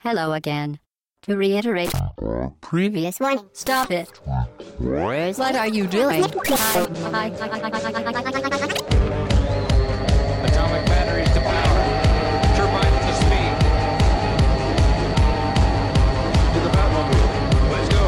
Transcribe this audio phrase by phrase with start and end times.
[0.00, 0.78] Hello again.
[1.22, 1.92] To reiterate,
[2.60, 4.08] previous one, stop it.
[4.78, 6.24] What are you doing?
[6.24, 6.46] Atomic
[10.86, 11.82] batteries to power.
[12.54, 13.52] Turbines to speed.
[16.54, 17.28] To the Batmobile.
[17.72, 18.04] Let's go.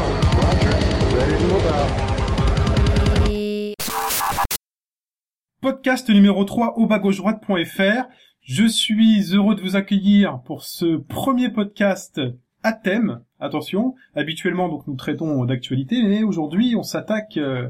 [5.61, 8.07] Podcast numéro 3 au bas gauche droite.fr.
[8.43, 12.19] Je suis heureux de vous accueillir pour ce premier podcast
[12.63, 13.21] à thème.
[13.39, 17.69] Attention, habituellement donc nous traitons d'actualité, mais aujourd'hui on s'attaque, euh,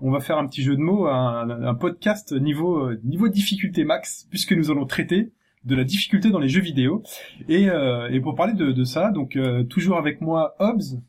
[0.00, 3.84] on va faire un petit jeu de mots, un, un podcast niveau euh, niveau difficulté
[3.84, 5.32] max, puisque nous allons traiter
[5.64, 7.02] de la difficulté dans les jeux vidéo.
[7.48, 11.00] Et, euh, et pour parler de, de ça, donc euh, toujours avec moi Hobbs,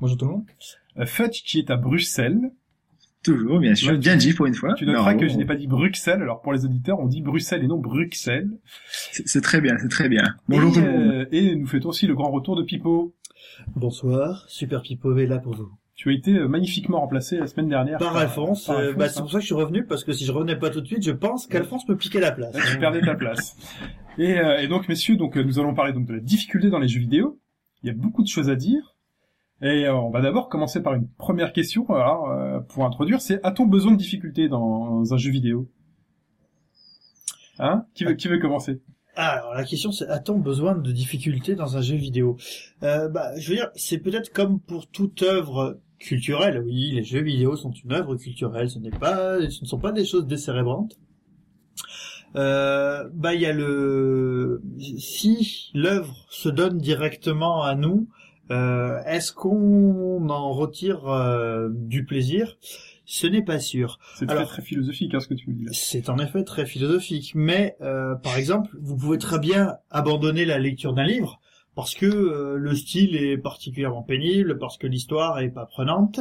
[0.00, 0.46] Bonjour tout le monde.
[1.06, 2.50] Fudge qui est à Bruxelles.
[3.22, 3.92] Toujours, bien sûr.
[3.92, 4.74] Ouais, bien dit pour une fois.
[4.74, 7.22] Tu noteras Non, que je n'ai pas dit Bruxelles, alors pour les auditeurs on dit
[7.22, 8.50] Bruxelles et non Bruxelles.
[9.12, 10.24] C'est très bien, c'est très bien.
[10.48, 11.12] Bonjour et, tout le monde.
[11.12, 13.14] euh, et nous fêtons aussi le grand retour de Pipo.
[13.76, 15.70] Bonsoir, Super Pipo est là pour vous.
[15.94, 17.98] Tu as été euh, magnifiquement remplacé la semaine dernière.
[17.98, 19.08] Par Alphonse, par euh, Alphonse, bah, hein.
[19.12, 20.86] c'est pour ça que je suis revenu, parce que si je revenais pas tout de
[20.86, 22.56] suite, je pense qu'Alphonse me piquait la place.
[22.72, 23.56] Tu perdais ta place.
[24.18, 26.88] Et, euh, et donc, messieurs, donc nous allons parler donc de la difficulté dans les
[26.88, 27.38] jeux vidéo.
[27.82, 28.91] Il y a beaucoup de choses à dire.
[29.62, 31.88] Et euh, on va d'abord commencer par une première question.
[31.88, 35.70] Alors, euh, pour introduire, c'est a-t-on besoin de difficulté dans un jeu vidéo?
[37.58, 37.86] Hein?
[37.94, 38.80] Qui veut qui veut commencer?
[39.14, 42.38] Alors la question c'est, a-t-on besoin de difficultés dans un jeu vidéo?
[42.82, 46.62] Euh, Bah, je veux dire, c'est peut-être comme pour toute œuvre culturelle.
[46.64, 49.92] Oui, les jeux vidéo sont une œuvre culturelle, ce n'est pas, ce ne sont pas
[49.92, 50.98] des choses décérébrantes.
[52.36, 54.62] Euh, bah, il y a le,
[54.98, 58.08] si l'œuvre se donne directement à nous,
[58.50, 62.58] euh, est-ce qu'on en retire euh, du plaisir?
[63.04, 63.98] Ce n'est pas sûr.
[64.16, 65.70] C'est très philosophique hein, ce que tu me dis là.
[65.74, 70.58] C'est en effet très philosophique, mais euh, par exemple, vous pouvez très bien abandonner la
[70.58, 71.40] lecture d'un livre
[71.74, 76.20] parce que le style est particulièrement pénible, parce que l'histoire est pas prenante.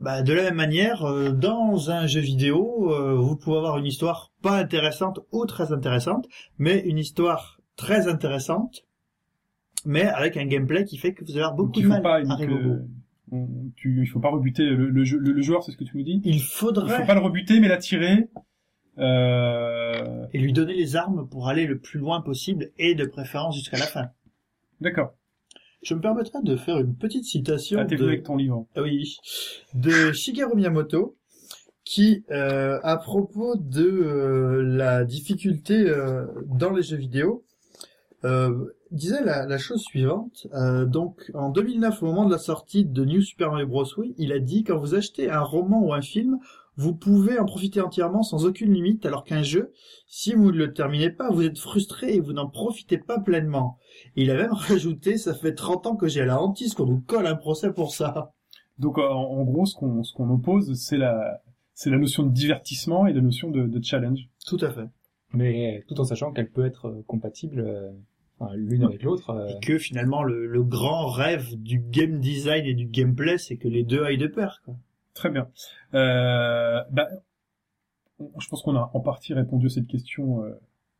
[0.00, 3.84] Bah, de la même manière, euh, dans un jeu vidéo, euh, vous pouvez avoir une
[3.84, 6.26] histoire pas intéressante ou très intéressante,
[6.56, 8.86] mais une histoire très intéressante,
[9.86, 12.14] mais avec un gameplay qui fait que vous allez avoir beaucoup il de mal pas
[12.16, 12.78] à euh,
[13.32, 15.84] on- tu, il faut pas rebuter le, le, jeu- le- le joueur, c'est ce que
[15.84, 16.20] tu nous dis?
[16.24, 18.28] Il Il faudrait faut pas le rebuter, mais l'attirer.
[18.98, 20.26] Euh...
[20.32, 23.78] et lui donner les armes pour aller le plus loin possible et de préférence jusqu'à
[23.78, 24.08] la fin.
[24.80, 25.14] D'accord.
[25.82, 28.66] Je me permettrai de faire une petite citation Ah, de, avec ton livre.
[28.76, 29.16] Ah oui,
[29.74, 31.16] de Shigeru Miyamoto,
[31.84, 37.44] qui, euh, à propos de euh, la difficulté euh, dans les jeux vidéo,
[38.24, 40.46] euh, disait la, la chose suivante.
[40.54, 43.84] Euh, donc, en 2009, au moment de la sortie de New Super Mario Bros.
[43.98, 46.38] Wii, il a dit quand vous achetez un roman ou un film,
[46.76, 49.72] vous pouvez en profiter entièrement sans aucune limite, alors qu'un jeu,
[50.06, 53.78] si vous ne le terminez pas, vous êtes frustré et vous n'en profitez pas pleinement.
[54.16, 57.00] Et il a même rajouté, ça fait 30 ans que j'ai la hantise qu'on nous
[57.00, 58.32] colle un procès pour ça.
[58.78, 61.42] Donc en, en gros, ce qu'on ce qu'on oppose, c'est la
[61.74, 64.28] c'est la notion de divertissement et la notion de, de challenge.
[64.46, 64.88] Tout à fait.
[65.32, 67.90] mais tout en sachant qu'elle peut être euh, compatible euh,
[68.40, 69.30] enfin, l'une avec l'autre.
[69.30, 73.56] euh, Et que finalement, le, le grand rêve du game design et du gameplay, c'est
[73.56, 74.62] que les deux aillent de pair.
[74.64, 74.74] Quoi.
[75.14, 75.48] Très bien.
[75.94, 77.08] Euh, bah,
[78.38, 80.42] je pense qu'on a en partie répondu à cette question.
[80.44, 80.50] euh,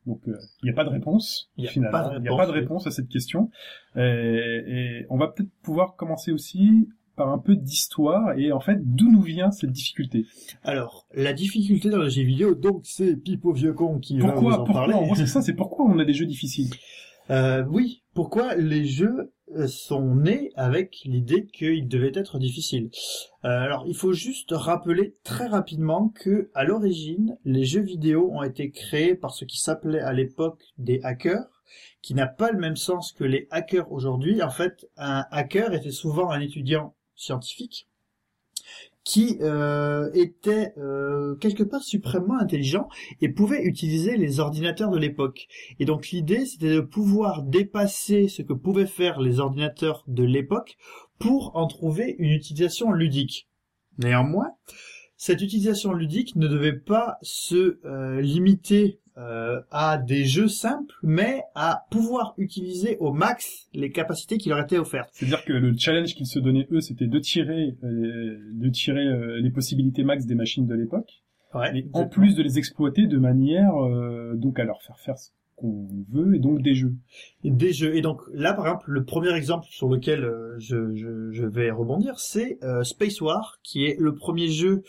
[0.06, 0.32] donc il
[0.64, 1.50] n'y a pas de réponse.
[1.56, 1.98] Il y a finalement.
[1.98, 3.50] pas de Il n'y a pas de réponse à cette question.
[3.96, 8.78] Et, et on va peut-être pouvoir commencer aussi par un peu d'histoire et en fait
[8.82, 10.24] d'où nous vient cette difficulté.
[10.62, 14.32] Alors, la difficulté dans les jeux vidéo, donc c'est Pipo Vieux Con qui va vous
[14.32, 15.10] Pourquoi en Pourquoi parler.
[15.16, 15.42] C'est ça.
[15.42, 16.70] C'est pourquoi on a des jeux difficiles.
[17.30, 22.91] Euh, oui, pourquoi les jeux euh, sont nés avec l'idée qu'ils devaient être difficiles.
[23.44, 28.42] Euh, alors, il faut juste rappeler très rapidement que, à l'origine, les jeux vidéo ont
[28.42, 31.62] été créés par ce qui s'appelait à l'époque des hackers,
[32.02, 34.42] qui n'a pas le même sens que les hackers aujourd'hui.
[34.42, 37.89] En fait, un hacker était souvent un étudiant scientifique
[39.04, 42.88] qui euh, était euh, quelque part suprêmement intelligent
[43.20, 45.48] et pouvait utiliser les ordinateurs de l'époque.
[45.78, 50.76] Et donc l'idée, c'était de pouvoir dépasser ce que pouvaient faire les ordinateurs de l'époque
[51.18, 53.48] pour en trouver une utilisation ludique.
[53.98, 54.52] Néanmoins,
[55.16, 61.42] cette utilisation ludique ne devait pas se euh, limiter euh, à des jeux simples, mais
[61.54, 65.10] à pouvoir utiliser au max les capacités qui leur étaient offertes.
[65.12, 69.41] C'est-à-dire que le challenge qu'ils se donnaient eux, c'était de tirer, euh, de tirer euh,
[69.41, 71.22] les possibilités max des machines de l'époque,
[71.53, 75.18] Ouais, et en plus de les exploiter de manière euh, donc à leur faire faire
[75.18, 76.95] ce qu'on veut et donc des jeux.
[77.42, 77.97] des jeux.
[77.97, 81.72] Et donc là, par exemple, le premier exemple sur lequel euh, je, je, je vais
[81.72, 84.84] rebondir, c'est Space War, qui est le premier jeu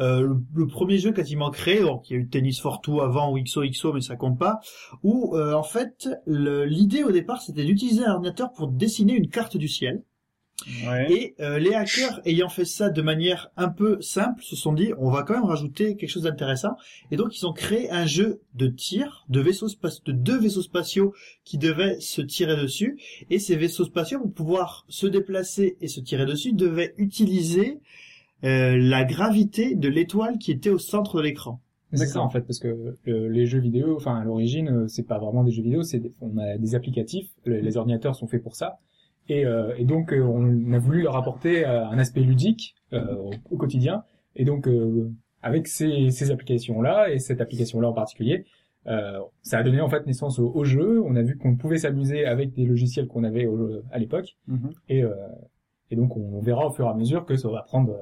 [0.00, 3.00] euh, le, le premier jeu quasiment créé, donc il y a eu Tennis for Two
[3.00, 4.60] avant ou XOXO, mais ça compte pas,
[5.02, 9.56] où euh, en fait l'idée au départ c'était d'utiliser un ordinateur pour dessiner une carte
[9.56, 10.02] du ciel.
[10.86, 11.12] Ouais.
[11.12, 14.92] Et euh, les hackers ayant fait ça de manière un peu simple se sont dit
[14.98, 16.76] on va quand même rajouter quelque chose d'intéressant
[17.10, 21.12] et donc ils ont créé un jeu de tir de vaisseaux de deux vaisseaux spatiaux
[21.44, 22.98] qui devaient se tirer dessus
[23.30, 27.80] et ces vaisseaux spatiaux pour pouvoir se déplacer et se tirer dessus devaient utiliser
[28.44, 31.60] euh, la gravité de l'étoile qui était au centre de l'écran.
[31.92, 32.24] C'est ça D'accord.
[32.24, 35.44] en fait, parce que euh, les jeux vidéo, enfin à l'origine, euh, c'est pas vraiment
[35.44, 37.30] des jeux vidéo, c'est des, on a des applicatifs.
[37.44, 38.78] le- les ordinateurs sont faits pour ça,
[39.28, 43.30] et, euh, et donc euh, on a voulu leur apporter un aspect ludique euh, au,
[43.52, 44.02] au quotidien.
[44.36, 45.08] Et donc euh,
[45.42, 48.44] avec ces, ces applications-là et cette application-là en particulier,
[48.88, 51.00] euh, ça a donné en fait naissance au, au jeu.
[51.04, 54.70] On a vu qu'on pouvait s'amuser avec des logiciels qu'on avait au- à l'époque, Mhm.
[54.88, 55.14] et, euh,
[55.92, 57.94] et donc on, verra au fur et à mesure que ça va prendre.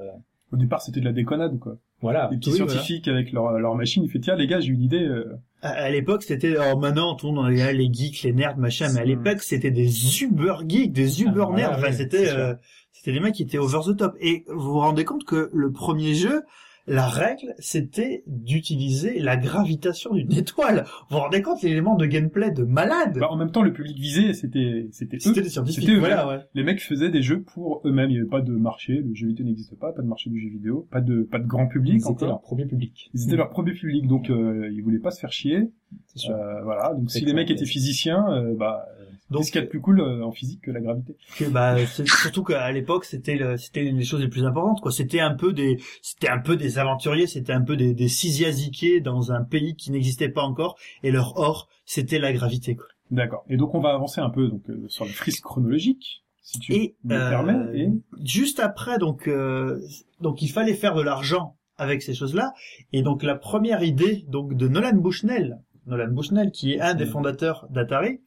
[0.53, 1.77] Au départ, c'était de la déconnade, quoi.
[1.99, 2.29] voilà.
[2.31, 4.75] Les petits oui, scientifiques avec leur, leur machine, ils fait tiens les gars, j'ai eu
[4.75, 5.03] l'idée.
[5.03, 5.33] euh,
[5.63, 8.87] À, à l'époque, c'était alors maintenant tout le monde est les geeks, les nerds, machin,
[8.93, 11.77] mais à l'époque, c'était des uber geeks, des uber Ah, voilà, nerds.
[11.79, 12.53] Enfin, oui, c'était euh,
[12.91, 14.13] c'était des mecs qui étaient over the top.
[14.21, 16.43] Et vous vous rendez compte que le premier jeu,
[16.85, 20.83] la règle, c'était d'utiliser la gravitation d'une étoile.
[21.09, 23.97] Vous vous rendez compte l'élément de gameplay de malade Bah, en même temps, le public
[23.97, 25.19] visé, c'était c'était.
[25.19, 25.89] C'était des scientifiques.
[25.89, 26.39] Eux, Voilà, ouais.
[26.53, 28.09] Les mecs faisaient des jeux pour eux-mêmes.
[28.09, 28.95] Il n'y avait pas de marché.
[28.95, 29.93] Le jeu vidéo n'existe pas.
[29.93, 30.87] Pas de marché du jeu vidéo.
[30.91, 33.09] Pas de pas de grand public C'était leur premier public.
[33.13, 35.71] Ils étaient leur premier public, donc euh, ils voulaient pas se faire chier.
[36.15, 36.35] Sûr.
[36.35, 36.93] Euh, voilà.
[36.93, 38.85] Donc si les mecs étaient physiciens, euh, bah
[39.33, 41.45] Donc, qu'est-ce qu'il y a de plus cool euh, en physique que la gravité que,
[41.45, 44.79] bah, c'est surtout qu'à l'époque, c'était le- c'était les choses les plus importantes.
[44.81, 48.07] Quoi, c'était un peu des, c'était un peu des aventuriers, c'était un peu des, des
[48.07, 52.75] sisiasiqués dans un pays qui n'existait pas encore, et leur or, c'était la gravité.
[52.75, 52.85] Quoi.
[53.11, 53.43] D'accord.
[53.49, 56.73] Et donc on va avancer un peu donc euh, sur le frise chronologique, si tu
[56.73, 57.77] Et, me euh, permets.
[57.79, 57.89] Et
[58.23, 59.79] juste après, donc, euh,
[60.21, 62.53] donc il fallait faire de l'argent avec ces choses-là.
[62.91, 67.05] Et donc la première idée donc de Nolan Bushnell, Nolan Bushnell qui est un des
[67.05, 68.21] fondateurs d'Atari,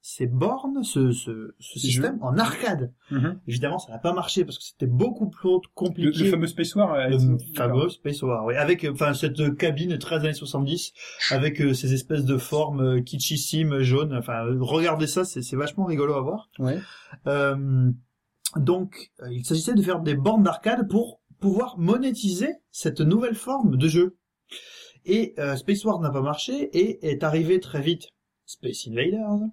[0.02, 2.92] ces bornes, ce, ce, ce système en arcade.
[3.10, 3.38] Mhm.
[3.46, 6.24] Évidemment, ça n'a pas marché parce que c'était beaucoup plus compliqué.
[6.24, 6.92] le fameux Space War.
[6.94, 7.18] a Le
[7.54, 8.54] fameux Space War, oui.
[8.54, 10.94] Avec, euh, enfin, cette cabine 13 années 70,
[11.30, 14.14] avec euh, ces espèces de formes euh, kitschissimes, jaunes.
[14.14, 16.48] Enfin, euh, regardez ça, c'est vachement rigolo à voir.
[16.58, 16.78] Ouais.
[17.26, 17.90] Euh,
[18.56, 23.76] donc, euh, il s'agissait de faire des bornes d'arcade pour pouvoir monétiser cette nouvelle forme
[23.76, 24.16] de jeu.
[25.06, 28.08] Et euh, Space War n'a pas marché et est arrivé très vite
[28.46, 29.48] Space Invaders.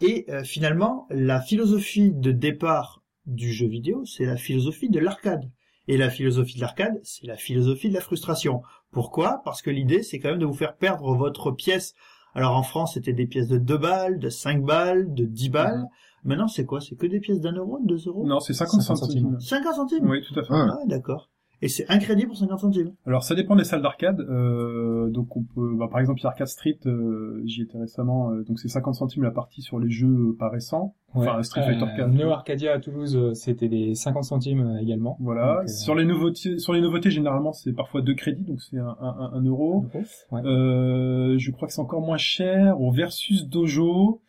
[0.00, 5.50] Et euh, finalement, la philosophie de départ du jeu vidéo, c'est la philosophie de l'arcade.
[5.88, 8.62] Et la philosophie de l'arcade, c'est la philosophie de la frustration.
[8.92, 9.42] Pourquoi?
[9.44, 11.94] Parce que l'idée, c'est quand même de vous faire perdre votre pièce.
[12.34, 15.84] Alors en France, c'était des pièces de 2 balles, de 5 balles, de 10 balles.
[16.24, 16.80] Maintenant, c'est quoi?
[16.80, 18.26] C'est que des pièces d'un euro, de 2 euros?
[18.26, 19.40] Non, c'est 50, 50 centimes.
[19.40, 20.08] 50 centimes?
[20.08, 20.52] Oui, tout à fait.
[20.52, 20.60] Ouais.
[20.60, 21.28] Ah, d'accord.
[21.64, 22.92] Et c'est un crédit pour 50 centimes.
[23.06, 24.18] Alors ça dépend des salles d'arcade.
[24.20, 27.78] Euh, donc on peut, bah, par exemple, il y a Arcade Street, euh, j'y étais
[27.78, 28.32] récemment.
[28.32, 30.94] euh, donc c'est 50 centimes la partie sur les jeux euh, pas récents.
[31.14, 32.08] Enfin, Street Fighter 4.
[32.10, 35.16] Neo Arcadia à Toulouse, euh, c'était des 50 centimes euh, également.
[35.20, 35.58] Voilà.
[35.60, 38.78] Donc, euh, Sur les nouveautés, sur les nouveautés, généralement, c'est parfois deux crédits, donc c'est
[38.78, 39.86] un, un, un euro.
[40.32, 40.40] Ouais.
[40.44, 44.22] Euh, je crois que c'est encore moins cher au Versus Dojo,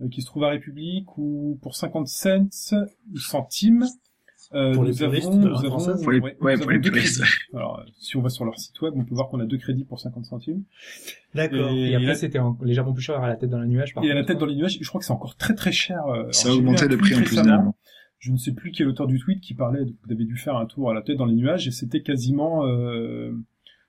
[0.00, 2.46] euh, qui se trouve à République, ou pour 50 cents
[3.12, 3.84] ou centimes.
[4.52, 5.96] Euh, Pour les nous avons, de nous la avons.
[6.02, 7.20] Pour les- ouais, ouais, nous pour avons les deux puristes.
[7.22, 7.36] crédits.
[7.54, 9.58] Alors, euh, si on va sur leur site web, on peut voir qu'on a deux
[9.58, 10.64] crédits pour 50 centimes.
[11.36, 11.70] D'accord.
[11.70, 13.94] Et- Et après, c'était en- légèrement plus cher à la tête dans la nuage.
[13.94, 15.70] par Et à la tête dans les nuages, je crois que c'est encore très très
[15.72, 16.04] cher.
[16.06, 17.72] euh, alors, Ça a augmenté tweet prix en plus d'un.
[18.18, 20.56] Je ne sais plus qui est l'auteur du tweet qui parlait, vous avez dû faire
[20.56, 23.32] un tour à la tête dans les nuages, et c'était quasiment euh,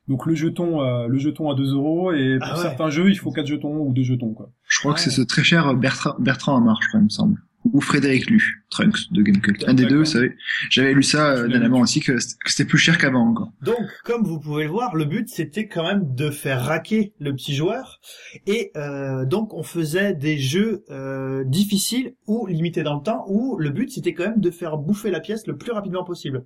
[0.08, 2.62] donc le jeton, euh, le jeton à 2 euros, et pour Ah ouais.
[2.62, 4.50] certains jeux, il faut 4 jetons ou 2 jetons quoi.
[4.70, 4.96] Je crois Ouais.
[4.96, 7.42] que c'est ce très cher Bertrand, Bertrand Amar, je crois, il me semble.
[7.66, 9.64] Ou Frédéric Lu, Trunks, de Gamecult.
[9.68, 10.36] Un des deux, vous savez.
[10.70, 13.52] J'avais lu ça euh, dernièrement aussi, que c'était que c'était plus cher qu'avant, encore.
[13.62, 17.34] Donc, comme vous pouvez le voir, le but c'était quand même de faire raquer le
[17.34, 18.00] petit joueur,
[18.48, 23.58] et euh, donc on faisait des jeux euh, difficiles ou limités dans le temps, où
[23.58, 26.46] le but c'était quand même de faire bouffer la pièce le plus rapidement possible.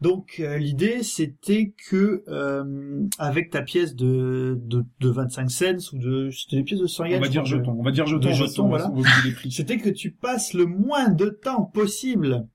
[0.00, 5.98] Donc euh, l'idée c'était que euh, avec ta pièce de, de, de 25 cents ou
[5.98, 8.32] de c'était des pièces de 100 yens, On va dire jetons, on va dire jetons,
[8.32, 8.90] jetons, voilà.
[9.50, 12.46] c'était que tu passes le moins de temps possible.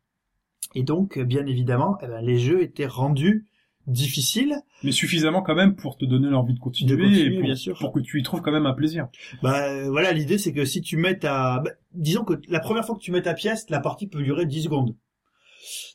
[0.75, 3.47] Et donc, bien évidemment, eh ben, les jeux étaient rendus
[3.87, 4.55] difficiles.
[4.83, 7.55] Mais suffisamment quand même pour te donner l'envie de continuer, De continuer, et pour, bien
[7.55, 7.77] sûr.
[7.79, 9.07] pour que tu y trouves quand même un plaisir.
[9.41, 11.61] Bah voilà, l'idée c'est que si tu mets ta...
[11.65, 14.45] bah, disons que la première fois que tu mets ta pièce, la partie peut durer
[14.45, 14.95] 10 secondes.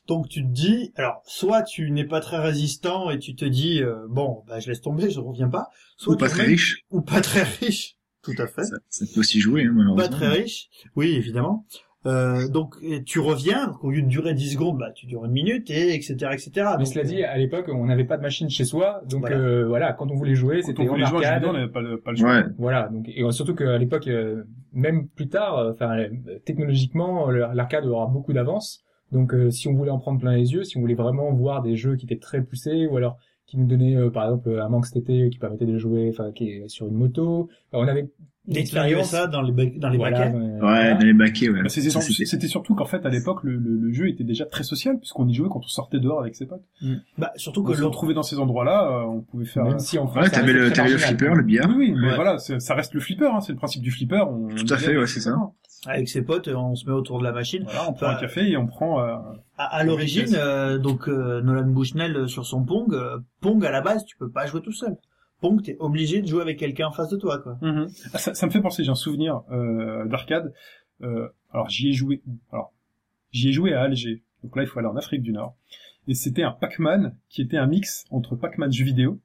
[0.07, 3.81] Donc tu te dis, alors soit tu n'es pas très résistant et tu te dis,
[3.81, 5.69] euh, bon, bah je laisse tomber, je reviens pas.
[5.97, 6.77] Soit Ou pas tu très riche.
[6.91, 8.63] Ou pas très riche, tout à fait.
[8.63, 10.03] Ça, ça peut aussi jouer, hein, malheureusement.
[10.03, 11.65] Pas très riche, oui, évidemment.
[12.05, 15.25] Euh, donc et tu reviens, donc, au lieu de durer 10 secondes, bah tu dures
[15.25, 16.51] une minute et etc etc.
[16.55, 19.37] Mais Donc, cela dit, à l'époque, on n'avait pas de machine chez soi, donc Voilà.
[19.37, 21.41] euh, voilà, quand on voulait jouer, c'était on en jouer arcade.
[21.41, 22.53] vidéo, on n'avait pas le, pas le.
[22.59, 26.09] Voilà, donc et surtout qu'à l'époque, euh, même plus tard, euh, enfin euh,
[26.45, 28.84] technologiquement, l'arcade aura beaucoup d'avance.
[29.11, 31.61] Donc euh, si on voulait en prendre plein les yeux, si on voulait vraiment voir
[31.61, 34.69] des jeux qui étaient très poussés, ou alors qui nous donnaient euh, par exemple un
[34.69, 38.01] Manx TT qui permettait de jouer, enfin qui est sur une moto, Enfin, on avait
[38.47, 40.35] une d'expérience ça dans les dans les voilà, baquets.
[40.37, 40.93] euh, Ouais, voilà.
[40.95, 41.63] dans les baquets, ouais.
[41.63, 44.23] Bah, c'était, surtout- c'était- c'était surtout qu'en fait, à l'époque, le, le, le jeu était
[44.23, 46.63] déjà très social, puisqu'on y jouait quand on sortait dehors avec ses potes.
[47.17, 49.63] Bah surtout On que se l'on retrouvait dans ces endroits-là, euh, on pouvait faire...
[49.65, 51.69] Même si en France, Ouais, ça t'avais le, très t'avais le flipper, le billard.
[51.69, 52.15] Oui, oui, mais Ouais.
[52.15, 54.23] voilà, c'est- ça reste le flipper, hein, c'est le principe du flipper.
[54.27, 55.35] On, Tout à fait, ouais, c'est ça.
[55.85, 57.63] Avec ses potes, on se met autour de la machine.
[57.65, 59.01] Voilà, on prend Enfin, un café et on prend...
[59.01, 59.15] euh,
[59.57, 63.71] À, à l'origine, euh, donc euh, Nolan Bushnell euh, sur son Pong, euh, Pong à
[63.71, 64.97] la base, tu peux pas jouer tout seul.
[65.41, 67.57] Pong, t'es obligé de jouer avec quelqu'un en face de toi, quoi.
[68.13, 70.53] Ah, ça, ça me fait penser, j'ai un souvenir euh, d'arcade.
[71.03, 72.21] Euh, alors j'y ai joué.
[72.51, 72.71] Alors
[73.31, 74.23] j'y ai joué à Alger.
[74.43, 75.55] Donc là, il faut aller en Afrique du Nord.
[76.07, 79.19] Et c'était un Pac-Man qui était un mix entre Pac-Man jeu vidéo.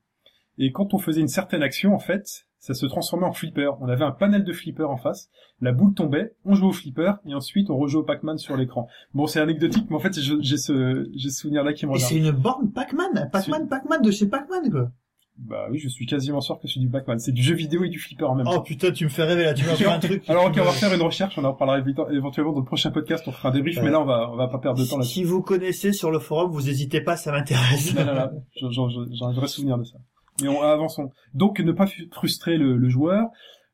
[0.59, 3.71] Et quand on faisait une certaine action, en fait, ça se transformait en flipper.
[3.81, 5.31] On avait un panel de flipper en face.
[5.61, 8.87] La boule tombait, on jouait au flipper et ensuite on rejouait au Pac-Man sur l'écran.
[9.15, 12.17] Bon, c'est anecdotique, mais en fait, j'ai ce, j'ai ce souvenir-là qui me Et c'est
[12.17, 14.91] une borne Pac-Man, Pac-Man, Pac-Man de chez Pac-Man, quoi.
[15.39, 17.19] Bah oui, je suis quasiment sûr que c'est du Pac-Man.
[17.19, 18.57] C'est du jeu vidéo et du flipper en même temps.
[18.59, 20.23] Oh putain, tu me fais rêver là, tu m'as fait un truc.
[20.29, 21.79] Alors ok, on va faire une recherche, on en reparlera
[22.13, 24.49] éventuellement dans le prochain podcast, on fera un débrief, mais là on va on va
[24.49, 25.13] pas perdre de temps Si, là-dessus.
[25.15, 27.95] si vous connaissez sur le forum, vous hésitez pas, ça m'intéresse.
[27.95, 29.97] Non, j'ai un vrai souvenir de ça.
[30.43, 31.11] Mais on, avançons.
[31.35, 33.29] Donc ne pas frustrer le, le joueur,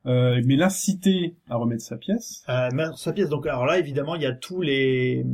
[0.06, 2.44] euh, mais l'inciter à remettre sa pièce.
[2.48, 3.28] Euh, mais sa pièce.
[3.28, 5.24] Donc alors là, évidemment, il y a tous les,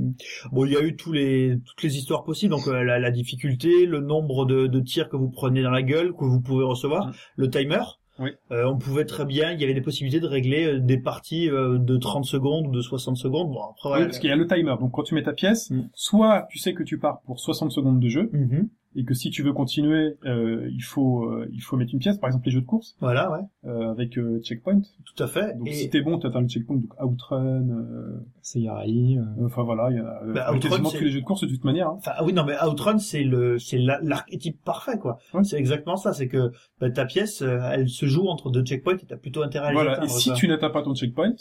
[0.50, 2.52] bon, il y a eu tous les toutes les histoires possibles.
[2.54, 5.82] Donc euh, la, la difficulté, le nombre de, de tirs que vous prenez dans la
[5.82, 7.12] gueule, que vous pouvez recevoir, Mm.
[7.36, 7.82] le timer.
[8.18, 8.30] Oui.
[8.50, 11.48] Euh, on pouvait très bien, il y avait des possibilités de régler euh, des parties
[11.50, 13.48] euh, de 30 secondes ou de 60 secondes.
[13.50, 14.04] Bon après Oui, voilà.
[14.04, 14.74] parce qu'il y a le timer.
[14.78, 15.88] Donc quand tu mets ta pièce, Mm.
[15.94, 18.68] soit tu sais que tu pars pour 60 secondes de jeu, Mhm.
[18.94, 22.18] Et que si tu veux continuer, euh, il faut euh, il faut mettre une pièce,
[22.18, 24.80] par exemple les jeux de course, Voilà, ouais, euh, avec euh, checkpoint.
[25.04, 25.56] tout à fait.
[25.58, 28.20] Donc Et- si t'es bon, t'atteins le checkpoint, donc outrun, euh,
[28.54, 31.42] Yaraï, euh, enfin voilà, il y a Bah, Outrun, quasiment tous les jeux de course
[31.42, 31.88] de toute manière.
[31.88, 31.94] hein.
[31.98, 35.18] Enfin, ah oui, non, mais Outrun, c'est le, c'est la- l'archétype parfait, quoi.
[35.34, 35.44] Ouais.
[35.44, 36.12] C'est exactement ça.
[36.12, 39.66] C'est que bah, ta pièce, elle se joue entre deux checkpoints et t'as plutôt intérêt
[39.66, 41.34] à les Voilà, et si tu n'atteins pas ton checkpoint,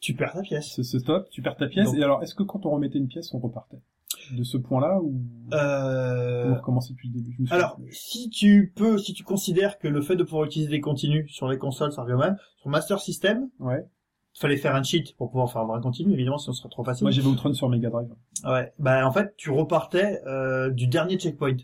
[0.00, 0.72] tu perds ta pièce.
[0.76, 1.86] c'est c'est stop, tu perds ta pièce.
[1.86, 3.78] Donc- Et alors, est-ce que quand on remettait une pièce, on repartait?
[4.32, 6.54] De ce point-là ou Euh...
[6.66, 7.36] on depuis le début?
[7.50, 7.92] Alors, plus.
[7.92, 11.48] si tu peux, si tu considères que le fait de pouvoir utiliser des continus sur
[11.48, 13.84] les consoles, ça revient même, sur Master System, ouais.
[14.34, 16.70] il fallait faire un cheat pour pouvoir faire un vrai continu, évidemment, sinon ce serait
[16.70, 17.04] trop facile.
[17.04, 18.08] Moi, j'avais Outrun sur Mega Drive.
[18.44, 18.72] Ouais.
[18.78, 21.56] Bah, en fait, tu repartais euh, du dernier checkpoint.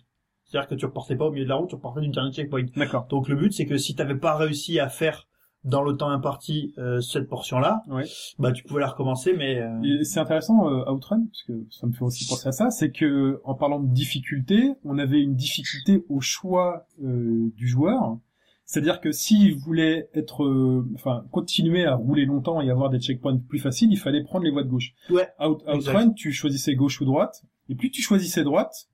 [0.45, 2.67] C'est-à-dire que tu repartais pas au milieu de la route, tu repartais du dernier checkpoint.
[2.77, 3.07] D'accord.
[3.09, 5.29] Donc le but, c'est que si t'avais pas réussi à faire
[5.65, 8.05] dans le temps imparti euh, cette portion-là, Ouais.
[8.39, 11.93] bah tu pouvais la recommencer, mais euh, c'est intéressant euh, Outrun parce que ça me
[11.93, 16.05] fait aussi penser à ça, c'est que en parlant de difficulté, on avait une difficulté
[16.09, 18.17] au choix euh, du joueur.
[18.65, 23.37] C'est-à-dire que s'il voulait être, euh, enfin, continuer à rouler longtemps et avoir des checkpoints
[23.37, 24.93] plus faciles, il fallait prendre les voies de gauche.
[25.11, 25.63] Ouais, Out.
[25.67, 28.89] Outrun, tu choisissais gauche ou droite, et plus tu choisissais droite,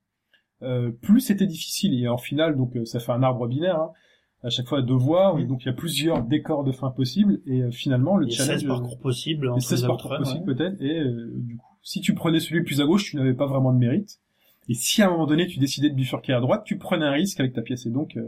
[0.63, 1.93] euh, plus c'était difficile.
[2.03, 3.79] Et en finale, donc ça fait un arbre binaire.
[3.79, 3.91] Hein,
[4.47, 5.47] à chaque fois deux voies, Mm.
[5.47, 8.61] donc il y a plusieurs décors de fin possibles, et euh, finalement le a challenge.
[8.61, 10.55] 16 parcours possibles Les entre 16 les parcours Outrun, possibles ouais.
[10.55, 13.45] peut-être, et euh, du coup, si tu prenais celui plus à gauche, tu n'avais pas
[13.45, 14.19] vraiment de mérite.
[14.69, 17.11] Et si à un moment donné tu décidais de bifurquer à droite, tu prenais un
[17.11, 18.23] risque avec ta pièce, et donc euh,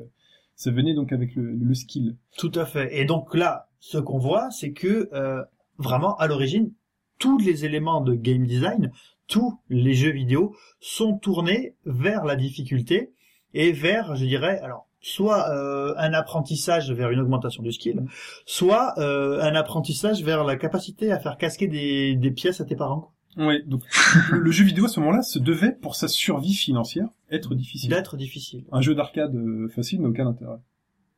[0.56, 2.18] ça venait donc avec le, le skill.
[2.38, 3.00] Tout à fait.
[3.00, 5.42] Et donc là, ce qu'on voit, c'est que euh,
[5.78, 6.72] vraiment à l'origine,
[7.18, 8.92] tous les éléments de game design,
[9.28, 13.14] tous les jeux vidéo sont tournés vers la difficulté
[13.54, 18.06] et vers, je dirais, alors soit euh, un apprentissage vers une augmentation du skill,
[18.46, 22.76] soit euh, un apprentissage vers la capacité à faire casquer des, des pièces à tes
[22.76, 23.00] parents.
[23.02, 23.14] quoi.
[23.38, 23.84] Ouais, donc
[24.32, 27.90] le, le jeu vidéo à ce moment-là se devait, pour sa survie financière, être difficile.
[27.90, 28.66] D'être difficile.
[28.72, 30.58] Un jeu d'arcade euh, facile n'a aucun intérêt.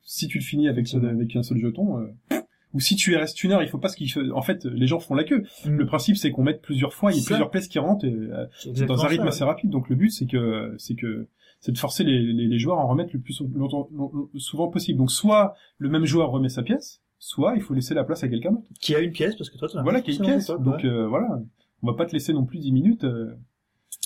[0.03, 2.41] Si tu le finis avec, avec un seul jeton, euh,
[2.73, 4.09] ou si tu es reste une heure, il faut pas ce qu'il.
[4.33, 5.43] En fait, les gens font la queue.
[5.65, 8.13] Le principe, c'est qu'on mette plusieurs fois, il y a plusieurs pièces qui rentrent, et,
[8.13, 9.49] euh, dans un rythme ça, assez ouais.
[9.49, 9.69] rapide.
[9.69, 11.27] Donc le but, c'est que, c'est que,
[11.61, 14.67] c'est de forcer les, les, les joueurs à en remettre le plus longtemps, long- souvent
[14.67, 14.97] possible.
[14.99, 18.27] Donc soit le même joueur remet sa pièce, soit il faut laisser la place à
[18.27, 18.67] quelqu'un d'autre.
[18.81, 20.47] Qui a une pièce parce que toi, tu as Voilà, qui a une pièce.
[20.47, 21.39] Donc euh, voilà,
[21.83, 23.03] on va pas te laisser non plus 10 minutes.
[23.05, 23.33] euh.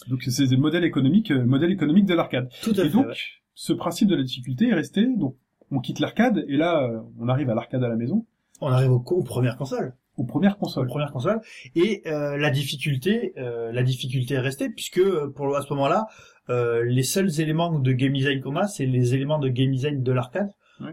[0.09, 2.49] Donc c'est le modèle économique, euh, modèle économique de l'arcade.
[2.61, 2.89] tout à Et fait.
[2.89, 3.13] donc ouais.
[3.53, 5.07] ce principe de la difficulté est resté.
[5.15, 5.35] Donc
[5.71, 8.25] on quitte l'arcade et là euh, on arrive à l'arcade à la maison,
[8.61, 9.95] On arrive aux, aux premières consoles.
[10.17, 10.85] Aux premières consoles.
[10.85, 11.39] la première console
[11.75, 15.73] et euh, la difficulté euh, la difficulté est restée puisque euh, pour le- à ce
[15.73, 16.07] moment-là
[16.49, 20.01] euh, les seuls éléments de game design qu'on a c'est les éléments de game design
[20.03, 20.49] de l'arcade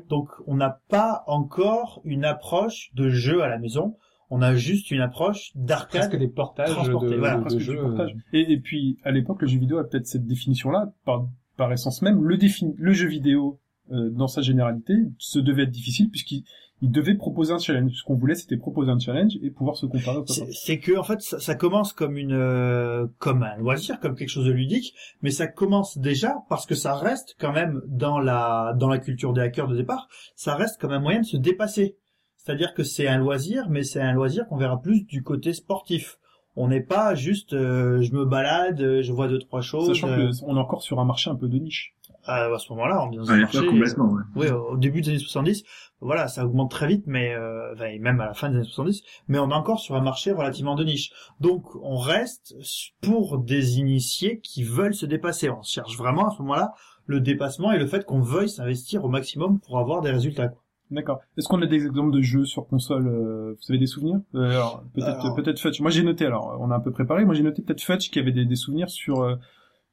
[0.09, 3.97] donc on n'a pas encore une approche de jeu à la maison
[4.31, 6.17] On a juste une approche presque d'arcade.
[6.19, 7.81] des portages de, voilà, de presque jeux.
[7.83, 8.15] portage.
[8.33, 11.27] Et, et puis à l'époque, le jeu vidéo a peut-être cette définition-là, par,
[11.59, 13.61] par essence même, le, défi- le jeu vidéo
[13.91, 16.45] euh, dans sa généralité se devait être difficile puisqu'il
[16.83, 17.93] il devait proposer un challenge.
[17.95, 20.27] Ce qu'on voulait, c'était proposer un challenge et pouvoir se comparer au.
[20.27, 24.29] C'est que en fait ça, ça commence comme une euh, comme un loisir, comme quelque
[24.29, 28.75] chose de ludique, mais ça commence déjà parce que ça reste quand même dans la
[28.77, 31.97] dans la culture des hackers de départ, ça reste comme un moyen de se dépasser.
[32.37, 36.19] C'est-à-dire que c'est un loisir, mais c'est un loisir qu'on verra plus du côté sportif.
[36.57, 39.87] On n'est pas juste euh, je me balade, euh, je vois deux trois choses.
[39.87, 41.95] Sachant euh, que on est encore sur un marché un peu de niche.
[42.25, 43.67] À, à ce moment-là, un l'époque, marché.
[43.67, 44.23] complètement, ouais.
[44.37, 45.65] Oui, au début des années 70,
[46.01, 48.65] voilà, ça augmente très vite, mais euh, enfin, et même à la fin des années
[48.65, 51.11] 70, mais on est encore sur un marché relativement de niche.
[51.41, 52.55] Donc, on reste
[53.01, 55.51] pour des initiés qui veulent se dépasser.
[55.51, 56.73] On cherche vraiment à ce moment-là
[57.07, 60.49] le dépassement et le fait qu'on veuille s'investir au maximum pour avoir des résultats.
[60.49, 60.59] quoi.
[60.93, 61.21] D'accord.
[61.39, 64.21] Est-ce qu'on a des exemples de jeux sur console euh, Vous avez des souvenirs?
[64.35, 65.81] Euh, Alors peut-être Alors- peut-être Fudge.
[65.81, 66.27] Moi j'ai noté.
[66.27, 67.25] Alors on a un peu préparé.
[67.25, 69.37] Moi j'ai noté peut-être Fudge qui avait des, des souvenirs sur euh,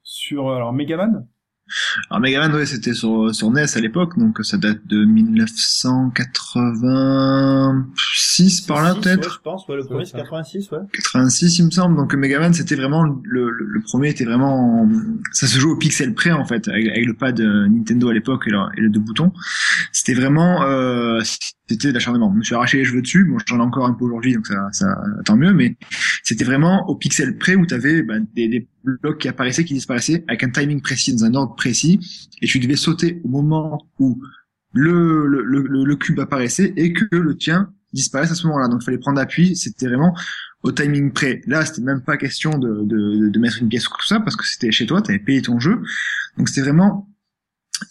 [0.04, 1.26] sur alors Megaman.
[2.10, 5.06] Alors Megaman, ouais, c'était sur, sur NES à l'époque, donc ça date de
[8.44, 9.28] 1986 par là peut-être.
[9.28, 10.18] ouais, je pense, ouais, le premier c'est ça.
[10.20, 10.78] 86, ouais.
[10.94, 14.88] 86 il me semble donc Megaman c'était vraiment le, le, le premier était vraiment
[15.32, 18.14] ça se joue au pixel près en fait avec, avec le pad euh, Nintendo à
[18.14, 19.32] l'époque et, le- et le deux boutons
[19.92, 21.22] c'était vraiment euh,
[21.68, 23.94] c'était de l'acharnement je me suis arraché les cheveux dessus bon j'en ai encore un
[23.94, 24.88] peu aujourd'hui donc ça, ça
[25.26, 25.78] tant mieux mais
[26.24, 28.04] c'était vraiment au pixel près où tu avais
[28.36, 32.00] des, des blocs qui apparaissaient qui disparaissaient avec un timing précis dans un ordre précis
[32.42, 34.22] et tu devais sauter au moment où
[34.74, 38.82] le, le, le- le cube apparaissait et que le tien disparaisse à ce moment-là donc
[38.82, 40.16] il fallait prendre appui c'était vraiment
[40.64, 41.42] au timing près.
[41.48, 44.36] Là, c'était même pas question de, de, de mettre une pièce ou tout ça parce
[44.36, 45.82] que c'était chez toi, tu avais payé ton jeu.
[46.38, 47.08] Donc c'était vraiment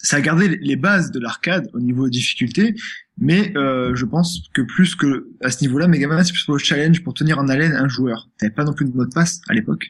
[0.01, 2.75] ça a gardé les bases de l'arcade au niveau de difficulté,
[3.17, 6.59] mais euh, je pense que plus que à ce niveau-là, Megaman c'est plus pour le
[6.59, 8.29] challenge pour tenir en haleine un joueur.
[8.37, 9.87] T'avais pas non plus de mot de passe à l'époque,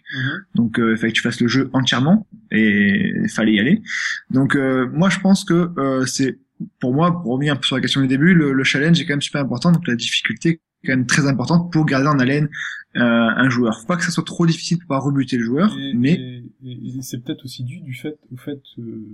[0.55, 3.81] donc euh, il fallait que tu fasses le jeu entièrement et il fallait y aller.
[4.29, 6.39] Donc euh, moi je pense que euh, c'est
[6.79, 9.05] pour moi pour revenir un peu sur la question du début, le, le challenge est
[9.05, 12.19] quand même super important, donc la difficulté est quand même très importante pour garder en
[12.19, 12.49] haleine
[12.95, 13.79] euh, un joueur.
[13.79, 16.43] Faut pas que ça soit trop difficile pour pas rebuter le joueur, Et, mais et-
[16.65, 19.05] et- et c'est peut-être aussi dû du fait au fait euh,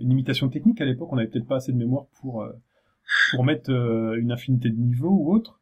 [0.00, 1.12] une limitation technique à l'époque.
[1.12, 2.50] On avait peut-être pas assez de mémoire pour euh,
[3.32, 5.60] pour mettre euh, une infinité de niveaux ou autre.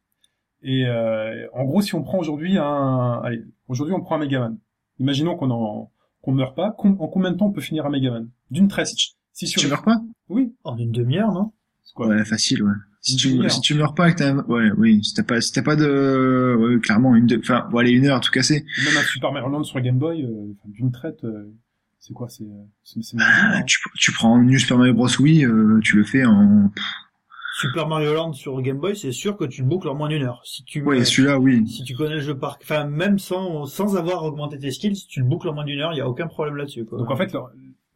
[0.61, 4.57] Et euh, en gros, si on prend aujourd'hui un, allez, aujourd'hui on prend un Megaman.
[4.99, 6.71] Imaginons qu'on en qu'on meurt pas.
[6.71, 8.29] Com- en combien de temps on peut finir un Megaman?
[8.49, 8.87] D'une traite.
[9.33, 10.53] Si tu meurs pas Oui.
[10.63, 11.51] En une demi-heure, non?
[11.83, 12.07] C'est quoi?
[12.07, 12.73] Ouais, facile, ouais.
[13.01, 15.61] Si tu, si tu meurs pas avec ta, ouais, oui, si t'as pas, si t'as
[15.61, 18.63] pas de, ouais, clairement, une, de, enfin, bon, allez, une heure, tout casser.
[18.85, 21.51] Même un Super Mario Land sur Game Boy, euh, enfin, d'une traite, euh,
[21.99, 22.29] c'est quoi?
[22.29, 25.09] C'est euh, c'est Ah, tu, tu prends New Super Mario Bros.
[25.19, 26.71] Wii, euh, tu le fais en,
[27.55, 30.23] Super Mario Land sur Game Boy, c'est sûr que tu le boucles en moins d'une
[30.23, 30.41] heure.
[30.43, 31.67] Si tu ouais, celui-là, oui.
[31.67, 35.07] si tu connais le jeu par, enfin même sans sans avoir augmenté tes skills, si
[35.07, 36.85] tu le boucles en moins d'une heure, il y a aucun problème là-dessus.
[36.85, 36.97] Quoi.
[36.97, 37.35] Donc en fait,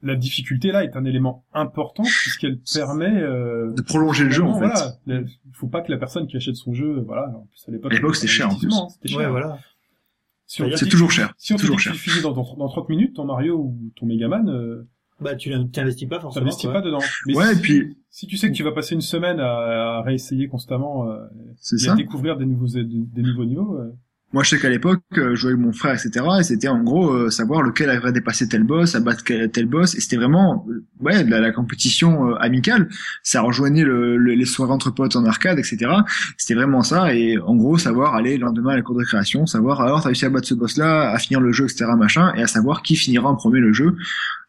[0.02, 4.54] la, difficulté là est un élément important puisqu'elle permet euh, De prolonger le jeu, en
[4.60, 4.66] fait.
[4.68, 7.72] Voilà, il faut pas que la personne qui achète son jeu, voilà, en plus à
[7.72, 8.72] l'époque, À l'époque, c'était cher, en plus.
[8.94, 9.20] c'était cher.
[9.20, 9.60] ouais, voilà.
[10.46, 11.34] Si C'est toujours cher.
[11.38, 11.92] Si on toujours cher.
[11.94, 14.88] tu finis dans, dans, dans 30 minutes ton Mario ou ton Megaman, euh,
[15.20, 16.46] Bah tu t'investis pas forcément.
[16.46, 17.00] t'investis pas dedans.
[17.26, 19.98] Mais Ouais, si, et puis, si tu sais que tu vas passer une semaine à,
[19.98, 21.26] à réessayer constamment euh,
[21.60, 21.94] c'est et ça.
[21.94, 23.92] à découvrir des nouveaux des, des nouveaux niveaux, euh,
[24.34, 26.26] Moi, je sais qu'à l'époque, euh, je jouais avec mon frère, etc.
[26.40, 29.96] Et c'était en gros euh, savoir lequel avait dépassé tel boss, abattre tel boss.
[29.96, 32.90] Et c'était vraiment, euh, ouais, la, la compétition euh, amicale.
[33.24, 35.78] Ça rejoignait le, le- les soirées entre potes en arcade, etc.
[36.38, 37.14] C'était vraiment ça.
[37.16, 40.08] Et en gros, savoir aller le lendemain à la cour de récréation, savoir alors t'as
[40.10, 41.86] réussi à battre ce boss-là, à finir le jeu, etc.
[41.98, 43.96] Machin, et à savoir qui finira en premier le jeu.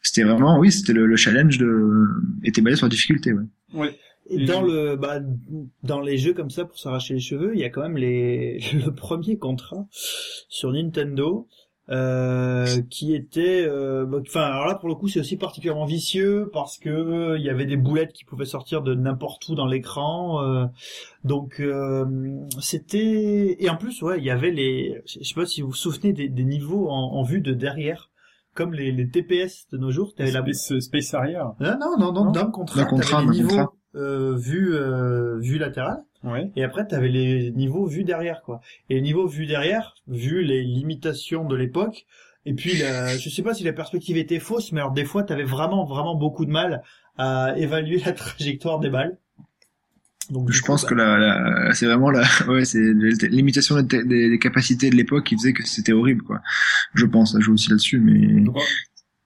[0.03, 2.05] C'était vraiment, oui, c'était le, le challenge de,
[2.43, 3.33] était basé sur la difficulté.
[3.33, 3.45] Ouais.
[3.75, 3.99] ouais.
[4.31, 5.21] Et dans le bah
[5.83, 8.61] dans les jeux comme ça pour s'arracher les cheveux, il y a quand même les
[8.73, 9.87] le premier contrat
[10.49, 11.47] sur Nintendo
[11.91, 16.51] euh, qui était euh, bah, enfin alors là pour le coup c'est aussi particulièrement vicieux
[16.53, 19.67] parce que euh, il y avait des boulettes qui pouvaient sortir de n'importe où dans
[19.67, 20.67] l'écran euh,
[21.25, 22.05] donc euh,
[22.61, 25.75] c'était et en plus ouais il y avait les je sais pas si vous vous
[25.75, 28.11] souvenez des, des niveaux en, en vue de derrière
[28.53, 31.41] comme les, les TPS de nos jours t'avais la Space, Space Harrier.
[31.61, 33.73] non non non, non Non dans le contrat, contrat, contrat.
[33.95, 36.51] Euh, vue euh, vue latérale Ouais.
[36.57, 40.65] et après t'avais les niveaux vus derrière quoi et les niveaux vus derrière vu les
[40.65, 42.07] limitations de l'époque
[42.45, 45.23] et puis la, je sais pas si la perspective était fausse mais alors des fois
[45.23, 46.83] t'avais vraiment vraiment beaucoup de mal
[47.19, 49.17] à évaluer la trajectoire des balles
[50.31, 52.81] donc Je pense que la, la c'est vraiment la, ouais, c'est
[53.31, 56.41] limitation des, des- des capacités de l'époque qui faisait que c'était horrible, quoi.
[56.95, 58.57] Je pense, ça joue aussi là-dessus, mais Donc,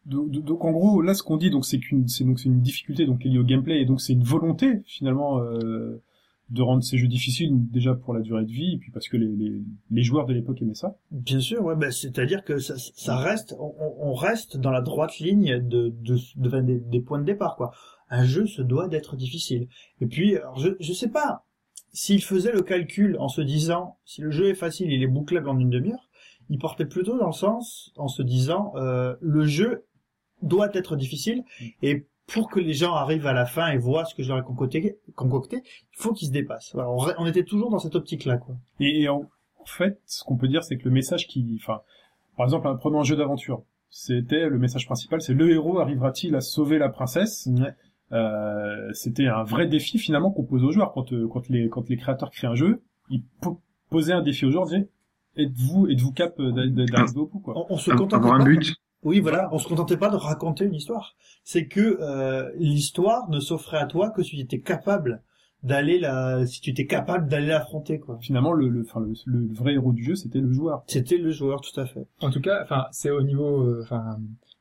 [0.07, 3.07] donc, en gros, là, ce qu'on dit, donc c'est qu'une, c'est donc c'est une difficulté
[3.07, 6.03] donc liée au gameplay et donc c'est une volonté finalement euh,
[6.51, 9.17] de rendre ces jeux difficiles déjà pour la durée de vie et puis parce que
[9.17, 10.97] les, les, les joueurs de l'époque aimaient ça.
[11.11, 15.19] Bien sûr, ouais, bah, c'est-à-dire que ça, ça reste, on, on reste dans la droite
[15.19, 17.71] ligne de, de, de- des, des points de départ, quoi.
[18.11, 19.69] Un jeu se doit d'être difficile.
[20.01, 21.45] Et puis, alors, je, je sais pas
[21.95, 25.49] s'il faisait le calcul en se disant si le jeu est facile, il est bouclable
[25.49, 26.09] en une demi-heure.
[26.51, 29.85] Il portait plutôt dans le sens en se disant euh, le jeu
[30.43, 31.45] doit être difficile
[31.83, 34.39] et pour que les gens arrivent à la fin et voient ce que je leur
[34.39, 36.71] ai concocté, concocté il faut qu'ils se dépassent.
[36.75, 38.55] Voilà, on, était toujours dans cette optique-là, quoi.
[38.81, 39.29] Et, et en,
[39.61, 41.81] en fait, ce qu'on peut dire, c'est que le message qui, enfin,
[42.37, 43.65] par exemple, un- prenons un jeu d'aventure.
[43.91, 47.49] C'était le message principal, c'est le héros arrivera-t-il à sauver la princesse?
[47.51, 47.75] Ouais.
[48.13, 51.89] Euh, C'était un vrai défi finalement qu'on pose aux joueurs quand euh, quand les quand
[51.89, 54.89] les créateurs créent un jeu, ils po- posaient un défi aux joueurs, disaient
[55.37, 57.55] êtes-vous êtes-vous cap euh, d'a- d'a- d'arriver au bout quoi.
[57.57, 58.75] On, on se contentait Avoir un pas- but.
[59.03, 61.15] Oui, voilà, on se contentait pas de raconter une histoire.
[61.45, 65.23] C'est que euh, l'histoire ne s'offrait à toi que si tu étais capable
[65.63, 68.19] d'aller la, si tu étais capable d'aller l'affronter, quoi.
[68.21, 70.83] Finalement, le le, enfin, le le vrai héros du jeu, c'était le joueur.
[70.87, 72.07] C'était le joueur, tout à fait.
[72.21, 74.19] En tout cas, enfin, c'est au niveau, euh, enfin,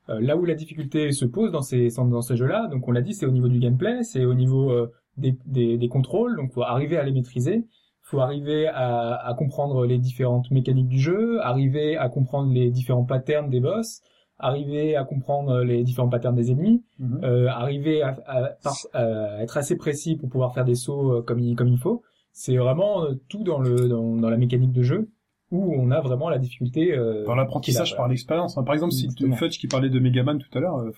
[0.10, 2.67] euh, là où la difficulté se pose dans ces dans ces jeux-là.
[2.67, 5.77] Donc, on l'a dit, c'est au niveau du gameplay, c'est au niveau euh, des, des
[5.77, 6.36] des contrôles.
[6.36, 7.65] Donc, faut arriver à les maîtriser.
[8.04, 13.06] Faut arriver à, à comprendre les différentes mécaniques du jeu, arriver à comprendre les différents
[13.06, 14.01] patterns des boss,
[14.41, 17.19] arriver à comprendre les différents patterns des ennemis, Mhm.
[17.23, 21.56] euh, arriver à, à être assez précis pour pouvoir faire des sauts euh, comme il,
[21.56, 22.01] comme il faut.
[22.34, 25.10] C'est vraiment euh, tout dans le dans, dans la mécanique de jeu
[25.51, 26.93] où on a vraiment la difficulté.
[26.97, 28.58] Euh, Dans l'apprentissage par l'expérience.
[28.58, 28.63] hein.
[28.63, 29.10] Par exemple, si.
[29.36, 30.91] Fudge qui parlait de Megaman tout à l'heure, euh,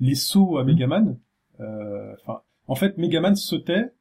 [0.00, 1.16] les sauts à Megaman,
[1.60, 3.92] euh, enfin, en fait, Megaman sautait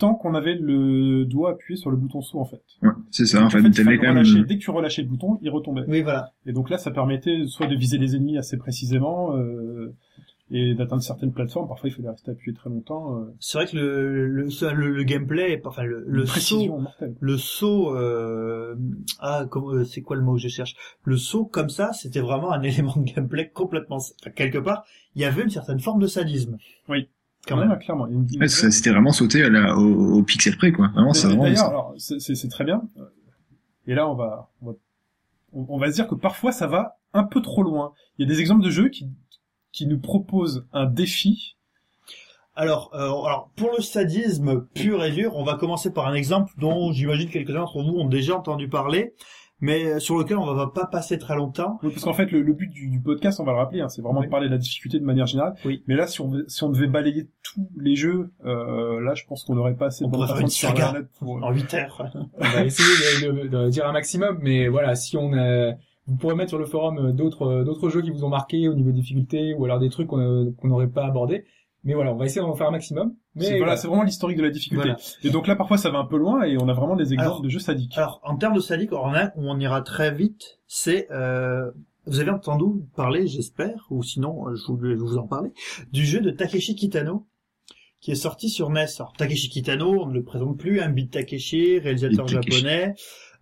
[0.00, 2.60] tant qu'on avait le doigt appuyé sur le bouton saut, en fait.
[2.82, 3.58] Ouais, c'est ça, en fait.
[3.60, 4.44] fallait quand même...
[4.48, 5.84] Dès que tu relâchais le bouton, il retombait.
[5.86, 6.32] Oui, voilà.
[6.46, 9.94] Et donc là, ça permettait soit de viser les ennemis assez précisément, euh,
[10.52, 11.68] et d'atteindre certaines plateformes.
[11.68, 13.16] Parfois, il fallait rester appuyé très longtemps.
[13.18, 16.80] Euh, C'est vrai que le, le, le, le- gameplay, enfin, le, le saut,
[17.20, 18.74] le saut, euh,
[19.20, 20.74] ah, comment- euh, c'est quoi le mot que je cherche?
[21.04, 24.84] Le saut comme ça, c'était vraiment un élément de gameplay complètement, enfin, quelque part,
[25.14, 26.56] il y avait une certaine forme de sadisme.
[26.88, 27.08] Oui.
[27.48, 27.78] Quand Ouais, même.
[27.78, 28.06] clairement.
[28.38, 30.88] Ouais, c'était vraiment sauté à la, au, au pixel près, quoi.
[30.94, 31.44] Vraiment, c'est Mais vraiment...
[31.44, 32.82] D'ailleurs, alors, c'est- c'est c'est très bien.
[33.86, 34.72] Et là, on va, on va,
[35.54, 37.92] on- on va se dire que parfois, ça va un peu trop loin.
[38.18, 39.08] Il y a des exemples de jeux qui,
[39.72, 41.56] qui nous proposent un défi.
[42.54, 46.52] Alors, euh, alors, pour le sadisme pur et dur, on va commencer par un exemple
[46.58, 49.14] dont j'imagine quelques-uns d'entre vous ont déjà entendu parler,
[49.60, 51.78] mais euh, sur lequel on va pas passer très longtemps.
[51.82, 53.88] Oui, Parce qu'en fait, le, le but du, du podcast, on va le rappeler, hein,
[53.88, 54.26] c'est vraiment Oui.
[54.26, 55.54] de parler de la difficulté de manière générale.
[55.64, 55.82] Oui.
[55.86, 59.44] Mais là, si on, si on devait balayer tous les jeux, euh, là, je pense
[59.44, 60.88] qu'on n'aurait pas assez On de faire une saga.
[60.88, 61.42] Internet pour...
[61.42, 62.10] En 8 heures.
[62.38, 65.72] On va essayer de, de- de dire un maximum, mais voilà, si on a,
[66.06, 68.68] vous pourrez mettre sur le forum euh, d'autres euh, d'autres jeux qui vous ont marqué
[68.68, 71.44] au niveau difficulté ou alors des trucs qu'on euh, qu'on n'aurait pas abordé.
[71.84, 73.14] Mais voilà, on va essayer d'en faire un maximum.
[73.34, 74.82] Mais C'est- voilà, c'est vraiment l'historique de la difficulté.
[74.88, 74.98] Voilà.
[75.22, 77.22] Et donc là, parfois, ça va un peu loin et on a vraiment des exemples
[77.22, 77.96] Alors- de jeux sadiques.
[77.96, 81.10] Alors, en termes de sadique, on a où on ira très vite, c'est...
[81.10, 81.70] Euh,
[82.06, 82.64] vous avez entendu
[82.96, 85.52] parler, j'espère, ou sinon euh, je voulais vous en parler,
[85.92, 87.26] du jeu de Takeshi Kitano,
[88.00, 88.86] qui est sorti sur NES.
[88.98, 92.50] Alors, Takeshi Kitano, on ne le présente plus, un beat Takeshi, réalisateur Takeshi.
[92.62, 92.94] japonais,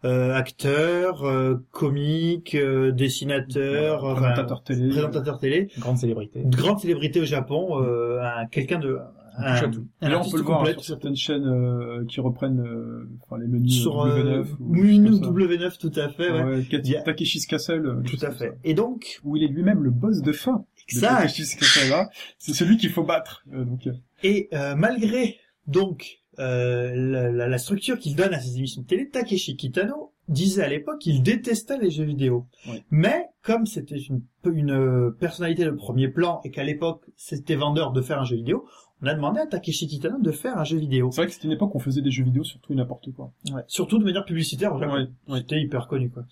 [0.04, 4.88] euh, acteur, euh, comique, euh, dessinateur, enfin, présentateur télé.
[4.88, 6.42] présentateur télé, grande célébrité.
[6.46, 8.98] grande célébrité au Japon, euh, un, quelqu'un de...
[9.40, 9.54] Un,
[10.00, 13.40] un là, on peut le voir hein, sur certaines chaînes euh, qui reprennent euh, enfin,
[13.40, 14.46] les menus sur euh, euh, W9.
[14.58, 15.46] ou oui, des choses comme ça.
[15.46, 16.42] W9 tout à fait, ouais.
[16.44, 18.02] Ouais, a- Takeshi's Castle.
[18.04, 18.48] Tout à fait.
[18.48, 18.54] ça.
[18.64, 21.20] Et donc, Où il est lui-même le boss de fin de Exact.
[21.22, 22.10] Takeshi's Castle là.
[22.38, 23.44] C'est celui qu'il faut battre.
[23.54, 23.88] Euh, donc,
[24.24, 25.36] Et euh, malgré
[25.68, 26.92] donc euh,
[27.32, 30.98] la, la- structure qu'il donne à ses émissions de télé, Takeshi Kitano disait à l'époque
[31.00, 32.46] qu'il détestait les jeux vidéo.
[32.68, 32.82] Oui.
[32.90, 38.00] Mais comme c'était une, une personnalité de premier plan et qu'à l'époque c'était vendeur de
[38.02, 38.66] faire un jeu vidéo,
[39.00, 41.10] on a demandé à Takeshi Kitano de faire un jeu vidéo.
[41.12, 42.76] c'est vrai que c'était une époque où on faisait des jeux vidéo sur tout et
[42.76, 43.32] n'importe quoi.
[43.52, 43.62] Ouais.
[43.68, 44.74] Surtout de manière publicitaire.
[44.74, 44.94] au Japon.
[44.94, 45.38] Ouais, ouais.
[45.40, 46.24] C'était hyper connu quoi.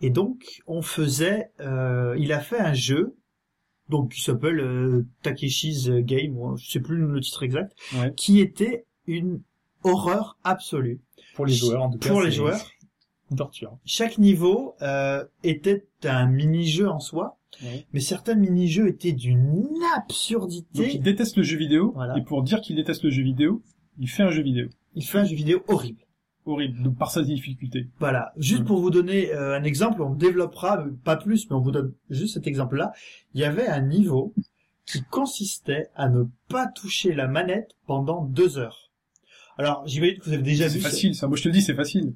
[0.00, 3.14] Et donc on faisait, euh, il a fait un jeu
[3.90, 7.76] donc qui s'appelle euh, Takeshi's Game, je sais plus le titre exact,
[8.16, 9.42] qui était une
[9.84, 11.00] horreur absolue.
[11.36, 12.08] Pour les joueurs, en tout cas.
[12.08, 12.60] Pour les joueurs,
[13.30, 13.76] Une torture.
[13.84, 17.38] chaque niveau euh, était un mini-jeu en soi,
[17.92, 20.98] mais certains mini-jeux étaient d'une Donc il absurdité.
[20.98, 21.92] déteste le jeu vidéo.
[21.94, 22.16] Voilà.
[22.18, 23.62] Et pour dire qu'il déteste le jeu vidéo,
[23.98, 24.68] il fait un jeu vidéo.
[24.94, 26.00] Il fait un jeu vidéo horrible.
[26.46, 27.88] Horrible, de par sa difficulté.
[27.98, 28.32] Voilà.
[28.36, 31.70] Juste pour vous donner euh, un exemple, on développera euh, pas plus, mais on vous
[31.70, 32.92] donne juste cet exemple-là.
[33.34, 34.34] Il y avait un niveau
[34.84, 38.83] qui consistait à ne pas toucher la manette pendant deux heures.
[39.56, 40.80] Alors, j'imagine que vous avez déjà C'est vu.
[40.80, 41.28] ce- facile, ça.
[41.28, 42.12] Moi, je te le dis, c'est facile.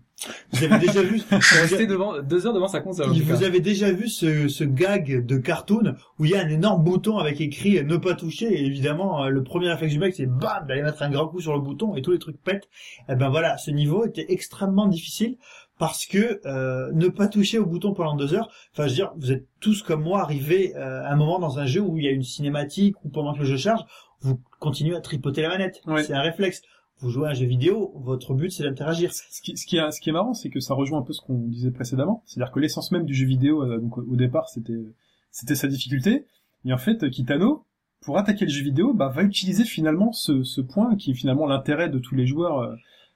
[0.52, 1.22] Vous avez déjà vu.
[1.30, 3.10] Rester devant, deux heures devant sa console.
[3.10, 6.82] Vous avez déjà vu ce, ce gag de cartoon où il y a un énorme
[6.82, 10.26] bouton avec écrit ne pas toucher et évidemment euh, le premier réflexe du mec c'est
[10.26, 12.68] bam d'aller mettre un grand coup sur le bouton et tous les trucs pètent.
[13.08, 15.36] Et ben voilà, ce niveau était extrêmement difficile
[15.78, 18.50] parce que euh, ne pas toucher au bouton pendant deux heures.
[18.72, 21.60] Enfin, je veux dire, vous êtes tous comme moi arrivés euh, à un moment dans
[21.60, 23.82] un jeu où il y a une cinématique ou pendant que le jeu charge,
[24.22, 25.80] vous continuez à tripoter la manette.
[25.86, 26.02] Ouais.
[26.02, 26.62] C'est un réflexe.
[27.00, 29.12] Vous jouez à un jeu vidéo, votre but c'est d'interagir.
[29.12, 31.12] Ce qui, ce qui est, ce qui est marrant, c'est que ça rejoint un peu
[31.12, 32.22] ce qu'on disait précédemment.
[32.26, 34.72] C'est-à-dire que l'essence même du jeu vidéo, euh, donc au départ, c'était,
[35.30, 36.26] c'était sa difficulté.
[36.64, 37.64] Et en fait, Kitano,
[38.00, 41.46] pour attaquer le jeu vidéo, bah, va utiliser finalement ce, ce point qui est finalement
[41.46, 42.74] l'intérêt de tous les joueurs euh,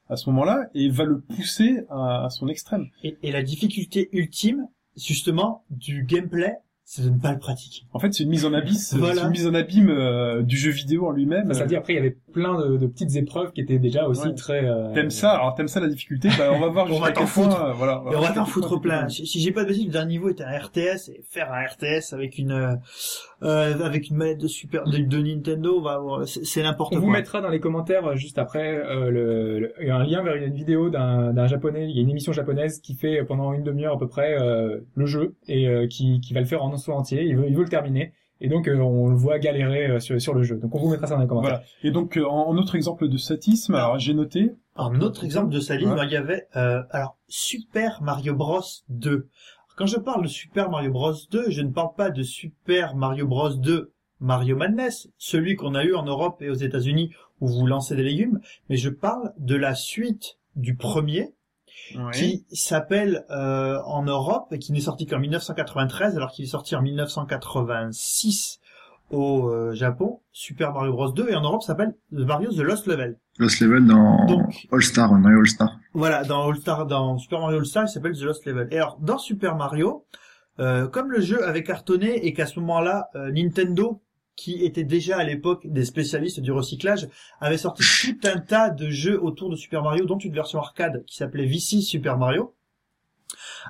[0.08, 2.86] à ce moment-là et va le pousser à, à son extrême.
[3.02, 7.86] Et, et la difficulté ultime, justement, du gameplay, c'est de ne pas le pratiquer.
[7.92, 9.14] En fait, c'est une mise en abysse, Voilà.
[9.14, 11.52] c'est une mise en abîme euh, du jeu vidéo en lui-même.
[11.54, 14.06] Ça veut dire après il y avait plein de, de petites épreuves qui étaient déjà
[14.06, 14.34] aussi Ouais.
[14.34, 14.64] très.
[14.64, 17.12] euh, T'aimes ça Alors t'aimes ça la difficulté Bah on va voir On jusqu'à va
[17.12, 17.48] t'en foutre.
[17.56, 17.68] point.
[17.68, 18.02] euh, voilà.
[18.06, 19.08] On va t'en foutre plein.
[19.08, 21.62] Si, si j'ai pas de bêtises, le dernier niveau était un RTS et faire un
[21.64, 22.74] RTS avec une euh,
[23.42, 27.04] euh, avec une manette de super de, de Nintendo, va c'est n'importe On quoi.
[27.06, 30.04] vous mettra dans les commentaires euh, juste après euh, le, le- il y a un
[30.04, 31.86] lien vers une vidéo d'un d'un japonais.
[31.88, 34.36] Il y a une émission japonaise qui fait euh, pendant une demi-heure à peu près
[34.40, 37.22] euh, le jeu et euh, qui, qui va le faire en un soi entier.
[37.24, 38.12] Il veut, il veut le terminer
[38.44, 40.56] et donc euh, on le voit galérer euh, sur, sur le jeu.
[40.56, 41.50] Donc on vous mettra ça dans les commentaires.
[41.60, 41.64] Voilà.
[41.82, 44.54] Et donc euh, en, en autre exemple de satisme, alors j'ai noté.
[44.76, 46.04] Un autre exemple de sa ligne, Ouais.
[46.06, 49.10] il y avait euh, alors Super Mario Bros 2.
[49.10, 49.22] Alors,
[49.76, 53.26] Quand je parle de Super Mario Bros 2, je ne parle pas de Super Mario
[53.26, 57.66] Bros 2 Mario Madness, celui qu'on a eu en Europe et aux États-Unis où vous
[57.66, 61.32] lancez des légumes, mais je parle de la suite du premier
[62.12, 66.74] qui s'appelle euh, en Europe et qui n'est sorti qu'en 1993 alors qu'il est sorti
[66.76, 68.58] en 1986
[69.10, 73.18] au euh, Japon, Super Mario Bros 2 et en Europe s'appelle Mario The Lost Level.
[73.38, 75.70] Lost Level dans Donc- All Star, Mario All Star.
[75.92, 78.68] Voilà, dans All Star, dans Super Mario All Star, il s'appelle The Lost Level.
[78.70, 80.06] Et alors, dans Super Mario,
[80.60, 84.00] euh, comme le jeu avait cartonné et qu'à ce moment-là, euh, Nintendo,
[84.36, 87.08] qui était déjà à l'époque des spécialistes du recyclage,
[87.40, 91.04] avait sorti tout un tas de jeux autour de Super Mario, dont une version arcade
[91.06, 92.54] qui s'appelait VC Super Mario,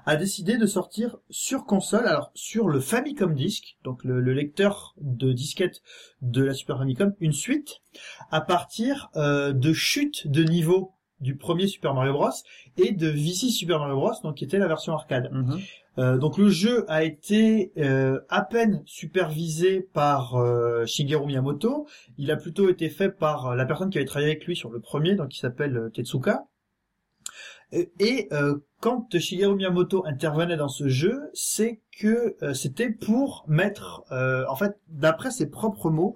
[0.06, 4.94] a décidé de sortir sur console, alors sur le Famicom Disc, donc le, le lecteur
[5.00, 5.82] de disquette
[6.20, 7.80] de la Super Famicom, une suite
[8.30, 12.30] à partir euh, de chutes de niveau du premier Super Mario Bros
[12.76, 15.30] et de VC Super Mario Bros, donc qui était la version arcade.
[15.32, 15.60] Mhm.
[15.98, 21.86] Euh, donc le jeu a été euh, à peine supervisé par euh, Shigeru Miyamoto.
[22.18, 24.70] Il a plutôt été fait par euh, la personne qui avait travaillé avec lui sur
[24.70, 26.46] le premier, donc qui s'appelle euh, Tetsuka.
[27.98, 28.28] Et,
[28.80, 35.30] quand Shigeru Miyamoto intervenait dans ce jeu, c'est que c'était pour mettre, en fait, d'après
[35.30, 36.14] ses propres mots,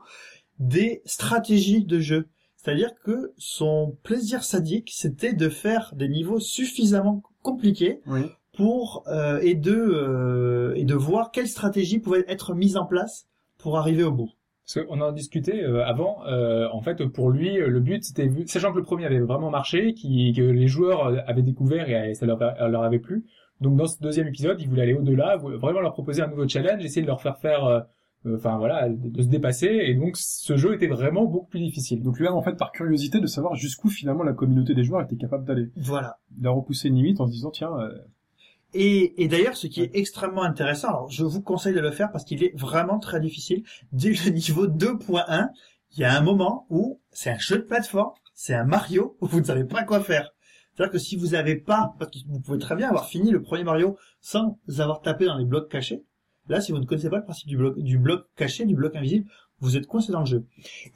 [0.58, 2.28] des stratégies de jeu.
[2.56, 8.26] C'est-à-dire que son plaisir sadique, c'était de faire des niveaux suffisamment compliqués Oui.
[8.56, 13.28] Pour euh, et de euh, et de voir quelles stratégies pouvaient être mises en place
[13.58, 14.30] pour arriver au bout.
[14.64, 16.26] Parce qu'on en discutait euh, avant.
[16.26, 19.48] euh, en fait, pour lui, euh, le but, c'était, sachant que le premier avait vraiment
[19.50, 23.24] marché, qui, que les joueurs euh, avaient découvert et ça leur, leur avait plu.
[23.60, 26.84] Donc, dans ce deuxième épisode, il voulait aller au-delà, vraiment leur proposer un nouveau challenge,
[26.84, 27.86] essayer de leur faire faire,
[28.28, 29.68] enfin voilà, de, de se dépasser.
[29.68, 32.02] Et donc, ce jeu était vraiment beaucoup plus difficile.
[32.02, 35.16] Donc lui, en fait, par curiosité de savoir jusqu'où finalement la communauté des joueurs était
[35.16, 35.70] capable d'aller.
[35.76, 36.18] Voilà.
[36.38, 37.94] Il a repoussé une limite en se disant tiens, euh,
[38.74, 42.10] Et, et d'ailleurs, ce qui est extrêmement intéressant, alors je vous conseille de le faire
[42.10, 43.64] parce qu'il est vraiment très difficile.
[43.92, 45.48] Dès le niveau 2.1,
[45.92, 49.26] il y a un moment où c'est un jeu de plateforme, c'est un Mario où
[49.26, 50.30] vous ne savez pas quoi faire.
[50.74, 53.40] C'est-à-dire que si vous n'avez pas, parce que vous pouvez très bien avoir fini le
[53.40, 56.04] premier Mario sans avoir tapé dans les blocs cachés.
[56.48, 58.94] Là, si vous ne connaissez pas le principe du bloc, du bloc caché, du bloc
[58.94, 59.28] invisible,
[59.60, 60.46] vous êtes coincé dans le jeu.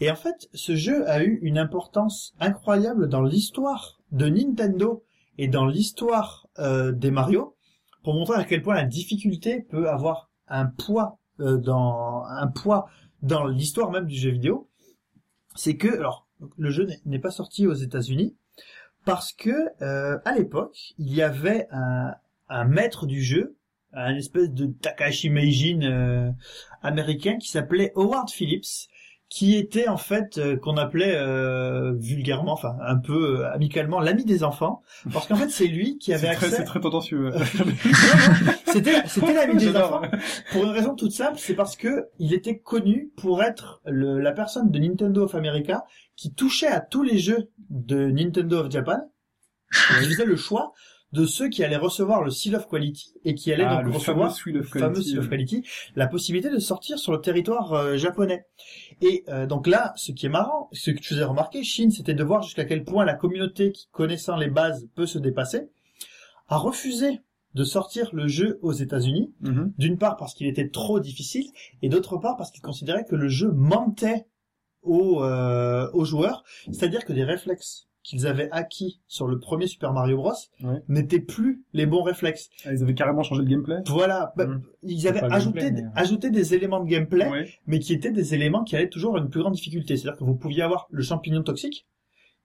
[0.00, 5.02] Et en fait, ce jeu a eu une importance incroyable dans l'histoire de Nintendo
[5.38, 7.56] et dans l'histoire euh, des Mario
[8.02, 12.88] pour montrer à quel point la difficulté peut avoir un poids euh, dans un poids
[13.22, 14.68] dans l'histoire même du jeu vidéo.
[15.56, 18.36] C'est que alors le jeu n'est- pas sorti aux États-Unis
[19.04, 19.50] parce que
[19.82, 22.14] euh, à l'époque il y avait un,
[22.48, 23.56] un maître du jeu,
[23.92, 26.30] un espèce de Takashi Meijin euh,
[26.82, 28.88] américain qui s'appelait Howard Phillips,
[29.30, 34.24] qui était en fait euh, qu'on appelait euh, vulgairement, enfin un peu euh, amicalement l'ami
[34.24, 36.50] des enfants, parce qu'en fait c'est lui qui avait accès.
[36.50, 37.30] c'est très tendancieux.
[38.66, 40.02] C'était c'était l'ami des enfants
[40.50, 44.32] pour une raison toute simple, c'est parce que il était connu pour être le, la
[44.32, 45.84] personne de Nintendo of America
[46.16, 48.98] qui touchait à tous les jeux de Nintendo of Japan.
[50.00, 50.72] Il faisait le choix
[51.12, 53.98] de ceux qui allaient recevoir le Seal of Quality et qui allaient Ah, donc le
[53.98, 55.28] recevoir fameux Seal of le fameux Seal of.
[55.28, 55.62] Quality,
[55.96, 58.44] la possibilité de sortir sur le territoire euh, japonais.
[59.02, 62.14] Et euh, donc là, ce qui est marrant, ce que tu faisais remarquer, Shin, c'était
[62.14, 65.68] de voir jusqu'à quel point la communauté qui connaissant les bases peut se dépasser,
[66.48, 67.20] a refusé
[67.54, 69.72] de sortir le jeu aux États-Unis, Mhm.
[69.76, 71.46] d'une part parce qu'il était trop difficile,
[71.82, 74.26] et d'autre part parce qu'il considérait que le jeu mentait
[74.82, 79.92] aux, euh, aux joueurs, c'est-à-dire que des réflexes qu'ils avaient acquis sur le premier Super
[79.92, 80.32] Mario Bros
[80.62, 80.82] Ouais.
[80.88, 82.48] n'étaient plus les bons réflexes.
[82.64, 83.76] Ah, ils avaient carrément changé le gameplay.
[83.88, 84.62] Voilà, Bah, Mhm.
[84.82, 85.92] ils avaient ajouté, gameplay, mais, euh.
[85.94, 87.48] ajouté des éléments de gameplay, Ouais.
[87.66, 89.96] mais qui étaient des éléments qui allaient toujours à une plus grande difficulté.
[89.96, 91.86] C'est-à-dire que vous pouviez avoir le champignon toxique,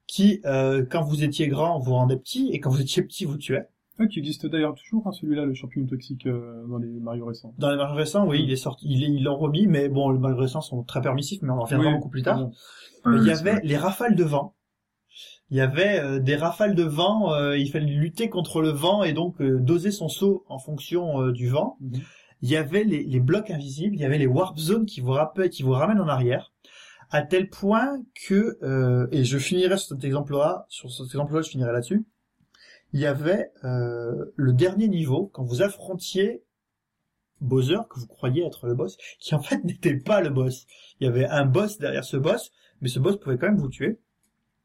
[0.06, 3.38] qui, euh, quand vous étiez grand, vous rendait petit, et quand vous étiez petit, vous
[3.38, 3.66] tuait.
[3.98, 7.54] Ah, qui existe d'ailleurs toujours, hein, celui-là, le champignon toxique euh, dans les Mario récents.
[7.56, 8.44] Dans les Mario récents, oui, Mhm.
[8.44, 11.00] il est sorti, il est- ils l'ont remis, mais bon, les Mario récents sont très
[11.00, 12.50] permissifs, mais on en reviendra Oui, beaucoup plus tard.
[13.06, 14.52] il y avait les rafales de vent.
[15.50, 19.04] Il y avait euh, des rafales de vent, euh, il fallait lutter contre le vent
[19.04, 21.76] et donc euh, doser son saut en fonction euh, du vent.
[21.80, 22.00] Mhm.
[22.42, 25.12] Il y avait les, les blocs invisibles, il y avait les warp zones qui vous
[25.12, 26.52] rappellent, qui vous ramènent en arrière,
[27.10, 31.50] à tel point que, euh, et je finirai sur cet exemple-là, sur cet exemple-là, je
[31.50, 32.04] finirai là-dessus.
[32.92, 36.42] Il y avait euh, le dernier niveau quand vous affrontiez
[37.40, 40.66] Bowser que vous croyiez être le boss, qui en fait n'était pas le boss.
[41.00, 43.68] Il y avait un boss derrière ce boss, mais ce boss pouvait quand même vous
[43.68, 43.98] tuer.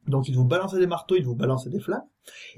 [0.08, 2.04] Donc il vous balançait des marteaux, il vous balançait des flammes.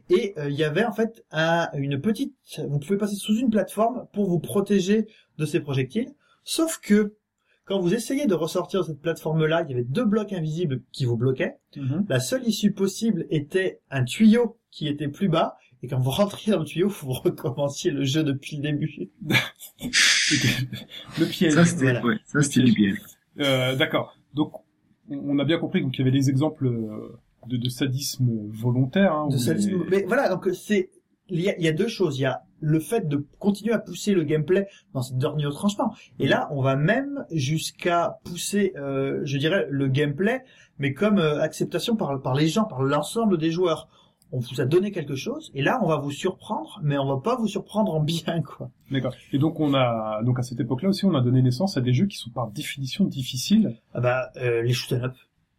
[0.10, 2.34] Et euh, il y avait en fait un- une petite...
[2.67, 6.10] Vous pouvez passer sous une plateforme pour vous protéger de ces projectiles.
[6.43, 7.15] Sauf que
[7.65, 11.06] quand vous essayez de ressortir de cette plateforme-là, il y avait deux blocs invisibles qui
[11.06, 11.56] vous bloquaient.
[11.77, 12.06] Mhm.
[12.10, 15.58] La seule issue possible était un tuyau qui était plus bas.
[15.82, 19.10] Et quand vous rentriez dans le tuyau, vous recommenciez le jeu depuis le début.
[21.19, 21.53] le piège.
[21.53, 22.06] Ça, c'était, Voilà.
[22.06, 22.97] ouais, ça, c'était du piège.
[23.39, 24.17] Euh, D'accord.
[24.34, 24.53] Donc,
[25.10, 29.13] on a bien compris qu'il y avait des exemples euh, de, de sadisme volontaire.
[29.13, 29.84] Hein, de sadisme.
[29.84, 30.89] les- Mais voilà, donc c'est
[31.29, 32.19] il y, a, il y a deux choses.
[32.19, 35.93] Il y a le fait de continuer à pousser le gameplay dans ce dernier tranchement.
[36.19, 40.43] Et là, on va même jusqu'à pousser, euh, je dirais, le gameplay,
[40.79, 43.88] mais comme euh, acceptation par, par les gens, par l'ensemble des joueurs.
[44.36, 47.21] On vous a donné quelque chose, et là, on va vous surprendre, mais on va
[47.21, 48.71] pas vous surprendre en bien, quoi.
[48.89, 49.13] D'accord.
[49.32, 51.93] Et donc, on a donc à cette époque-là aussi, on a donné naissance à des
[51.93, 53.77] jeux qui sont par définition difficiles.
[53.93, 55.13] Ah bah, euh, les shoot 'em up.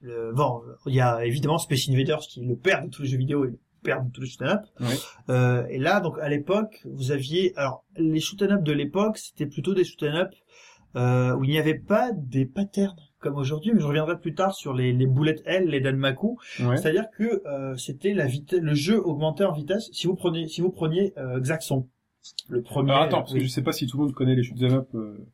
[0.05, 3.09] Le, bon, il y a évidemment Space Invaders qui est le père de tous les
[3.09, 4.61] jeux vidéo et le père de tous les shoot 'em up.
[4.81, 4.87] Ouais.
[5.31, 9.17] Euh, et là, donc à l'époque, vous aviez, alors les shoot 'em up de l'époque,
[9.17, 10.35] c'était plutôt des shoot 'em up
[10.97, 14.55] euh, où il n'y avait pas des patterns comme aujourd'hui, mais je reviendrai plus tard
[14.55, 16.39] sur les, les boulettes L, les Danmaku.
[16.61, 16.77] Ouais.
[16.77, 19.89] C'est-à-dire que euh, c'était la vitesse, le jeu augmentait en vitesse.
[19.93, 21.89] Si vous prenez, si vous preniez euh, Xaxon,
[22.49, 22.93] le premier.
[22.93, 23.45] Alors attends, parce que oui.
[23.45, 25.27] je sais pas si tout le monde connaît les shoot'em up euh,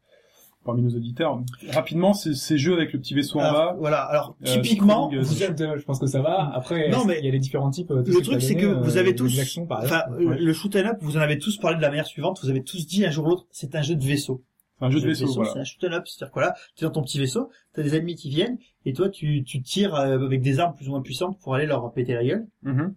[0.64, 1.40] parmi nos auditeurs.
[1.73, 3.77] Rapidement, c'est ces jeux avec le petit vaisseau en bas.
[3.79, 4.03] voilà.
[4.03, 6.51] Alors Euh, typiquement, euh, vous êtes, je pense que ça va.
[6.55, 7.90] Après, Non, mais il y a les différents types.
[7.90, 10.01] euh, tout Le ce que truc, c'est que vous euh, avez tous, Jackson, par enfin,
[10.07, 10.23] exemple.
[10.23, 10.38] euh, Ouais.
[10.38, 12.40] le shoot 'em up, vous en avez tous parlé de la manière suivante.
[12.42, 14.42] Vous avez tous dit un jour ou l'autre, c'est un jeu de vaisseau.
[14.83, 15.53] Un jeu de vaisseau, voilà.
[15.53, 17.96] C'est un shoot 'em up, c'est-à-dire quoi là, t'es dans ton petit vaisseau, t'as des
[17.96, 21.03] ennemis qui viennent, et toi tu, tu tires euh, avec des armes plus ou moins
[21.03, 22.46] puissantes pour aller leur péter la gueule.
[22.62, 22.94] Mhm.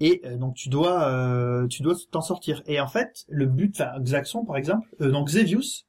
[0.00, 2.62] Et euh, donc tu dois, euh, tu dois t'en sortir.
[2.66, 5.84] Et en fait, le but, enfin Xaxon par exemple, euh, donc Xevious,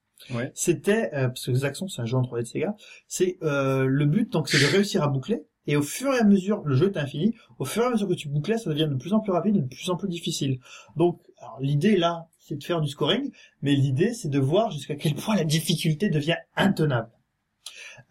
[0.53, 2.75] C'était euh, parce que Xaxon c'est un jeu en 3D de Sega,
[3.07, 5.45] c'est euh, le but donc c'est de réussir à boucler.
[5.67, 7.33] Et au fur et à mesure, le jeu est infini.
[7.57, 9.55] Au fur et à mesure que tu bouclais, ça devient de plus en plus rapide,
[9.55, 10.59] de plus en plus difficile.
[10.95, 11.19] Donc,
[11.59, 13.31] l'idée là, c'est de faire du scoring,
[13.63, 17.09] mais l'idée c'est de voir jusqu'à quel point la difficulté devient intenable.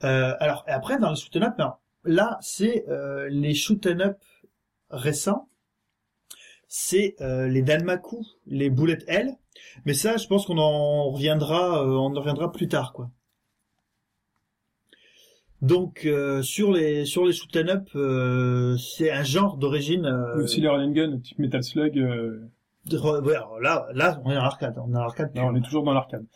[0.02, 2.84] Euh, alors, et après dans le shoot 'em up, ben, là c'est
[3.30, 4.18] les shoot 'em up
[4.90, 5.48] récents,
[6.76, 9.36] c'est euh, les Danmaku, les boulettes L,
[9.84, 13.10] mais ça, je pense qu'on en reviendra, euh, on en reviendra plus tard, quoi.
[15.62, 20.06] Donc euh, sur les sur les shoot up, euh, c'est un genre d'origine.
[20.36, 21.94] Aussi les run and gun, type Metal Slug.
[21.94, 25.34] De- ouais, là, là, on est dans l'arcade, on est dans l'arcade.
[25.34, 26.26] Non, on est toujours dans l'arcade.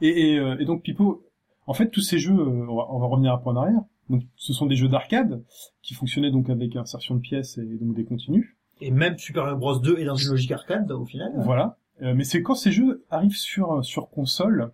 [0.00, 1.26] Et, et, et donc Pipo,
[1.66, 3.80] en fait, tous ces jeux, on, va, on va revenir un peu en arrière.
[4.08, 5.42] Donc, ce sont des jeux d'arcade
[5.82, 8.55] qui fonctionnaient donc avec insertion de pièces et donc des continus.
[8.80, 11.32] Et même Super Mario Bros 2 est dans une logique arcade au final.
[11.38, 11.76] Voilà.
[12.02, 14.70] Euh, mais c'est quand ces jeux arrivent sur sur console,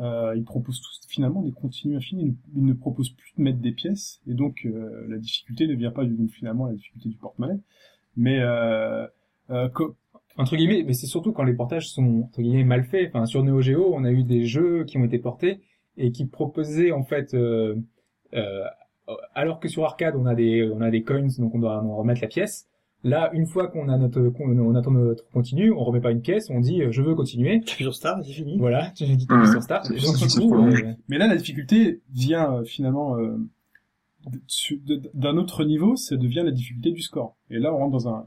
[0.00, 2.34] euh, ils proposent tous finalement des continues infinis.
[2.56, 5.90] Ils, ne proposent plus de mettre des pièces et donc euh, la difficulté ne vient
[5.90, 7.60] pas du, donc finalement la difficulté du porte-monnaie,
[8.16, 9.06] mais euh,
[9.50, 9.96] euh, co-
[10.38, 13.10] entre guillemets, mais c'est surtout quand les portages sont entre guillemets mal faits.
[13.14, 15.60] Enfin, sur Neo Geo, on a eu des jeux qui ont été portés
[15.98, 17.76] et qui proposaient en fait, euh,
[18.32, 18.64] euh,
[19.34, 21.96] alors que sur arcade on a des on a des coins, donc on doit en
[21.96, 22.66] remettre la pièce.
[23.04, 26.20] Là, une fois qu'on a notre qu'on on attend notre continu, on remet pas une
[26.22, 27.60] pièce, on dit euh, je veux continuer.
[27.60, 28.56] T'appuies sur Star, c'est fini.
[28.58, 29.46] Voilà, tu dis Ouais.
[29.50, 29.90] sur start.
[29.90, 33.36] Euh, Mais là, la difficulté vient euh, finalement euh,
[35.14, 37.36] d'un autre niveau, ça devient la difficulté du score.
[37.50, 38.26] Et là, on rentre dans un,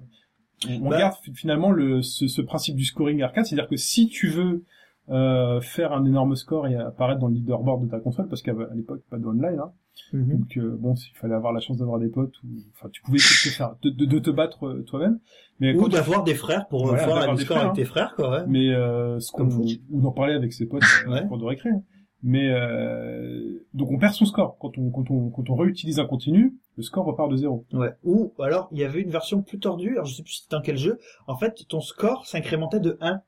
[0.69, 0.97] on, on Bah.
[0.99, 4.63] garde fi- finalement le, ce, ce principe du scoring arcade, c'est-à-dire que si tu veux
[5.09, 8.53] euh, faire un énorme score et apparaître dans le leaderboard de ta console, parce qu'à
[8.75, 9.71] l'époque pas de online, hein,
[10.11, 10.39] Mhm.
[10.39, 13.17] donc euh, bon, il fallait avoir la chance d'avoir des potes ou, enfin, tu pouvais
[13.17, 15.19] te faire, de, de, de te battre euh, toi-même,
[15.59, 18.13] mais Ou d'avoir des frères pour euh, Voilà, faire des score frères, avec tes frères,
[18.15, 18.43] quoi, ouais.
[18.47, 21.25] mais euh, ce qu'on ou d'en parler avec ses potes Ouais.
[21.27, 21.69] pour de récré.
[21.69, 21.81] hein.
[22.23, 26.05] Mais euh, donc on perd son score quand on quand on quand on réutilise un
[26.07, 27.65] continu, le score repart de zéro.
[27.71, 27.91] Ouais.
[28.03, 30.61] Ou alors il y avait une version plus tordue, alors je sais plus c'était dans
[30.61, 30.97] quel jeu.
[31.27, 33.21] En fait, ton score s'incrémentait de 1.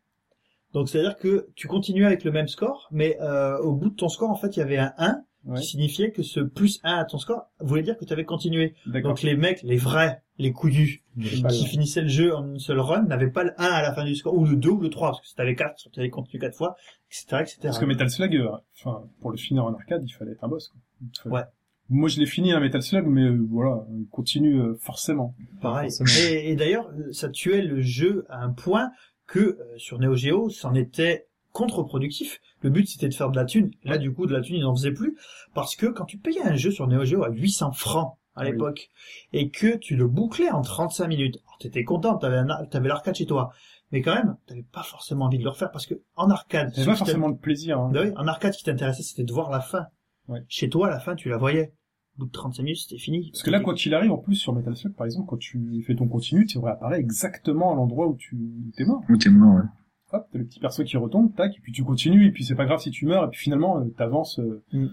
[0.78, 3.90] Donc c'est à dire que tu continuais avec le même score, mais euh, au bout
[3.90, 5.62] de ton score en fait il y avait un 1 Ouais.
[5.62, 8.74] qui signifiait que ce plus 1 à ton score voulait dire que tu avais continué.
[8.86, 13.04] Donc les mecs, les vrais, les couillus, qui finissaient le jeu en une seule run
[13.04, 15.12] n'avaient pas le 1 à la fin du score, ou le 2 ou le 3,
[15.12, 16.76] parce que si t'avais 4, tu avais continué 4 fois,
[17.10, 17.38] etc.
[17.44, 17.60] etc.
[17.64, 20.50] Parce que Metal Slug, euh, enfin pour le finir en arcade, il fallait être un
[20.50, 20.68] boss.
[20.68, 20.82] Quoi.
[21.02, 21.44] Il fallait- Ouais.
[21.90, 25.34] Moi je l'ai fini un Metal Slug, mais euh, voilà, il continue euh, forcément.
[25.62, 25.90] Pareil.
[25.98, 26.10] Forcément.
[26.30, 28.92] Et, et d'ailleurs, ça tuait le jeu à un point
[29.28, 32.40] que euh, sur Neo Geo, c'en était contre-productif.
[32.62, 33.72] Le but c'était de faire de la thune.
[33.84, 35.18] Là, du coup, de la thune, ils n'en faisaient plus
[35.54, 38.52] parce que quand tu payais un jeu sur Neo Geo à 800 francs à Oui.
[38.52, 38.90] l'époque
[39.34, 43.16] et que tu le bouclais en 35 minutes, alors t'étais content, t'avais un, t'avais l'arcade
[43.16, 43.52] chez toi,
[43.92, 46.82] mais quand même, t'avais pas forcément envie de le refaire parce que en arcade, C'est
[46.82, 47.80] ce pas forcément de plaisir.
[47.80, 47.90] Hein.
[47.92, 49.88] bah oui, en arcade, ce qui t'intéressait, c'était de voir la fin.
[50.50, 51.74] Chez toi, la fin, tu la voyais.
[52.18, 53.30] Au bout de 35 minutes, c'était fini.
[53.32, 55.84] Parce que là, quand il arrive, en plus, sur Metal Slug, par exemple, quand tu
[55.86, 59.02] fais ton continu, tu réapparais exactement à l'endroit où tu où t'es mort.
[59.10, 59.62] Ou t'es mort, ouais.
[60.14, 62.56] hop, t'as le petit perso qui retombe, tac, et puis tu continues, et puis c'est
[62.56, 64.88] pas grave si tu meurs, et puis finalement, euh, t'avances, euh, Mm.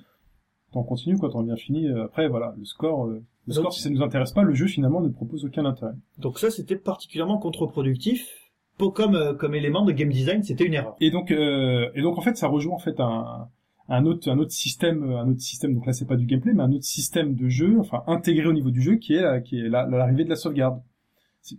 [0.72, 1.86] t'en continues, quoi, t'en bien fini.
[1.88, 4.52] euh, après, voilà, le score, euh, le Donc- score, si ça nous intéresse pas, le
[4.54, 5.92] jeu, finalement, ne propose aucun intérêt.
[6.18, 8.26] Donc ça, c'était particulièrement contre-productif.
[8.76, 10.96] Pas comme, euh, comme élément de game design, c'était une erreur.
[11.00, 13.48] Et donc, euh, et donc, en fait, ça rejoint, en fait, un,
[13.88, 16.62] un autre, un autre système, un autre système, donc là, c'est pas du gameplay, mais
[16.62, 19.58] un autre système de jeu, enfin, intégré au niveau du jeu, qui est, la- qui
[19.60, 20.80] est la- l'arrivée de la sauvegarde.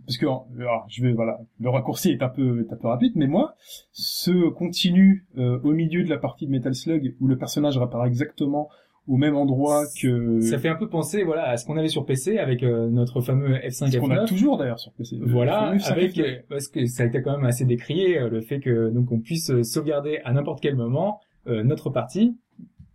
[0.04, 3.12] Parce que, alors, je vais, voilà, le raccourci est un peu, est un peu rapide,
[3.14, 3.54] mais moi,
[3.92, 8.08] ce continu euh, au milieu de la partie de Metal Slug où le personnage réapparaît
[8.08, 8.68] exactement
[9.06, 12.04] au même endroit que Ça fait un peu penser voilà à ce qu'on avait sur
[12.04, 14.26] PC avec euh, notre fameux F5 ce qu'on a F9.
[14.26, 15.18] toujours d'ailleurs sur PC.
[15.20, 16.22] Voilà, fameux F5 avec F9.
[16.24, 19.12] euh, parce que ça a été quand même assez décrié euh, le fait que donc
[19.12, 21.20] on puisse sauvegarder à n'importe quel moment
[21.62, 22.36] notre partie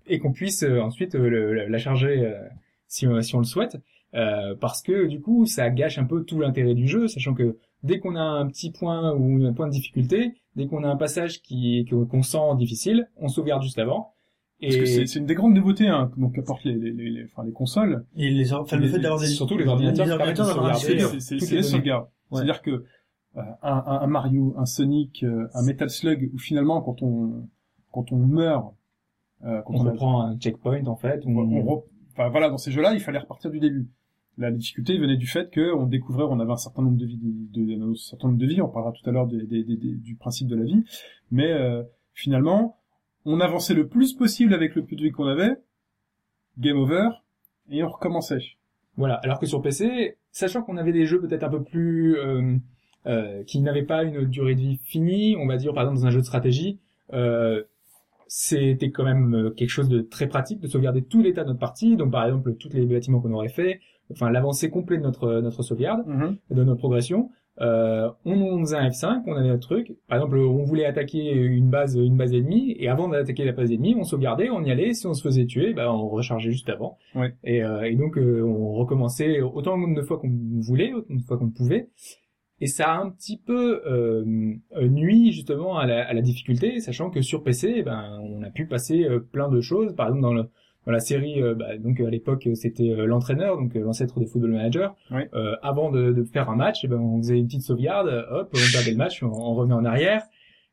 [0.07, 2.33] et qu'on puisse euh, ensuite euh, le- la charger euh,
[2.87, 3.77] si, on- si on le souhaite
[4.15, 7.57] euh, parce que du coup ça gâche un peu tout l'intérêt du jeu sachant que
[7.83, 10.97] dès qu'on a un petit point ou un point de difficulté dès qu'on a un
[10.97, 14.13] passage qui que- qu'on sent difficile on sauvegarde juste avant
[14.61, 17.09] Parce que c'est et c'est une des grandes nouveautés hein, donc apportent les, les, les,
[17.09, 18.05] les- enfin, les consoles.
[18.17, 21.19] Et les, enfin, le fait d'avoir des, surtout les ordinateurs les ordinateurs d'avoir un sauvegarder,
[21.19, 21.63] C'est les la données.
[21.63, 22.05] sauvegarde.
[22.29, 22.37] Ouais.
[22.37, 26.81] C'est-à-dire que euh, un, un, un Mario, un Sonic, euh, un Metal Slug, où finalement
[26.81, 27.47] quand on
[27.91, 28.73] quand on meurt,
[29.43, 31.83] euh, quand on on, a- reprend un checkpoint en fait on, on
[32.13, 33.87] enfin voilà, dans ces jeux-là, il fallait repartir du début.
[34.37, 37.17] La difficulté venait du fait que on découvrait, on avait un certain nombre de vies,
[37.21, 38.61] de, de- un certain nombre de vies.
[38.61, 40.83] On parlera tout à l'heure des- des- des- des- du principe de la vie,
[41.31, 41.83] mais euh,
[42.13, 42.77] finalement,
[43.25, 45.55] on avançait le plus possible avec le peu de vie qu'on avait.
[46.57, 47.09] Game over,
[47.69, 48.39] et on recommençait.
[48.97, 49.15] Voilà.
[49.15, 52.57] Alors que sur PC, sachant qu'on avait des jeux peut-être un peu plus euh,
[53.07, 56.07] euh, qui n'avaient pas une durée de vie finie, on va dire par exemple dans
[56.07, 56.79] un jeu de stratégie,
[57.13, 57.63] euh,
[58.33, 61.59] c'était quand même euh, quelque chose de très pratique de sauvegarder tout l'état de notre
[61.59, 61.97] partie.
[61.97, 65.63] Donc par exemple tous les bâtiments qu'on aurait fait, enfin l'avancée complète de notre notre
[65.63, 66.05] sauvegarde,
[66.49, 67.29] de notre progression.
[67.59, 69.97] Euh, on, on faisait un F5, on avait notre truc.
[70.07, 73.69] Par exemple, on voulait attaquer une base, une base ennemie, et avant d'attaquer la base
[73.71, 74.93] ennemie, on sauvegardait, on y allait.
[74.93, 76.97] Si on se faisait tuer, bah, on rechargeait juste avant.
[77.13, 77.35] Ouais.
[77.43, 81.37] Et, euh, et donc, euh, on recommençait autant de fois qu'on voulait, autant de fois
[81.37, 81.89] qu'on pouvait.
[82.61, 84.23] Et ça a un petit peu euh,
[84.79, 88.51] nuit justement à la, à la difficulté, sachant que sur PC, eh ben, on a
[88.51, 89.95] pu passer euh, plein de choses.
[89.95, 90.45] Par exemple, dans le
[90.85, 94.51] dans la série, euh, bah, donc à l'époque c'était euh, l'entraîneur, donc l'ancêtre des football
[94.51, 94.89] managers.
[95.11, 95.29] Ouais.
[95.33, 98.49] Euh, avant de, de faire un match, eh ben, on faisait une petite sauvegarde, hop,
[98.53, 100.23] on perdait le match, on, on revenait en arrière.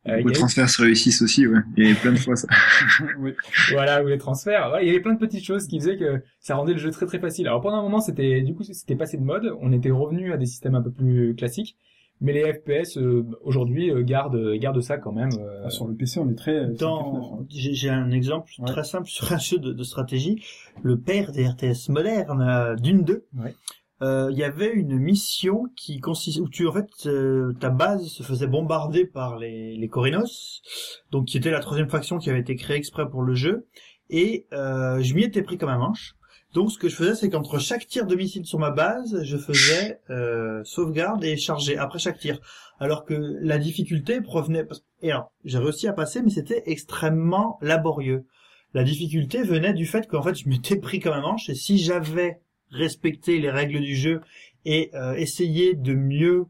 [0.09, 1.59] Euh, il Le y avait- transfert se réussissent aussi, ouais.
[1.76, 2.48] Il y avait plein de fois ça.
[3.20, 3.32] oui.
[3.72, 4.78] voilà, ou les transferts.
[4.80, 7.06] Il y avait plein de petites choses qui faisaient que ça rendait le jeu très
[7.06, 7.46] très facile.
[7.46, 9.52] Alors pendant un moment, c'était du coup c'était passé de mode.
[9.61, 11.76] On était revenu à des systèmes un peu plus classiques.
[12.20, 15.28] Mais les FPS euh, aujourd'hui euh, gardent gardent ça quand même.
[15.38, 16.52] euh, Ah, sur le PC, on est très.
[16.56, 18.66] euh, Dans, j'ai j'ai un exemple Ouais.
[18.66, 20.42] très simple sur un jeu de, de stratégie.
[20.82, 23.24] Le père des RTS modernes, euh, d'une deux.
[23.38, 23.54] Ouais.
[24.01, 28.07] Euh, Il y avait une mission qui consiste où tu en fait euh, ta base
[28.07, 30.62] se faisait bombarder par les les Corinos,
[31.11, 33.66] donc qui était la troisième faction qui avait été créée exprès pour le jeu.
[34.11, 36.14] Et euh, je m'y étais pris comme un manche.
[36.55, 39.36] Donc ce que je faisais, c'est qu'entre chaque tir de missile sur ma base, je
[39.36, 42.40] faisais euh, sauvegarde et charger après chaque tir.
[42.80, 44.66] Alors que la difficulté provenait...
[45.03, 48.24] Et alors, j'ai réussi à passer, mais c'était extrêmement laborieux.
[48.72, 51.76] La difficulté venait du fait qu'en fait, je m'étais pris comme un manche et si
[51.76, 52.40] j'avais
[52.71, 54.21] respecté les règles du jeu
[54.64, 56.47] et euh, essayé de mieux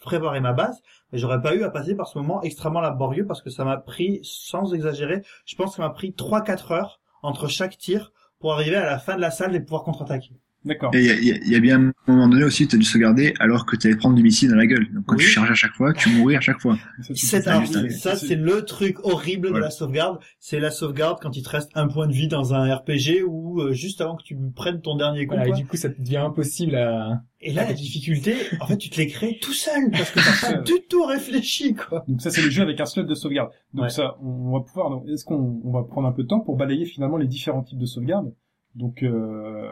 [0.00, 0.80] préparer ma base,
[1.12, 4.20] j'aurais pas eu à passer par ce moment extrêmement laborieux parce que ça m'a pris,
[4.22, 8.76] sans exagérer, je pense que ça m'a pris 3-4 heures entre chaque tir pour arriver
[8.76, 10.34] à la fin de la salle et pouvoir contre-attaquer.
[10.64, 10.94] D'accord.
[10.94, 12.68] Et il y a, il y a- il y a bien un moment donné aussi,
[12.68, 14.92] tu as dû sauvegarder alors que tu allais prendre du missile dans la gueule.
[14.92, 15.22] Donc quand Oui.
[15.22, 16.76] tu charges à chaque fois, tu mourais à chaque fois.
[17.00, 20.18] Ça, C'est faire- ça, c'est le truc horrible de la sauvegarde.
[20.38, 23.60] C'est la sauvegarde quand il te reste un point de vie dans un RPG ou
[23.62, 25.34] euh, juste avant que tu prennes ton dernier coup.
[25.34, 27.22] Voilà, et du coup, ça devient impossible à...
[27.40, 30.52] Et là, la difficulté, en fait, tu te les crées tout seul parce que t'as
[30.56, 32.04] pas du tout réfléchi, quoi.
[32.06, 33.48] Donc ça c'est le jeu avec un slot de sauvegarde.
[33.72, 33.88] Donc Ouais.
[33.88, 34.90] ça, on va pouvoir.
[34.90, 37.62] donc, Est-ce qu'on on va prendre un peu de temps pour balayer finalement les différents
[37.62, 38.30] types de sauvegarde?
[38.74, 39.70] Donc euh,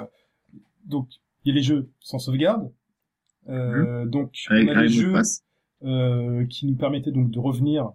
[0.89, 1.09] donc
[1.45, 2.71] il y a les jeux sans sauvegarde.
[3.49, 4.57] Euh, Donc Mhm.
[4.57, 5.15] Avec, on a les jeux
[5.85, 7.93] euh, qui nous permettaient donc de revenir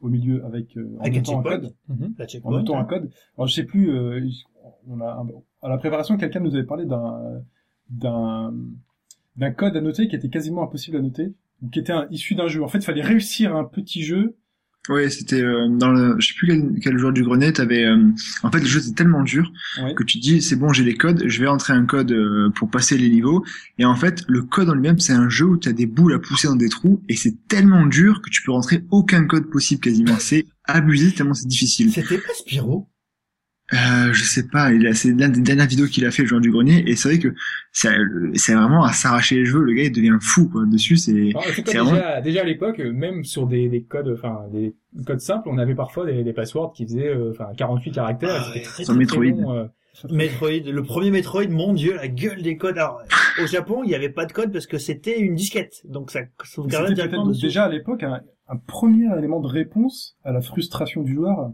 [0.00, 1.58] au milieu avec euh, en Avec un notant un checkpoint.
[1.60, 1.74] code.
[2.18, 3.10] La En notant un code.
[3.36, 3.90] Alors je sais plus.
[3.90, 4.20] euh,
[4.86, 5.24] on a
[5.62, 7.42] à la préparation quelqu'un nous avait parlé d'un
[7.90, 8.54] d'un
[9.36, 11.32] d'un code à noter qui était quasiment impossible à noter,
[11.62, 12.62] ou qui était un- issu d'un jeu.
[12.62, 14.36] En fait, il fallait réussir un petit jeu
[14.90, 17.96] Ouais, c'était euh, dans le, je sais plus quel, quel joueur du grenier, t'avais, euh,
[18.42, 19.50] en fait, le jeu était tellement dur
[19.82, 19.94] Ouais.
[19.94, 22.70] que tu dis, c'est bon, j'ai les codes, je vais entrer un code euh, pour
[22.70, 23.44] passer les niveaux.
[23.78, 26.12] Et en fait, le code en lui-même, c'est un jeu où tu as des boules
[26.12, 29.48] à pousser dans des trous et c'est tellement dur que tu peux rentrer aucun code
[29.50, 30.16] possible quasiment.
[30.18, 31.90] C'est abusé tellement c'est difficile.
[31.92, 32.88] C'était pas Spyro?
[33.72, 36.28] Euh, je sais pas, il a, c'est l'une des dernières vidéos qu'il a fait, le
[36.28, 37.34] joueur du grenier, et c'est vrai que
[37.72, 41.40] c'est vraiment à s'arracher les cheveux, le gars il devient fou, quoi, dessus, c'est, cas,
[41.54, 44.74] C'est déjà, déjà à l'époque, euh, même sur des, des codes, enfin des
[45.06, 48.30] codes simples, on avait parfois des, des passwords qui faisaient euh, enfin 48 caractères.
[48.34, 48.64] Ah c'était ouais.
[48.64, 49.24] très, Sur très, Metroid.
[49.24, 49.64] très long, euh.
[50.10, 52.76] Metroid, le premier Metroid, mon dieu, la gueule des codes.
[52.76, 53.00] Alors,
[53.42, 55.80] au Japon, il n'y avait pas de code parce que c'était une disquette.
[55.88, 57.46] Donc ça sauvegardait directement dessus.
[57.46, 61.52] déjà à l'époque un, un premier élément de réponse à la frustration du joueur.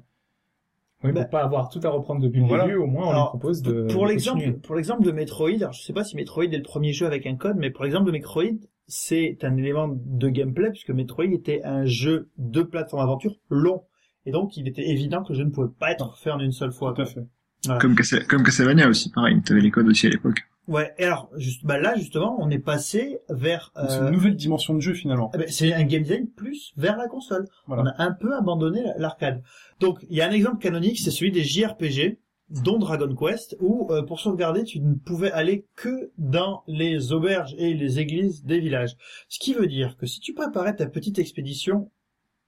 [1.02, 2.64] Oui, Bah, pour pas avoir tout à reprendre depuis le voilà.
[2.64, 3.86] début, au moins on Alors, lui propose de.
[3.92, 6.92] pour l'exemple, pour l'exemple de Metroid, alors je sais pas si Metroid est le premier
[6.92, 8.44] jeu avec un code, mais pour l'exemple de Metroid,
[8.86, 13.84] c'est un élément de gameplay puisque Metroid était un jeu de plateforme aventure long.
[14.26, 16.72] Et donc, il était évident que je ne pouvais pas être fait en une seule
[16.72, 16.92] fois.
[16.92, 17.26] Tout à fait.
[17.78, 20.40] comme Castlevania aussi, pareil, t'avais les codes aussi à l'époque.
[20.70, 20.94] Ouais.
[20.98, 24.72] Et alors, juste, bah là, justement, on est passé vers, C'est euh, une nouvelle dimension
[24.72, 25.32] de jeu finalement.
[25.34, 27.48] eh ben, c'est un game design plus vers la console.
[27.66, 27.82] Voilà.
[27.82, 29.42] On a un peu abandonné l'arcade.
[29.80, 32.18] Donc, il y a un exemple canonique, c'est celui des JRPG,
[32.50, 37.54] dont Dragon Quest, où euh, pour sauvegarder, tu ne pouvais aller que dans les auberges
[37.58, 38.96] et les églises des villages.
[39.28, 41.90] Ce qui veut dire que si tu préparais ta petite expédition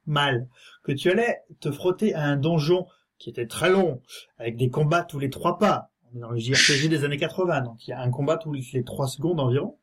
[0.06, 0.46] mal,
[0.84, 2.86] que tu allais te frotter à un donjon
[3.18, 4.00] qui était très long,
[4.38, 7.90] avec des combats tous les trois pas, dans le JRPG des années 80, donc il
[7.90, 9.76] y a un combat tous les trois secondes environ,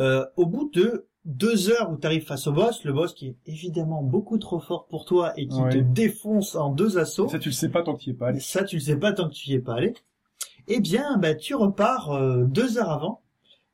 [0.00, 3.28] euh, au bout de deux heures où tu arrives face au boss, le boss qui
[3.28, 5.70] est évidemment beaucoup trop fort pour toi et qui Ouais.
[5.70, 8.16] te défonce en deux assauts, Ça tu le sais pas tant que tu y es
[8.16, 8.40] pas allé.
[8.40, 9.94] ça tu le sais pas tant que tu y es pas allé,
[10.68, 13.22] eh bien bah tu repars euh, deux heures avant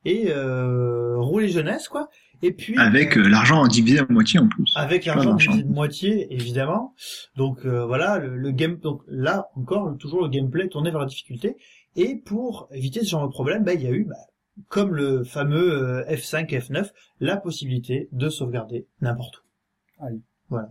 [0.04, 2.08] et euh, rouler jeunesse quoi.
[2.44, 4.72] Et puis Avec euh, euh, l'argent divisé à moitié en plus.
[4.76, 6.94] avec l'argent divisé de moitié évidemment.
[7.36, 11.06] Donc euh, voilà le, le game donc là encore toujours le gameplay tourné vers la
[11.06, 11.56] difficulté
[11.94, 14.16] et pour éviter ce genre de problème bah il y a eu bah,
[14.68, 16.90] comme le fameux euh, F5 F9
[17.20, 20.04] la possibilité de sauvegarder n'importe où.
[20.04, 20.20] Aïe.
[20.48, 20.68] Voilà.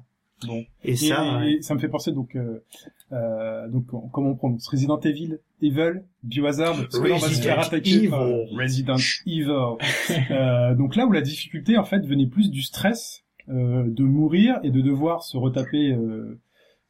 [0.47, 0.63] Bon.
[0.83, 2.63] Et, Et, ça et ça me fait penser donc euh,
[3.11, 4.67] euh, donc comment on prononce?
[4.67, 6.75] Resident Evil, Evil, Biohazard.
[6.77, 8.55] Parce que là, on va se Resident faire attaquer par Evil.
[8.55, 9.51] Resident Evil.
[10.31, 14.59] Euh, donc là où la difficulté en fait venait plus du stress euh, de mourir
[14.63, 16.39] et de devoir se retaper euh,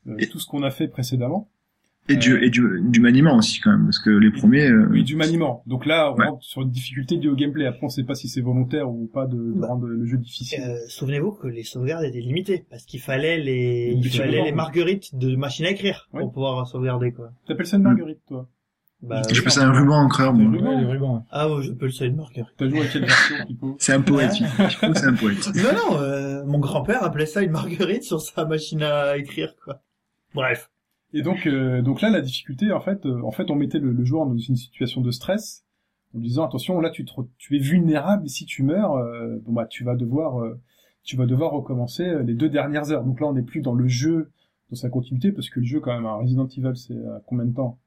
[0.07, 1.49] euh, tout ce qu'on a fait précédemment.
[2.11, 5.03] Et du, et du, du maniement aussi, quand même, parce que les premiers, euh, Oui,
[5.03, 5.63] du maniement.
[5.65, 6.27] Donc là, on Ouais.
[6.27, 7.65] rentre sur une difficulté liée au gameplay.
[7.65, 9.67] Après, on sait pas si c'est volontaire ou pas de, de Bah.
[9.67, 10.59] rendre le jeu difficile.
[10.61, 15.15] Euh, Souvenez-vous que les sauvegardes étaient limitées parce qu'il fallait les, il fallait les marguerites
[15.15, 16.21] de machine à écrire Oui.
[16.21, 17.31] pour pouvoir sauvegarder quoi.
[17.47, 18.47] T'appelles ça une marguerite, toi
[19.01, 20.61] Bah, je ça un ruban encreur, moi.
[20.61, 21.25] Ouais, rubans.
[21.31, 22.53] Ah ouais, je peux le savoir une marguerite.
[22.57, 24.33] T'as joué à quelle version, Pipo C'est un poète.
[24.33, 25.49] Pipo, c'est un poète.
[25.55, 29.81] Non non, euh, mon grand-père appelait ça une marguerite sur sa machine à écrire quoi.
[30.35, 30.69] Bref.
[31.13, 33.91] Et donc, euh, donc là, la difficulté, en fait, euh, en fait, on mettait le,
[33.91, 35.65] le joueur dans une situation de stress,
[36.15, 38.27] en lui disant attention, là, tu, te tu es vulnérable.
[38.29, 40.59] Si tu meurs, euh, bon bah, tu vas devoir, euh,
[41.03, 43.03] tu vas devoir recommencer euh, les deux dernières heures.
[43.03, 44.31] Donc là, on n'est plus dans le jeu,
[44.69, 47.45] dans sa continuité, parce que le jeu, quand même, un Resident Evil, c'est à combien
[47.45, 47.77] de temps?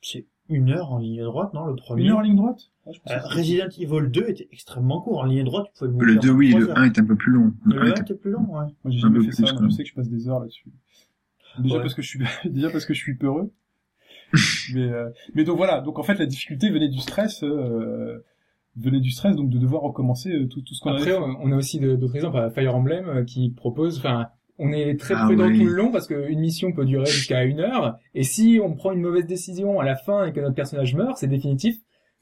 [0.00, 2.04] C'est une heure en ligne droite, non le premier?
[2.04, 2.70] Une heure en ligne droite?
[2.86, 6.06] Ah, je Euh, Resident Evil 2 était extrêmement court en ligne droite, tu pouvais le
[6.06, 6.78] Le boucler 2, en oui, le heures.
[6.78, 7.52] 1 est un peu plus long.
[7.66, 8.64] Le Le 1 1 est- était plus long, ouais.
[8.82, 9.44] Moi, j'ai jamais fait ça.
[9.62, 10.70] je sais que je passe des heures là-dessus.
[11.58, 11.80] Déjà Ouais.
[11.82, 13.52] parce que je suis déjà parce que je suis peureux.
[14.74, 15.80] mais euh, mais donc voilà.
[15.80, 17.42] Donc en fait, la difficulté venait du stress.
[17.44, 18.24] Euh,
[18.76, 21.16] venait du stress donc de devoir recommencer euh, tout, tout ce qu'on Après, fait.
[21.18, 22.50] on on a aussi d'autres exemples.
[22.54, 24.28] Fire Emblem euh, qui propose, enfin,
[24.58, 25.58] on est très Ah prudent oui.
[25.58, 27.98] tout le long parce qu'une mission peut durer jusqu'à une heure.
[28.14, 31.18] Et si on prend une mauvaise décision à la fin et que notre personnage meurt,
[31.18, 31.76] c'est définitif.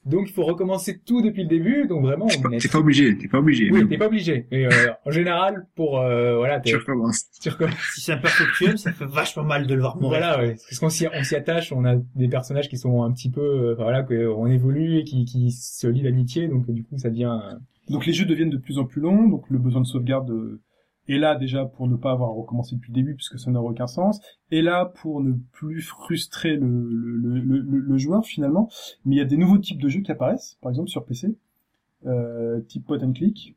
[0.06, 1.86] Donc il faut recommencer tout depuis le début.
[1.86, 2.58] Donc vraiment, T'es pas, on est...
[2.58, 3.70] t'es pas obligé, t'es pas obligé.
[3.70, 4.46] Oui, t'es pas obligé.
[4.50, 7.24] Mais euh, en général, pour euh, voilà, t'es- tu recommences.
[7.40, 7.74] tu recommences.
[7.94, 10.20] Si c'est un perfectuel, ça fait vachement mal de le voir mourir.
[10.20, 10.54] Voilà, ouais.
[10.68, 13.40] Parce qu'on s'y, on s'y attache, on a des personnages qui sont un petit peu,
[13.42, 17.10] euh, enfin, voilà, qu'on évolue et qui, qui se lient d'amitié, donc du coup, ça
[17.10, 17.38] devient.
[17.52, 17.56] euh,
[17.90, 20.30] Donc les jeux deviennent de plus en plus longs, donc le besoin de sauvegarde
[21.12, 23.86] est là déjà pour ne pas avoir recommencé depuis le début puisque ça n'aurait aucun
[23.86, 28.68] sens, et là pour ne plus frustrer le, le, le, le, le joueur finalement.
[29.04, 31.36] Mais il y a des nouveaux types de jeux qui apparaissent, par exemple sur PC,
[32.06, 33.56] euh, type point and click,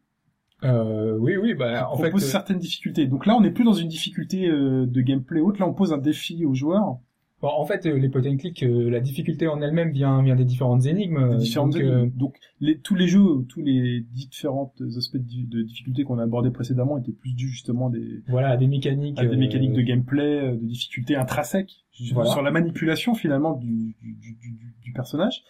[0.63, 3.05] Euh, oui, oui, bah, en fait, propose euh, certaines difficultés.
[3.05, 5.91] Donc là on n'est plus dans une difficulté euh, de gameplay haute, là on pose
[5.91, 6.99] un défi aux joueurs,
[7.43, 10.35] bon, en fait, euh, les point and click, euh, la difficulté en elle-même vient, vient
[10.35, 11.29] des différentes énigmes.
[11.29, 12.09] des euh, différentes donc, énigmes.
[12.17, 16.23] Donc les, tous les jeux, tous les différents aspects de, di- de difficulté qu'on a
[16.23, 19.19] abordés précédemment étaient plus dus justement des, voilà, à des mécaniques.
[19.19, 22.31] à des mécaniques de gameplay, de difficulté intrinsèques sur Voilà.
[22.31, 25.43] sur la manipulation finalement du, du, du, du- du personnage.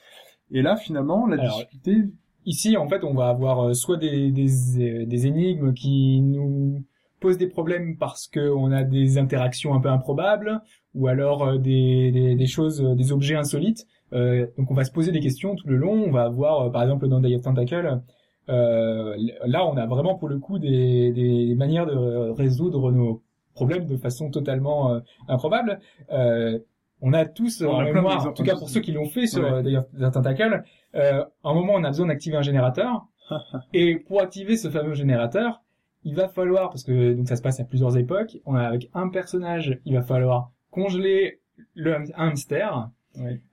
[0.51, 2.09] Et là finalement la Alors, difficulté,
[2.45, 6.83] Ici, en fait, on va avoir soit des, des, des énigmes qui nous
[7.21, 10.59] posent des problèmes parce qu'on a des interactions un peu improbables,
[10.95, 13.87] ou alors euh, des, des, des choses, euh, des objets insolites.
[14.13, 15.93] Euh, donc, on va se poser des questions tout le long.
[16.07, 18.01] On va avoir, euh, par exemple, dans Day of Tentacle,
[18.49, 19.15] euh,
[19.45, 23.23] là, on a vraiment pour le coup des, des manières de résoudre nos
[23.53, 25.79] problèmes de façon totalement euh, improbable.
[26.11, 26.59] Euh,
[27.01, 29.27] on a tous On en a mémoire, en tout cas pour ceux qui l'ont fait
[29.27, 29.63] sur Ouais.
[29.63, 30.63] Day of the Tentacle,
[30.93, 33.05] à un moment on a besoin d'activer un générateur.
[33.73, 35.61] et pour activer ce fameux générateur,
[36.03, 38.89] il va falloir, parce que donc ça se passe à plusieurs époques, on a avec
[38.93, 41.39] un personnage, il va falloir congeler
[41.75, 42.89] le ham- hamster,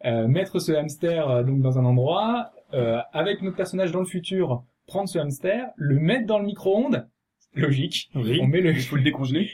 [0.05, 4.07] euh, mettre ce hamster euh, donc dans un endroit, euh, avec notre personnage dans le
[4.07, 7.07] futur, prendre ce hamster, le mettre dans le micro-ondes,
[7.55, 8.39] logique, Oui.
[8.43, 9.51] on met le, il faut le décongeler.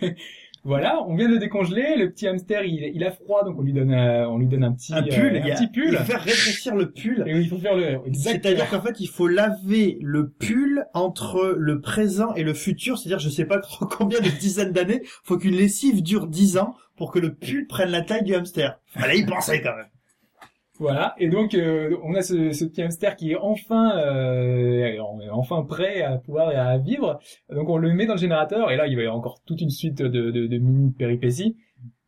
[0.64, 3.62] voilà, on vient de le décongeler, le petit hamster il, il a froid donc on
[3.62, 5.66] lui donne euh, on lui donne un petit Un pull, euh, il un a- petit
[5.68, 7.24] pull Il faut faire rétrécir le pull.
[7.26, 11.54] et il faut faire le exactement C'est-à-dire qu'en fait, il faut laver le pull entre
[11.58, 12.98] le présent et le futur.
[12.98, 13.60] C'est-à-dire, je sais pas
[13.90, 17.90] combien de dizaines d'années, faut qu'une lessive dure 10 ans pour que le pull prenne
[17.90, 18.78] la taille du hamster.
[18.86, 19.86] Fallait y penser quand même.
[20.82, 24.98] Voilà, et donc euh, on a ce, ce petit hamster qui est enfin euh,
[25.30, 27.18] enfin prêt à pouvoir à vivre.
[27.50, 29.60] Donc on le met dans le générateur et là il va y avoir encore toute
[29.60, 31.56] une suite de, de, de mini péripéties.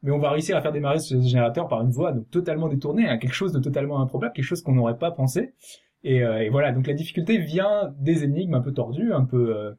[0.02, 3.08] Mais on va réussir à faire démarrer ce générateur par une voie donc totalement détournée,
[3.08, 5.54] hein, quelque chose de totalement improbable, quelque chose qu'on n'aurait pas pensé.
[6.02, 9.56] Et, euh, et voilà, donc la difficulté vient des énigmes un peu tordues, un peu,
[9.56, 9.72] euh,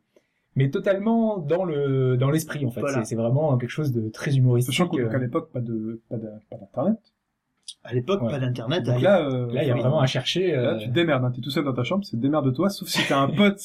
[0.56, 2.80] mais totalement dans le dans l'esprit en fait.
[2.82, 3.04] Voilà.
[3.04, 4.74] C'est- vraiment quelque chose de très humoristique.
[4.74, 5.20] Sachant qu'à euh.
[5.20, 6.98] l'époque pas de pas d'internet.
[7.88, 8.32] À l'époque, Ouais.
[8.32, 8.84] pas d'internet.
[8.84, 10.52] Donc là, euh, Là, il y a vraiment à chercher.
[10.52, 11.32] Là, euh, tu te démerdes, hein.
[11.34, 13.62] t'es tout seul dans ta chambre, c'est démerde-toi, sauf si t'as un pote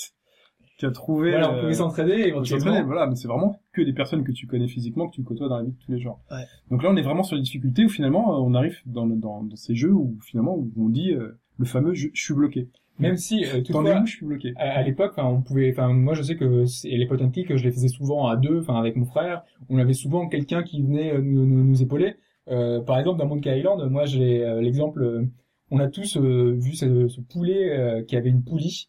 [0.78, 1.30] qui a trouvé.
[1.32, 2.64] voilà, on euh, pouvait s'entraider on peut éventuellement.
[2.66, 5.48] s'entraîner, voilà, mais c'est vraiment que des personnes que tu connais physiquement, que tu côtoies
[5.48, 6.20] dans la vie de tous les jours.
[6.30, 6.44] Ouais.
[6.70, 9.16] Donc là, on est vraiment sur les difficultés où finalement, euh, on arrive dans, le-
[9.16, 12.34] dans, dans ces jeux où finalement, où on dit euh, le fameux je, je suis
[12.34, 12.68] bloqué.
[12.98, 14.52] Même si, euh, toutefois, où Je suis bloqué?
[14.56, 17.30] à, à l'époque, enfin, on pouvait, enfin, moi, je sais que c'est- les pot and
[17.30, 19.42] click, je les faisais souvent à deux, enfin, avec mon frère.
[19.70, 22.16] On avait souvent quelqu'un qui venait euh, nous, nous, nous épauler.
[22.50, 25.24] Euh, par exemple, dans Monkey Island, moi, j'ai euh, l'exemple, euh,
[25.70, 28.88] on a tous euh, vu ce, ce poulet euh, qui avait une poulie.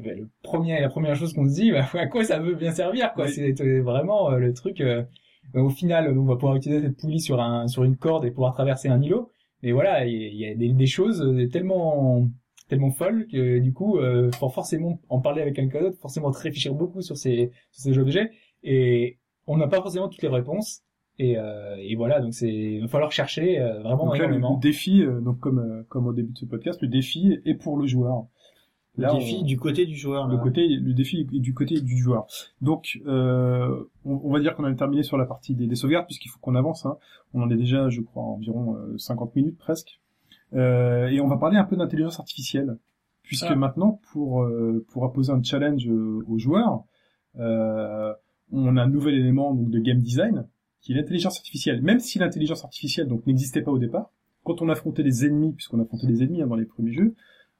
[0.00, 2.54] Eh ben, le premier, la première chose qu'on se dit, bah, à quoi ça veut
[2.54, 3.26] bien servir, quoi?
[3.26, 3.32] Oui.
[3.32, 4.80] C'est vraiment le truc.
[4.80, 5.04] euh,
[5.54, 8.54] au final, on va pouvoir utiliser cette poulie sur un sur une corde et pouvoir
[8.54, 9.30] traverser un îlot.
[9.62, 12.28] Mais voilà, il y, a- des, des choses tellement
[12.68, 16.74] tellement folles que du coup, euh, faut forcément en parler avec quelqu'un d'autre, forcément réfléchir
[16.74, 18.30] beaucoup sur ces sur ces objets
[18.62, 20.82] et on n'a pas forcément toutes les réponses.
[21.20, 24.34] Et, euh, et voilà, donc c'est il va falloir chercher euh, vraiment Donc là, le,
[24.34, 24.54] énormément.
[24.56, 27.54] le défi, euh, donc comme euh, comme au début de ce podcast, le défi est
[27.54, 28.26] pour le joueur.
[28.96, 30.26] Le défi on- du côté du joueur.
[30.28, 30.42] le là.
[30.42, 32.26] côté le défi est du côté du joueur.
[32.60, 36.06] Donc euh, on, on va dire qu'on a terminé sur la partie des, des sauvegardes
[36.06, 36.84] puisqu'il faut qu'on avance.
[36.84, 36.96] Hein.
[37.32, 40.00] On en est déjà, je crois, à environ euh, 50 minutes presque.
[40.52, 42.76] Euh, et on va parler un peu d'intelligence artificielle
[43.22, 43.56] puisque Ah.
[43.56, 46.82] maintenant pour euh, pour apposer un challenge euh, aux joueurs,
[47.38, 48.12] euh,
[48.52, 50.46] on a un nouvel élément donc de game design
[50.84, 51.82] qui est l'intelligence artificielle.
[51.82, 54.10] Même si l'intelligence artificielle donc n'existait pas au départ,
[54.44, 57.14] quand on affrontait les ennemis, puisqu'on affrontait les ennemis hein, dans les premiers jeux,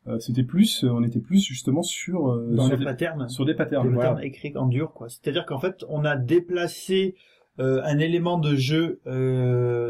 [0.06, 3.28] euh, c'était plus, euh, on était plus justement sur euh, dans sur, le des, pattern.
[3.30, 3.88] sur des patterns.
[3.88, 4.10] des Voilà.
[4.10, 5.08] patterns écrits en dur, quoi.
[5.08, 7.16] C'est-à-dire qu'en fait, on a déplacé
[7.56, 9.00] un élément de jeu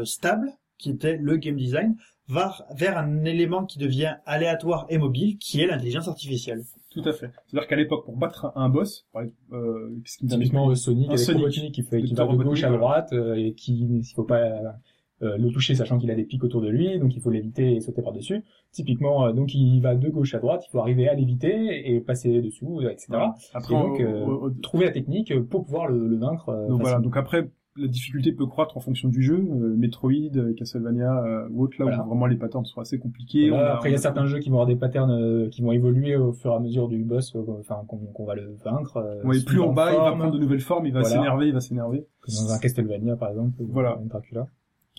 [0.05, 1.95] stable, qui était le game design,
[2.29, 6.63] vers, vers un élément qui devient aléatoire et mobile, qui est l'intelligence artificielle.
[6.95, 7.29] Tout à fait.
[7.47, 11.07] C'est-à-dire qu'à l'époque, pour battre un, boss, par exemple, euh, qu'est-ce qui Typiquement euh, Sonic
[11.07, 11.41] Un avec Sonic.
[11.41, 14.75] Robotnik qui fait qui va de gauche à droite euh, et qui il faut pas
[15.21, 17.75] euh, le toucher sachant qu'il a des pics autour de lui, donc il faut l'éviter
[17.75, 18.43] et sauter par-dessus.
[18.71, 22.01] Typiquement, euh, donc il va de gauche à droite, il faut arriver à l'éviter et
[22.01, 23.07] passer dessous, euh, etc.
[23.53, 26.67] Après, Et donc, euh, trouver la technique pour pouvoir le, le vaincre.
[26.67, 26.99] donc voilà.
[26.99, 29.35] Donc après, la difficulté peut croître en fonction du jeu.
[29.35, 32.03] Euh, Metroid, euh, Castlevania euh, ou autre, là Voilà.
[32.03, 33.49] où vraiment les patterns sont assez compliqués.
[33.49, 35.49] Voilà, On a- après, il y a certains jeux qui vont avoir des patterns euh,
[35.49, 38.55] qui vont évoluer au fur et à mesure du boss, euh, enfin qu'on va le
[38.63, 38.97] vaincre.
[38.97, 41.15] euh, Ouais, plus en bas, il va prendre de nouvelles formes, il va Voilà.
[41.15, 42.05] s'énerver, il va s'énerver.
[42.27, 43.99] dans un Castlevania par exemple, ou Voilà.
[44.01, 44.47] un Dracula.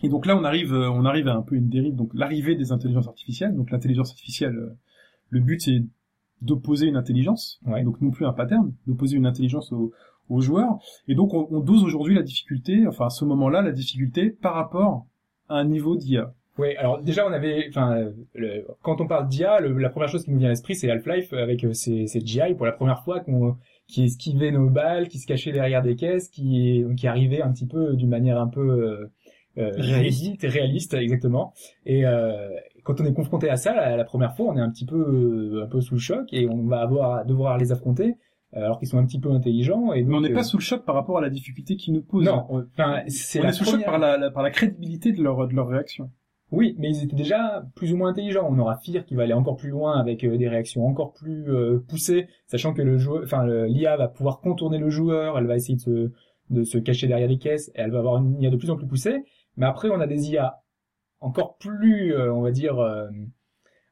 [0.03, 1.95] Et donc là, on arrive, on arrive à un peu une dérive.
[1.97, 3.55] Donc l'arrivée des intelligences artificielles.
[3.57, 4.77] Donc l'intelligence artificielle,
[5.31, 5.83] le but c'est
[6.43, 7.83] d'opposer une intelligence, Ouais.
[7.83, 9.93] donc non plus un pattern, d'opposer une intelligence au-
[10.29, 10.79] aux joueurs.
[11.09, 14.55] Et donc on, on dose aujourd'hui la difficulté, enfin à ce moment-là, la difficulté par
[14.55, 15.07] rapport
[15.49, 16.33] à un niveau d'IA.
[16.59, 20.25] Oui, alors déjà on avait, enfin, le- quand on parle d'IA, le- la première chose
[20.25, 23.05] qui nous vient à l'esprit c'est Half-Life avec euh, ses, ses GI pour la première
[23.05, 23.57] fois qu'on
[23.89, 27.67] qui esquivait nos balles, qui se cachait derrière des caisses, qui qui arrivait un petit
[27.67, 29.07] peu d'une manière un peu euh,
[29.59, 30.43] euh, Réaliste.
[30.43, 31.53] réaliste exactement.
[31.85, 32.49] Et euh,
[32.85, 34.97] quand on est confronté à ça la, la première fois, on est un petit peu
[34.97, 38.15] euh, un peu sous le choc et on va avoir devoir les affronter euh,
[38.63, 39.93] alors qu'ils sont un petit peu intelligents.
[39.93, 41.95] Et Mais on n'est pas euh, sous le choc par rapport à la difficulté qu'ils
[41.95, 42.25] nous posent.
[42.25, 44.51] non, on- enfin c'est on la est sous le choc par la, la- par la
[44.51, 46.11] crédibilité de leur de leur réaction.
[46.53, 48.47] Oui, mais ils étaient déjà plus ou moins intelligents.
[48.49, 51.51] On aura Fear qui va aller encore plus loin avec euh, des réactions encore plus
[51.53, 55.57] euh, poussées, sachant que le joueur, enfin l'IA va pouvoir contourner le joueur, elle va
[55.57, 56.11] essayer de se,
[56.51, 58.77] de se cacher derrière les caisses, et elle va avoir une IA de plus en
[58.77, 59.25] plus poussée.
[59.57, 60.63] Mais après, on a des IA
[61.21, 63.09] encore plus, euh, on va dire, euh,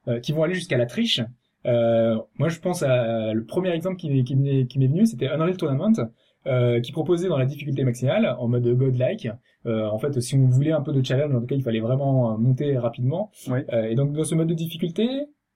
[0.07, 1.21] euh, qui vont aller jusqu'à la triche.
[1.65, 5.05] Euh, moi, je pense à le premier exemple qui, m'est- qui m'est qui m'est venu,
[5.05, 5.93] c'était Unreal Tournament,
[6.47, 9.29] euh, qui proposait dans la difficulté maximale, en mode godlike.
[9.65, 11.79] Euh, en fait, si on voulait un peu de challenge, en tout cas, il fallait
[11.79, 13.31] vraiment euh, monter rapidement.
[13.47, 13.65] Ouais.
[13.73, 15.07] Euh, et donc, dans ce mode de difficulté,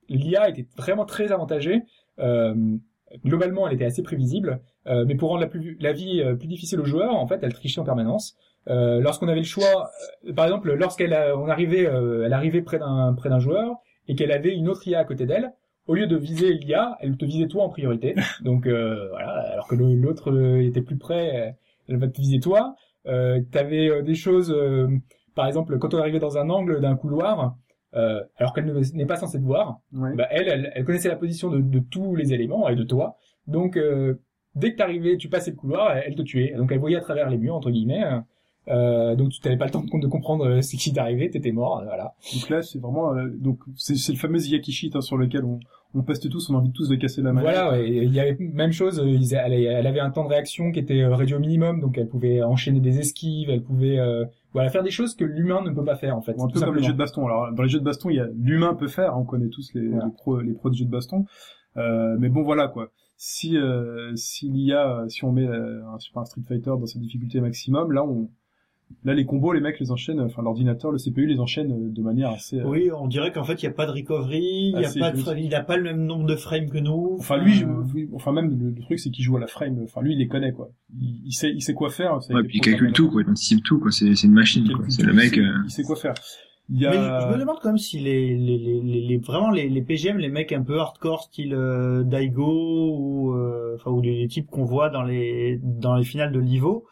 [0.10, 1.84] l'IA était vraiment très avantagée.
[2.18, 2.56] Euh,
[3.26, 6.80] globalement, elle était assez prévisible, euh, mais pour rendre la, plus, la vie plus difficile
[6.80, 8.36] aux joueurs, en fait, elle trichait en permanence.
[8.68, 9.90] Euh, lorsqu'on avait le choix,
[10.36, 14.32] par exemple, lorsqu'elle a- on arrivait, elle arrivait près d'un près d'un joueur et qu'elle
[14.32, 15.54] avait une autre IA à côté d'elle,
[15.90, 18.16] au lieu de viser l'IA, elle te visait toi en priorité.
[18.44, 21.52] Donc euh, voilà, alors que l'autre euh, était plus près, euh,
[21.90, 22.76] elle va te viser toi.
[23.08, 24.88] Euh, T'avais euh, des choses, euh,
[25.36, 27.56] par exemple, quand on arrivait dans un angle d'un couloir,
[27.96, 30.14] euh, alors qu'elle ne- n'est pas censée te voir, Ouais.
[30.16, 33.18] bah, elle, elle, elle connaissait la position de, de tous les éléments et de toi.
[33.48, 34.14] Donc, euh,
[34.56, 36.54] dès que t'arrivais, tu passais le couloir, elle, elle te tuait.
[36.56, 38.04] Donc, elle voyait à travers les murs, entre guillemets.
[38.68, 41.82] Euh, donc, tu n'avais pas le temps de, de comprendre ce qui t'arrivait, t'étais mort,
[41.84, 42.14] voilà.
[42.36, 45.60] Donc là, c'est vraiment, euh, donc c'est le fameux Yaki Sheet hein, sur lequel on,
[45.96, 47.52] on peste tous, on a envie tous de casser la manette.
[47.52, 50.30] Voilà, et il y avait même chose, euh, ils- elle, elle avait un temps de
[50.30, 53.98] réaction qui était euh, réduit au minimum, donc elle pouvait enchaîner des esquives, elle pouvait
[54.00, 54.24] euh,
[54.54, 56.40] voilà faire des choses que l'humain ne peut pas faire en fait.
[56.40, 57.26] Un peu comme les jeux de baston.
[57.26, 59.50] Alors dans les jeux de baston, il y a l'humain peut faire, hein, on connaît
[59.50, 60.06] tous les, Voilà.
[60.06, 61.26] les pros, les pros de jeux de baston.
[61.78, 62.90] Euh, mais bon voilà quoi.
[63.18, 67.00] Si euh, s'il y a, si on met euh, un, un Street Fighter dans sa
[67.00, 68.30] difficulté maximum, là on,
[69.04, 72.02] là les combos, les mecs les enchaînent, enfin l'ordinateur, le CPU les enchaîne euh, de
[72.02, 72.60] manière assez.
[72.60, 74.90] euh, Oui, on dirait qu'en fait, il n'y a pas de recovery, il y a
[74.90, 77.16] si, pas de il n'a pas le même nombre de frames que nous.
[77.20, 79.80] Enfin lui, je- oui, enfin même le, le truc c'est qu'il joue à la frame.
[79.84, 80.70] Enfin lui il les connaît quoi.
[81.00, 82.22] Il, il sait, il sait quoi faire.
[82.22, 83.22] ça a Ouais, puis il calcule tout, quoi.
[83.26, 83.92] Il anticipe tout, quoi.
[83.92, 84.86] C'est c'est une machine, quoi.
[84.90, 85.34] C'est le il mec.
[85.36, 86.14] sait- euh, il sait quoi faire.
[86.72, 86.92] Il y a.
[86.92, 89.68] Mais je, je me demande quand même si les, les, les, les, les- vraiment les,
[89.70, 94.20] les PGM, les mecs un peu hardcore style euh, Daigo ou euh, enfin ou les,
[94.20, 96.86] les types qu'on voit dans les dans les finales de l'Ivo,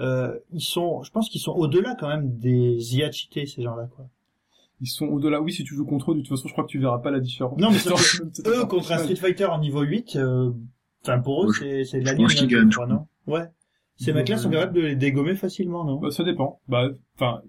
[0.00, 3.88] euh, ils sont, je pense qu'ils sont au-delà quand même des IA cheatés ces gens-là
[3.94, 4.06] quoi.
[4.82, 5.42] Ils sont au-delà.
[5.42, 7.10] Oui, si tu joues contre eux, de toute façon, je crois que tu verras pas
[7.10, 7.58] la différence.
[7.58, 7.92] Non, mais ça,
[8.46, 8.98] Eux contre un.
[8.98, 10.52] Street Fighter en niveau 8, euh,
[11.02, 12.26] enfin pour eux c'est c'est de la ligne,
[12.88, 13.06] non?
[13.26, 13.44] Ouais.
[13.96, 15.96] Ces mecs-là sont capables de les dégommer facilement, non?
[16.00, 16.60] Bah, ça dépend.
[16.68, 17.42] Bah, enfin,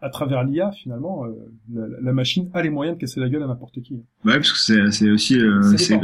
[0.00, 1.32] à travers l'IA, finalement, euh,
[1.72, 3.94] la, la machine a les moyens de casser la gueule à n'importe qui.
[4.24, 5.36] Ouais, parce que c'est c'est aussi.
[5.40, 5.98] euh, c'est.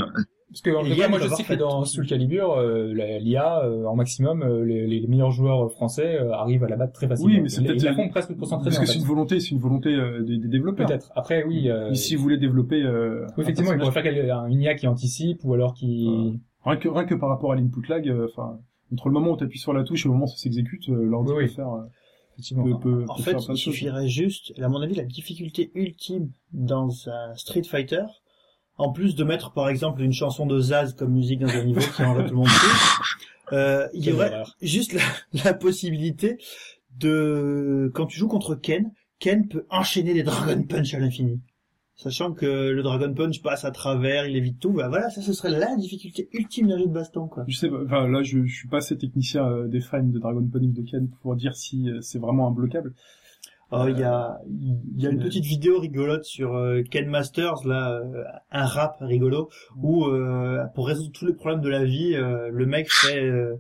[0.51, 3.87] Parce que en Et cas, moi je sais que dans Soul Calibur, euh, l'IA euh,
[3.87, 7.33] en maximum, euh, les, les meilleurs joueurs français euh, arrivent à la battre très facilement.
[7.35, 9.51] Oui, mais c'est peut-être- la font presque pour s'entraîner Parce que c'est une volonté, c'est
[9.51, 10.87] une volonté euh, des, des développeurs.
[10.87, 11.11] Peut-être.
[11.17, 11.69] Après, oui.
[11.71, 12.83] Euh, Ici, vous voulez développer.
[12.83, 16.39] Euh, oui, effectivement, il pourrait faire une IA qui anticipe ou alors qui.
[16.65, 18.61] rien que rien que par rapport à l'input lag, euh, enfin,
[18.93, 20.89] entre le moment où tu appuies sur la touche et le moment où ça s'exécute,
[20.91, 21.49] euh, l'ordi Oui, peut oui.
[21.49, 21.69] faire.
[21.73, 21.83] euh,
[22.35, 22.65] Effectivement.
[22.65, 26.91] peut, peut, En peut fait, il suffirait juste, à mon avis, la difficulté ultime dans
[27.09, 28.03] un Street Fighter,
[28.77, 31.81] en plus de mettre par exemple une chanson de Zaz comme musique dans un niveau
[31.81, 32.49] qui rendrait tout le monde
[33.53, 35.03] euh, il y aurait juste la,
[35.45, 36.39] la possibilité
[36.99, 41.41] de, quand tu joues contre Ken, Ken peut enchaîner des Dragon Punch à l'infini.
[41.97, 45.33] Sachant que le Dragon Punch passe à travers, il évite tout, bah voilà, ça ce
[45.33, 47.45] serait la difficulté ultime d'un jeu de baston, quoi.
[47.47, 50.18] Je sais pas, enfin là je, je suis pas assez technicien euh, des frames de
[50.18, 52.93] Dragon Punch de Ken pour dire si euh, c'est vraiment imbloquable.
[53.83, 57.09] Oh, il y a, il y a une mais- petite vidéo rigolote sur euh, Ken
[57.09, 59.49] Masters, là, euh, un rap rigolo,
[59.83, 63.55] où euh, pour résoudre tous les problèmes de la vie, euh, le mec fait euh,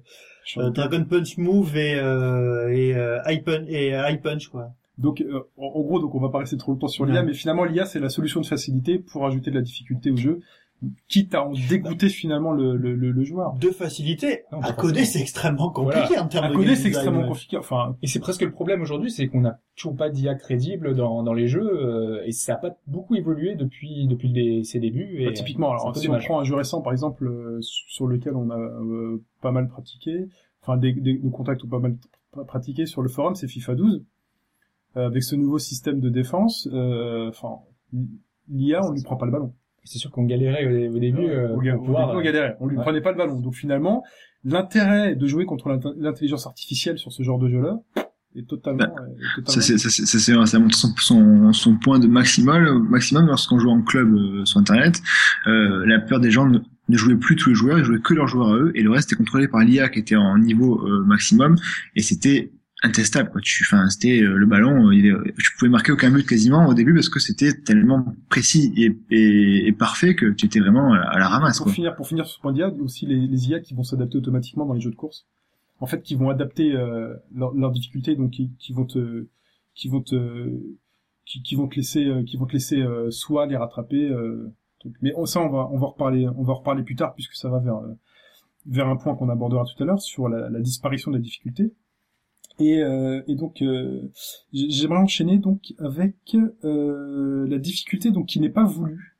[0.56, 4.48] euh, en- Dragon Punch Move et euh, et euh, High Punch et euh, High Punch
[4.48, 4.68] quoi.
[4.96, 7.64] Donc, euh, en, gros, donc on va pas rester trop longtemps sur l'IA, mais finalement
[7.64, 10.38] l'IA c'est la solution de facilité pour ajouter de la difficulté au jeu,
[11.08, 13.54] quitte à en dégoûter finalement le, le, le, le joueur.
[13.54, 17.26] De facilité, Non, à coder c'est extrêmement compliqué en termes À de coder c'est extrêmement
[17.28, 17.56] compliqué.
[17.56, 21.22] Enfin, Et c'est presque le problème aujourd'hui, c'est qu'on n'a toujours pas d'IA crédible dans,
[21.22, 25.16] dans les jeux, euh, et ça a pas beaucoup évolué depuis depuis les- ses débuts.
[25.20, 26.24] Et, bah, typiquement, euh, alors si dommage.
[26.24, 29.68] on prend un jeu récent par exemple euh, sur lequel on a euh, pas mal
[29.68, 30.26] pratiqué,
[30.62, 31.96] enfin des, des, des contacts ou pas mal
[32.34, 34.02] pr- pratiqué sur le forum, c'est FIFA 12
[34.96, 36.68] euh, avec ce nouveau système de défense.
[36.72, 37.56] euh, Enfin,
[38.48, 39.52] l'IA on lui prend pas le ballon.
[39.84, 41.26] C'est sûr qu'on galérait au, au début.
[41.28, 42.56] euh, au, ga- pour au pouvoir, début, on galérait.
[42.60, 42.82] On lui ouais.
[42.82, 43.38] prenait pas le ballon.
[43.40, 44.02] Donc finalement,
[44.44, 45.68] l'intérêt de jouer contre
[45.98, 47.78] l'intelligence artificielle sur ce genre de jeu-là
[48.36, 51.76] est totalement, est totalement- Ça, c'est, ça, c'est, ça, c'est- ça montre son, son, son
[51.76, 55.00] point de maximal, maximum lorsqu'on joue en club euh, sur Internet.
[55.46, 56.58] Euh, la plupart des gens ne,
[56.88, 58.90] ne jouaient plus tous les joueurs, ils jouaient que leurs joueurs à eux, et le
[58.90, 61.56] reste était contrôlé par l'IA qui était en niveau euh, maximum,
[61.94, 62.50] et c'était
[62.84, 63.30] intestable.
[63.30, 63.40] Quoi.
[63.42, 66.66] Tu, enfin, c'était euh, le ballon, euh, il est- tu pouvais marquer aucun but quasiment
[66.66, 70.92] au début parce que c'était tellement précis et, et, et parfait que tu étais vraiment
[70.92, 71.58] à la, à la ramasse.
[71.58, 71.72] pour Quoi.
[71.74, 74.66] finir, pour finir sur ce point d'IA, aussi les, les IA qui vont s'adapter automatiquement
[74.66, 75.26] dans les jeux de course.
[75.80, 79.26] En fait, qui vont adapter euh, leur, leur difficulté, donc qui, qui vont te,
[79.74, 80.50] qui vont te,
[81.26, 84.08] qui, qui vont te laisser, euh, qui vont te laisser euh, soit les rattraper.
[84.08, 84.94] Euh, truc.
[85.02, 87.58] mais ça, on va, on va reparler, on va reparler plus tard puisque ça va
[87.58, 87.80] vers,
[88.66, 91.72] vers un point qu'on abordera tout à l'heure sur la, la disparition de la difficulté.
[92.60, 94.02] Et, euh, et donc, euh,
[94.52, 96.14] j'aimerais enchaîner donc avec
[96.64, 99.16] euh, la difficulté donc qui n'est pas voulue.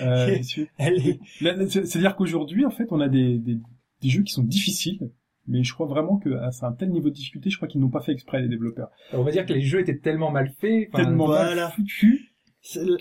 [0.00, 0.38] Euh,
[1.68, 3.58] C'est-à-dire qu'aujourd'hui, en fait, on a des, des,
[4.02, 5.10] des jeux qui sont difficiles,
[5.48, 7.88] mais je crois vraiment que c'est un tel niveau de difficulté, je crois qu'ils n'ont
[7.88, 8.90] pas fait exprès les développeurs.
[9.12, 10.90] On va dire que les jeux étaient tellement mal faits.
[10.92, 11.54] Tellement voilà.
[11.54, 12.32] mal foutus.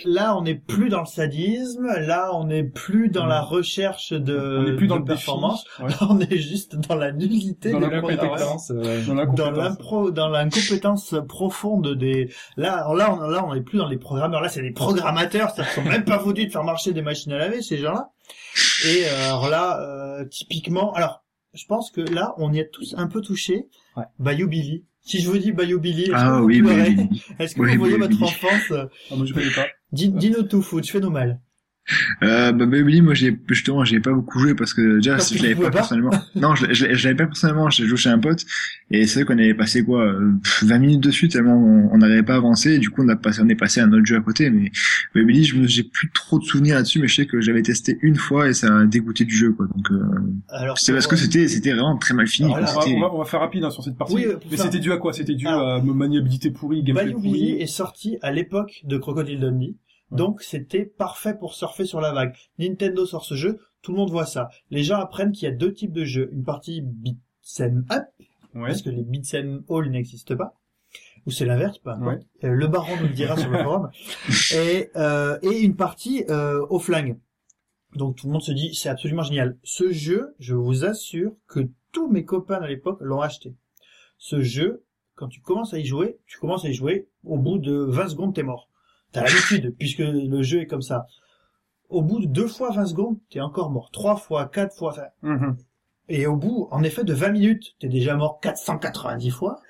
[0.05, 1.87] Là, on n'est plus dans le sadisme.
[1.87, 5.65] Là, on n'est plus dans la recherche de, on n'est plus dans le performance.
[5.79, 5.89] Ouais.
[5.89, 8.71] Là, on est juste dans la nullité Dans l'incompétence.
[8.71, 9.01] euh,
[9.35, 12.29] Dans l'impro, l'incompétence profonde des.
[12.57, 14.41] Là, là, on, là, on est plus dans les programmeurs.
[14.41, 17.37] Là, c'est des programmateurs, qu'ils sont même pas foutus de faire marcher des machines à
[17.37, 18.11] laver, ces gens-là.
[18.85, 22.93] Et euh, alors là, euh, typiquement, alors, je pense que là, on y est tous
[22.97, 23.67] un peu touchés.
[23.97, 24.03] Ouais.
[24.19, 24.85] Bayou Billy.
[25.05, 27.21] Si je vous dis Bayou Billy, est-ce que Ah vous oui, pleurez oui, oui.
[27.39, 28.23] Est-ce que Oui, vous voyez Bayou votre Billy.
[28.23, 28.71] enfance
[29.11, 29.67] Ah, moi, je connais pas.
[29.91, 31.39] Dis- Dis-nous tout, foot, fais-nous mal.
[32.23, 35.37] Euh, bah, Baby, moi, j'ai, justement, j'ai pas beaucoup joué parce que déjà, Parce que
[35.37, 36.11] je l'avais pas pas personnellement.
[36.35, 38.43] non, je, je, je l'avais pas personnellement, j'ai joué chez un pote,
[38.89, 41.55] et c'est vrai qu'on avait passé quoi, euh, pff, 20 minutes dessus tellement
[41.91, 43.85] on n'arrivait pas à avancer, et du coup, on a passé, on est passé à
[43.85, 44.71] un autre jeu à côté, mais
[45.13, 47.97] Baby, je me, j'ai plus trop de souvenirs là-dessus, mais je sais que j'avais testé
[48.01, 50.03] une fois et ça a dégoûté du jeu, quoi, donc, euh,
[50.49, 52.99] Alors, c'est parce que c'était, c'était vraiment très mal fini, Alors quoi, On va, on,
[52.99, 54.15] va, on va faire rapide hein, sur cette partie.
[54.15, 55.13] Oui, euh, mais faire- c'était dû à quoi?
[55.13, 57.51] C'était dû Alors, à ma maniabilité pourrie, gameplay pourri.
[57.61, 59.75] est sorti à l'époque de Crocodile Dundee.
[60.11, 62.35] Donc c'était parfait pour surfer sur la vague.
[62.59, 64.49] Nintendo sort ce jeu, tout le monde voit ça.
[64.69, 66.29] Les gens apprennent qu'il y a deux types de jeux.
[66.31, 68.03] Une partie beat'em up,
[68.53, 68.67] Ouais.
[68.67, 70.55] parce que les beat'em all n'existent pas.
[71.25, 72.01] Ou c'est l'inverse, importe.
[72.01, 72.19] Ouais.
[72.47, 73.89] Euh, Le baron nous le dira sur le forum.
[74.53, 77.17] Et, euh, et une partie euh, au flingue.
[77.95, 79.57] Donc tout le monde se dit c'est absolument génial.
[79.63, 83.55] Ce jeu, je vous assure que tous mes copains à l'époque l'ont acheté.
[84.17, 84.83] Ce jeu,
[85.15, 88.09] quand tu commences à y jouer, tu commences à y jouer, au bout de 20
[88.09, 88.69] secondes t'es mort.
[89.15, 91.05] T'as l'habitude, puisque le jeu est comme ça.
[91.89, 93.89] Au bout de deux fois 20 secondes, t'es encore mort.
[93.91, 94.91] Trois fois, quatre fois.
[94.91, 95.55] enfin, Mhm.
[96.09, 99.61] et au bout, en effet, de 20 minutes, t'es déjà mort 490 fois.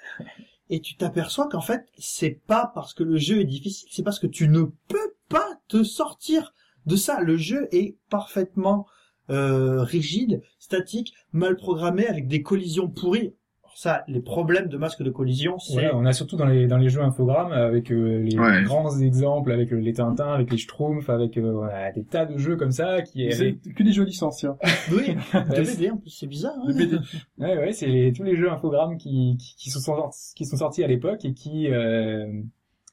[0.69, 4.17] Et tu t'aperçois qu'en fait, c'est pas parce que le jeu est difficile, c'est parce
[4.17, 6.53] que tu ne peux pas te sortir
[6.87, 7.19] de ça.
[7.21, 8.87] Le jeu est parfaitement
[9.29, 13.33] euh, rigide, statique, mal programmé, avec des collisions pourries.
[13.77, 15.75] Ça, les problèmes de masque de collision, c'est...
[15.75, 18.63] Ouais, on a surtout dans les dans les jeux infogrammes avec euh, les Ouais.
[18.63, 22.37] grands exemples avec euh, les Tintins, avec les Schtroumpfs, avec euh, voilà, des tas de
[22.37, 24.55] jeux comme ça qui C'est que des jeux licences, tiens.
[24.91, 26.55] Oui, de Ouais, BD en plus, c'est bizarre.
[26.57, 26.97] Hein De BD.
[27.37, 30.55] Ouais, ouais, c'est les- tous les jeux infogrammes qui, qui, qui sont sortis, qui sont
[30.55, 32.31] sortis à l'époque et qui, euh,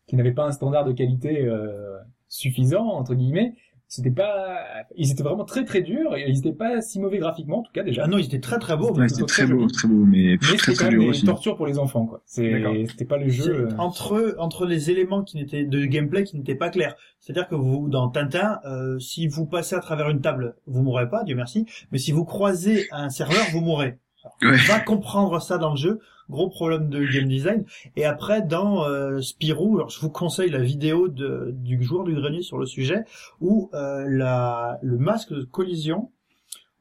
[0.08, 1.96] qui n'avaient pas un standard de qualité euh,
[2.28, 3.54] suffisant entre guillemets.
[3.94, 4.64] C'était pas,
[4.96, 6.16] ils étaient vraiment très très durs.
[6.16, 8.04] et Ils étaient pas si mauvais graphiquement en tout cas déjà.
[8.04, 8.90] Ah non, ils étaient très très beaux.
[8.98, 9.72] Ils très très beau, jolis.
[9.72, 11.20] très beau, mais Mais très c'était très quand dur même aussi.
[11.20, 12.22] des tortures pour les enfants quoi.
[12.24, 13.66] C'était pas le jeu.
[13.70, 16.96] euh, entre entre les éléments qui n'étaient de gameplay qui n'étaient pas clairs.
[17.20, 21.10] C'est-à-dire que vous dans Tintin, euh, si vous passez à travers une table, vous mourrez
[21.10, 21.66] pas, Dieu merci.
[21.90, 23.98] Mais si vous croisez un serveur, vous mourrez.
[24.40, 24.56] Ouais.
[24.68, 26.00] Va comprendre ça dans le jeu.
[26.32, 27.64] Gros problème de game design.
[27.96, 32.14] Et après dans euh, Spirou, alors je vous conseille la vidéo de, du joueur du
[32.14, 33.04] grenier sur le sujet,
[33.40, 36.10] où euh, la le masque de collision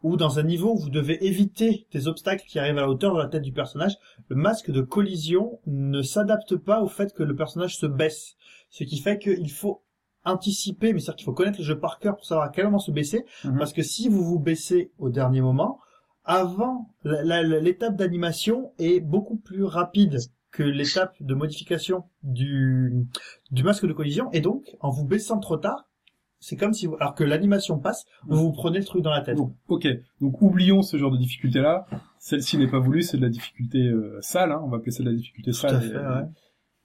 [0.03, 3.13] ou dans un niveau où vous devez éviter des obstacles qui arrivent à la hauteur
[3.13, 3.93] de la tête du personnage,
[4.29, 8.35] le masque de collision ne s'adapte pas au fait que le personnage se baisse.
[8.71, 9.83] Ce qui fait qu'il faut
[10.25, 12.79] anticiper, mais c'est-à-dire qu'il faut connaître le jeu par cœur pour savoir à quel moment
[12.79, 13.57] se baisser, Mhm.
[13.59, 15.79] parce que si vous vous baissez au dernier moment,
[16.23, 20.17] avant, l'étape d'animation est beaucoup plus rapide
[20.51, 23.07] que l'étape de modification du,
[23.51, 25.87] du masque de collision, et donc, en vous baissant trop tard,
[26.39, 29.21] c'est comme si vous, alors que l'animation passe, vous vous prenez le truc dans la
[29.21, 29.37] tête.
[29.37, 29.87] Donc, ok.
[30.19, 31.85] Donc, oublions ce genre de difficulté-là.
[32.19, 34.59] Celle-ci n'est pas voulue, c'est de la difficulté euh, sale, hein.
[34.63, 35.75] On va appeler ça de la difficulté sale.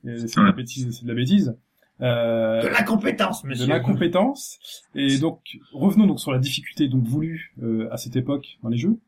[0.05, 0.19] ouais.
[0.19, 1.57] c'est de la bêtise, c'est de la bêtise.
[2.03, 3.65] Euh, De l'incompétence, monsieur.
[3.65, 4.59] de l'incompétence.
[4.95, 5.41] Et donc,
[5.73, 8.99] revenons donc sur la difficulté donc voulue euh, à cette époque dans les jeux.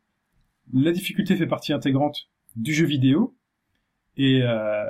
[0.73, 3.35] La difficulté fait partie intégrante du jeu vidéo.
[4.17, 4.85] Et euh,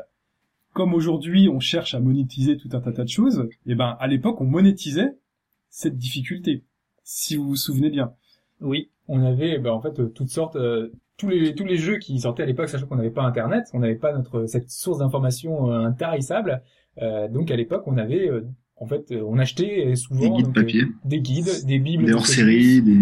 [0.73, 4.41] comme aujourd'hui on cherche à monétiser tout un tas de choses, et ben à l'époque
[4.41, 5.19] on monétisait
[5.71, 6.65] cette difficulté.
[7.05, 8.13] Si vous vous souvenez bien.
[8.61, 8.91] Oui.
[9.07, 12.19] on avait bah, en fait euh, toutes sortes euh, tous les tous les jeux qui
[12.21, 15.71] sortaient à l'époque sachant qu'on n'avait pas internet on n'avait pas notre cette source d'information
[15.73, 16.63] euh, intarissable
[17.01, 18.45] Euh, donc à l'époque on avait euh,
[18.77, 22.11] en fait on achetait souvent Des guides donc, euh, papier, des guides des bibles des
[22.11, 22.99] de hors-séries, des...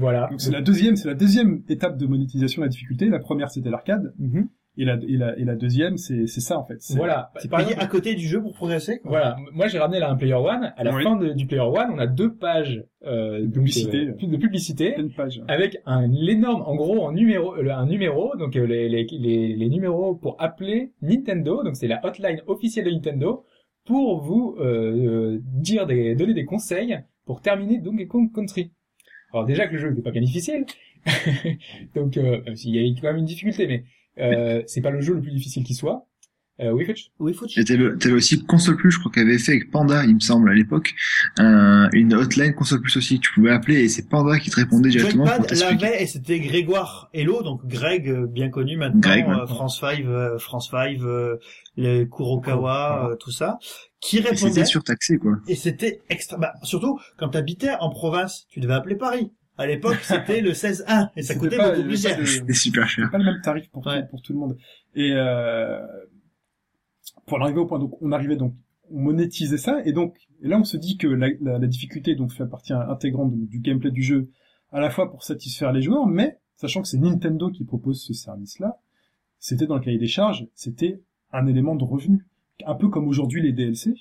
[0.00, 3.08] voilà Donc c'est la deuxième, c'est la deuxième étape de monétisation de la difficulté.
[3.08, 4.48] La première c'était l'arcade, Mhm.
[4.78, 6.76] et la et la et la deuxième c'est c'est ça en fait.
[6.80, 9.10] C'est- voilà C'est Par payé exemple, à côté du jeu pour progresser, quoi.
[9.10, 10.72] Voilà, moi j'ai ramené là un Player One.
[10.76, 11.02] À la Oui.
[11.02, 13.98] fin de- du Player One, on a deux pages euh, donc, publicité.
[14.08, 15.42] euh, de publicité page.
[15.48, 19.56] avec un l'énorme, en gros, en numéro, euh, un numéro, donc euh, les, les, les,
[19.56, 23.44] les numéros pour appeler Nintendo, donc c'est la hotline officielle de Nintendo,
[23.86, 24.64] pour vous euh,
[25.34, 28.72] euh, dire des, donner des conseils pour terminer Donkey Kong Country.
[29.32, 30.66] Alors déjà que le jeu n'était pas bien difficile,
[31.94, 33.84] donc euh, s'il y a quand même une difficulté, mais
[34.18, 36.06] euh, c'est pas le jeu le plus difficile qui soit.
[36.62, 40.14] Euh, faut Et t'avais aussi Console Plus, je crois qu'elle avait fait avec Panda, il
[40.14, 40.94] me semble, à l'époque,
[41.38, 43.18] un- une hotline Console Plus aussi.
[43.20, 47.42] Tu pouvais appeler et c'est Panda qui te répondait directement l'avait et c'était Grégoire Hello,
[47.42, 51.36] donc Greg, euh, bien connu maintenant, Greg, euh, France 5, euh, France 5, euh,
[51.76, 53.58] les Kurokawa, euh, tout ça,
[54.00, 54.36] qui répondait.
[54.36, 55.36] c'était surtaxé, quoi.
[55.48, 59.30] Et c'était extra, bah, surtout, quand t'habitais en province, tu devais appeler Paris.
[59.58, 62.18] À l'époque, c'était le 16-1, et ça coûtait pas- beaucoup plus cher.
[62.26, 63.10] C'était super cher.
[63.10, 64.00] pas le même tarif pour, Ouais.
[64.02, 64.56] tout, pour tout le monde.
[64.94, 65.78] Et euh,
[67.26, 68.54] pour en arriver au point, donc on arrivait donc,
[68.90, 72.14] on monétisait ça, et donc et là on se dit que la, la, la difficulté
[72.14, 74.30] donc fait partie intégrante du, du gameplay du jeu,
[74.72, 78.12] à la fois pour satisfaire les joueurs, mais sachant que c'est Nintendo qui propose ce
[78.12, 78.80] service-là,
[79.38, 81.02] c'était dans le cahier des charges, c'était
[81.32, 82.26] un élément de revenu,
[82.66, 83.94] un peu comme aujourd'hui les DLC.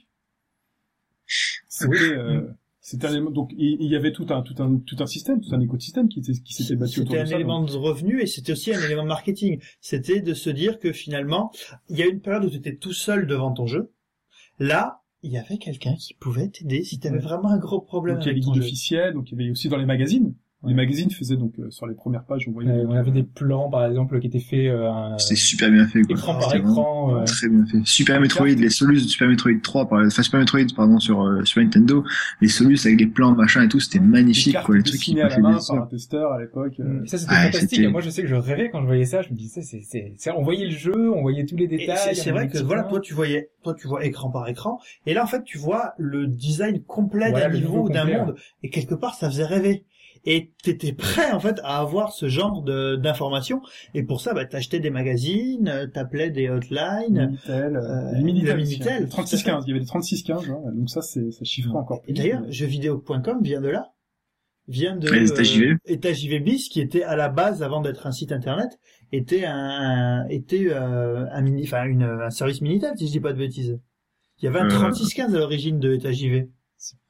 [1.68, 2.42] C'était euh,
[2.92, 5.54] c'était un élément, donc il y avait tout un tout un tout un système, tout
[5.54, 7.36] un écosystème qui, était- qui s'était battu autour C'était de un ça.
[7.36, 9.60] élément donc- de revenu et c'était aussi un élément de marketing.
[9.82, 11.52] C'était de se dire que finalement,
[11.90, 13.92] il y a une période où tu étais tout seul devant ton jeu.
[14.60, 17.24] Là, il y avait quelqu'un qui pouvait t'aider si tu avais Ouais.
[17.24, 19.52] vraiment un gros problème Donc il y avait des guides officiels, donc il y avait
[19.52, 20.34] aussi dans les magazines.
[20.68, 22.70] Les magazines faisaient donc euh, sur les premières pages, on voyait.
[22.70, 26.02] Euh, on avait des plans par exemple qui étaient faits euh, C'était super bien fait,
[26.02, 26.18] quoi.
[26.18, 27.16] écran par écran.
[27.16, 27.78] euh, Très bien fait.
[27.86, 31.46] Super Metroid, les Solus de Super Metroid 3, par- enfin Super Metroid, pardon, sur euh,
[31.46, 32.04] Super Nintendo,
[32.42, 35.24] les Solus avec les plans, machin et tout, c'était magnifique, quoi, les trucs qui à
[35.24, 36.74] la passaient main par un testeur à l'époque.
[36.82, 37.70] euh, Et ça c'était Ouais, fantastique.
[37.70, 39.22] c'était- Moi je sais que je rêvais quand je voyais ça.
[39.22, 39.82] Je me disais c'est
[40.18, 42.14] c'est on voyait le jeu, on voyait tous les Et détails.
[42.16, 45.24] c'est- vrai que voilà, toi tu voyais, toi tu vois écran par écran, et là
[45.24, 48.94] en fait tu vois le design complet Voilà, d'un niveau, niveau d'un monde, et quelque
[48.96, 49.86] part ça faisait rêver.
[50.32, 53.62] Et t'étais prêt en fait à avoir ce genre de d'informations,
[53.96, 57.30] et pour ça bah t'achetais des magazines, euh, t'appelais des hotlines.
[57.48, 59.08] Minitel, euh, euh, Minitel, Minitel, hein.
[59.10, 61.76] tout à Les 3615, il y avait des 3615, hein, donc ça c'est ça chiffrait
[61.76, 62.12] encore plus.
[62.12, 63.92] Et d'ailleurs, mais- jeuxvideo.com vient de là.
[64.68, 68.78] Vient de euh, JV bis qui était à la base avant d'être un site internet
[69.12, 73.34] était un était euh, un mini enfin une un service minitel si je dis pas
[73.34, 73.80] de bêtises.
[74.38, 74.70] Il y avait un Euh.
[74.70, 76.50] 3615 à l'origine de JV.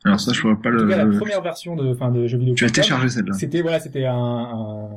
[0.05, 1.17] Alors ça, je vois pas En tout cas, la le...
[1.17, 2.55] première version de fin de jeux vidéo.
[2.55, 3.33] Tu as téléchargé celle-là.
[3.33, 4.89] C'était voilà, c'était un, un,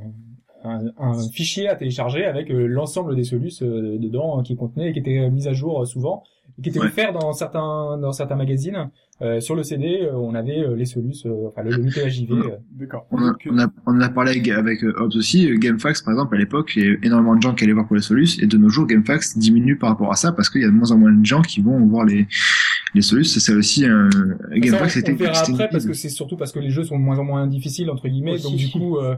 [0.65, 4.91] un, un fichier à télécharger avec euh, l'ensemble des solus euh, dedans euh, qui contenait
[4.91, 6.23] et qui était mis à jour euh, souvent,
[6.59, 6.87] et qui était Ouais.
[6.87, 8.91] offert dans certains dans certains magazines.
[9.21, 12.33] Euh, sur le CD, euh, on avait euh, les solus, euh, enfin le, le THJV.
[12.33, 12.57] euh.
[12.73, 13.07] D'accord.
[13.13, 15.49] On a, on, a, on en a parlé avec, avec euh, Hobbs aussi.
[15.49, 17.87] Euh, GameFAQs, par exemple, à l'époque, il y a énormément de gens qui allaient voir
[17.87, 20.63] pour les Solus, et de nos jours, GameFAQs diminue par rapport à ça, parce qu'il
[20.63, 22.27] y a de moins en moins de gens qui vont voir les,
[22.95, 23.25] les Solus.
[23.25, 26.37] C'est ça aussi, euh, Ça, GameFAQs, on, c'était on verra après parce que c'est surtout
[26.37, 28.43] parce que les jeux sont de moins en moins difficiles entre guillemets, Aussi.
[28.45, 29.17] donc du coup euh,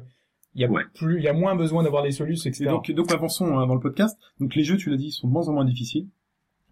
[0.54, 0.82] il y a Ouais.
[0.94, 2.64] plus, il y a moins besoin d'avoir les solus, etc.
[2.64, 4.18] Et donc, donc avançons hein, dans le podcast.
[4.38, 6.06] Donc les jeux, tu l'as dit, sont de moins en moins difficiles.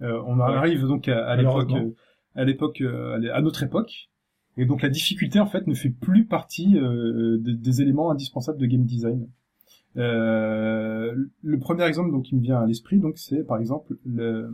[0.03, 0.45] Euh, on Ouais.
[0.45, 1.91] arrive donc à, à l'époque, euh,
[2.37, 4.09] à l'époque, euh, à l'é- à notre époque.
[4.57, 8.59] Et donc la difficulté en fait ne fait plus partie euh, des, des éléments indispensables
[8.59, 9.27] de game design.
[9.97, 14.49] Euh, le premier exemple donc qui me vient à l'esprit donc c'est par exemple le,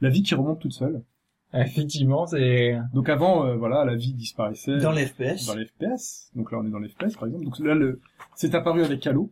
[0.00, 1.02] la vie qui remonte toute seule.
[1.54, 5.46] Effectivement, c'est Donc avant euh, voilà la vie disparaissait Dans les FPS.
[5.46, 6.30] dans les FPS.
[6.36, 7.44] Donc là on est dans les FPS par exemple.
[7.44, 8.00] Donc là le
[8.34, 9.30] c'est apparu avec Halo.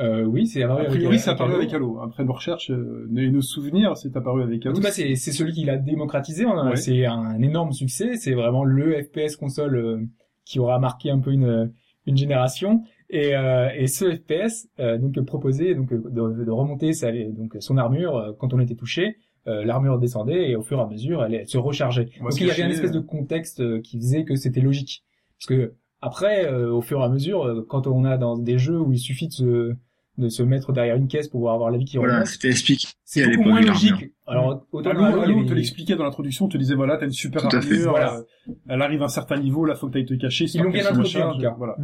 [0.00, 1.60] euh, oui, c'est apparu A avec, priori, euh, c'est apparu Halo.
[1.60, 2.00] avec Halo.
[2.00, 4.76] Après nos recherches euh, et nos souvenirs, c'est apparu avec En Halo.
[4.76, 6.44] tout cas, c'est c'est celui qui l'a démocratisé.
[6.46, 6.70] hein.
[6.70, 6.76] Ouais.
[6.76, 8.16] C'est un énorme succès.
[8.16, 10.00] C'est vraiment le FPS console euh,
[10.46, 11.70] qui aura marqué un peu une
[12.06, 12.82] une génération.
[13.10, 17.76] Et, euh, et ce FPS euh, donc proposait donc de, de remonter sa, donc son
[17.76, 19.18] armure euh, quand on était touché.
[19.46, 22.08] Euh, l'armure descendait et au fur et à mesure elle, elle se rechargeait.
[22.18, 22.94] Va Donc il y avait une espèce euh.
[22.94, 25.04] de contexte euh, qui faisait que c'était logique.
[25.38, 28.56] Parce que après, euh, au fur et à mesure, euh, quand on a dans des
[28.58, 29.74] jeux où il suffit de se,
[30.16, 32.48] de se mettre derrière une caisse pour pouvoir avoir la vie qui Voilà, remonte, c'était
[32.48, 34.12] expliqué c'est beaucoup moins logique.
[34.26, 36.96] Alors autant Halo, il y on te avait- l'expliquait dans l'introduction, on te disait voilà,
[36.96, 38.16] t'as une super Tout armure, Voilà.
[38.16, 40.46] euh, elle arrive à un certain niveau, là faut que t'ailles te cacher.
[40.54, 41.54] Ils l'ont bien introduit, en tout cas.
[41.58, 41.76] Voilà.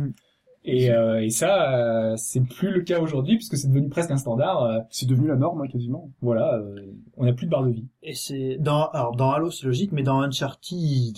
[0.65, 1.75] Et, euh, et ça,
[2.13, 4.63] euh, c'est plus le cas aujourd'hui puisque c'est devenu presque un standard.
[4.65, 6.11] euh, C'est devenu la norme, hein, quasiment.
[6.21, 7.87] voilà, euh, on n'a plus de barre de vie.
[8.03, 11.17] Et c'est dans alors dans Halo c'est logique, mais dans Uncharted,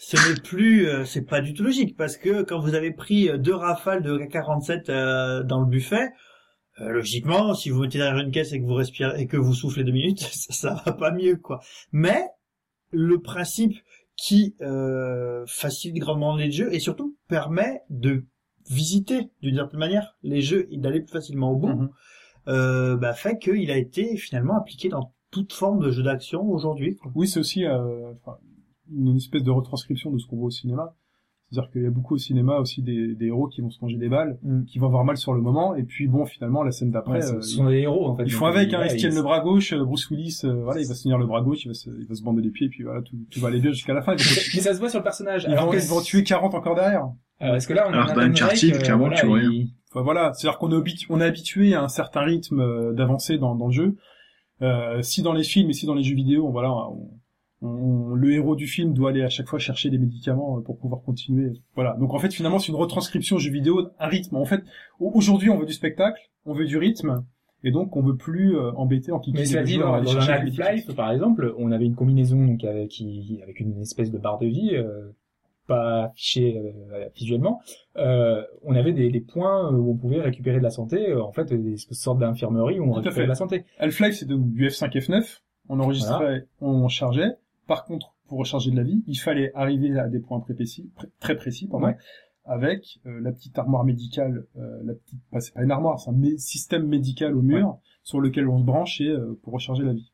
[0.00, 3.28] ce n'est plus, euh, c'est pas du tout logique parce que quand vous avez pris
[3.28, 6.10] euh, deux rafales de K47 euh, dans le buffet,
[6.80, 9.54] euh, logiquement, si vous mettez derrière une caisse et que vous respirez et que vous
[9.54, 11.60] soufflez deux minutes, ça, ça va pas mieux quoi.
[11.90, 12.22] Mais
[12.92, 13.76] le principe
[14.16, 18.24] qui euh, facilite grandement les jeux et surtout permet de
[18.68, 21.90] visiter d'une certaine manière les jeux et d'aller plus facilement au bout, Mhm.
[22.48, 26.96] euh, bah, fait qu'il a été finalement appliqué dans toute forme de jeu d'action aujourd'hui.
[27.14, 28.12] Oui, c'est aussi euh,
[28.90, 30.94] une espèce de retranscription de ce qu'on voit au cinéma.
[31.50, 33.96] C'est-à-dire qu'il y a beaucoup au cinéma aussi des, des héros qui vont se manger
[33.98, 34.64] des balles, Mm.
[34.64, 37.22] qui vont avoir mal sur le moment, et puis bon, finalement, la scène d'après, Ouais,
[37.22, 38.24] ce euh, ce sont des héros en fait.
[38.24, 40.62] ils font avec, hein, ouais, ils se tiennent le bras gauche, euh, Bruce Willis, euh,
[40.64, 42.42] voilà, il va se tenir le bras gauche, il va se, il va se bander
[42.42, 44.12] les pieds, et puis voilà, tout, tout va aller bien jusqu'à la fin.
[44.16, 45.44] Mais ça se voit sur le personnage.
[45.48, 47.04] ils Alors vont, que ils vont tuer 40 encore derrière.
[47.42, 49.26] Euh, parce que là, on a Alors un dans Nathan Uncharted, euh, clairement, voilà, tu
[49.26, 49.38] vois
[49.92, 53.54] Enfin voilà, c'est-à-dire qu'on est, habitu- on est habitué à un certain rythme d'avancée dans,
[53.54, 53.96] dans le jeu.
[54.62, 57.10] Euh, si dans les films et si dans les jeux vidéo, voilà, on,
[57.62, 60.78] on- le héros du film doit aller à chaque fois chercher des médicaments euh, pour
[60.78, 61.52] pouvoir continuer.
[61.74, 61.96] Voilà.
[61.98, 64.36] Donc en fait, finalement, c'est une retranscription jeu vidéo, un rythme.
[64.36, 64.62] En fait,
[65.00, 67.24] au- aujourd'hui, on veut du spectacle, on veut du rythme,
[67.64, 70.94] et donc on veut plus euh, embêter en Mais cela dit, dans, dans un médicaments.
[70.94, 74.46] par exemple, on avait une combinaison donc avec, qui, avec une espèce de barre de
[74.46, 75.10] vie, euh,
[75.66, 76.56] pas affichée
[76.92, 77.60] euh, visuellement.
[77.96, 81.52] Euh, on avait des, des points où on pouvait récupérer de la santé, en fait,
[81.52, 83.64] des sortes d'infirmeries où on à récupérait de la santé.
[83.78, 85.40] Half-Life, c'est donc du F5 F9.
[85.68, 87.32] On enregistrait, on chargeait.
[87.66, 90.90] Par contre, pour recharger de la vie, il fallait arriver à des points très précis,
[90.98, 91.96] pr- très précis, pardon, Ouais.
[92.44, 96.10] avec euh, la petite armoire médicale, euh, la petite, pas, c'est pas une armoire, c'est
[96.10, 99.82] un mé- système médical au mur sur lequel on se branche et euh, pour recharger
[99.82, 100.10] la vie.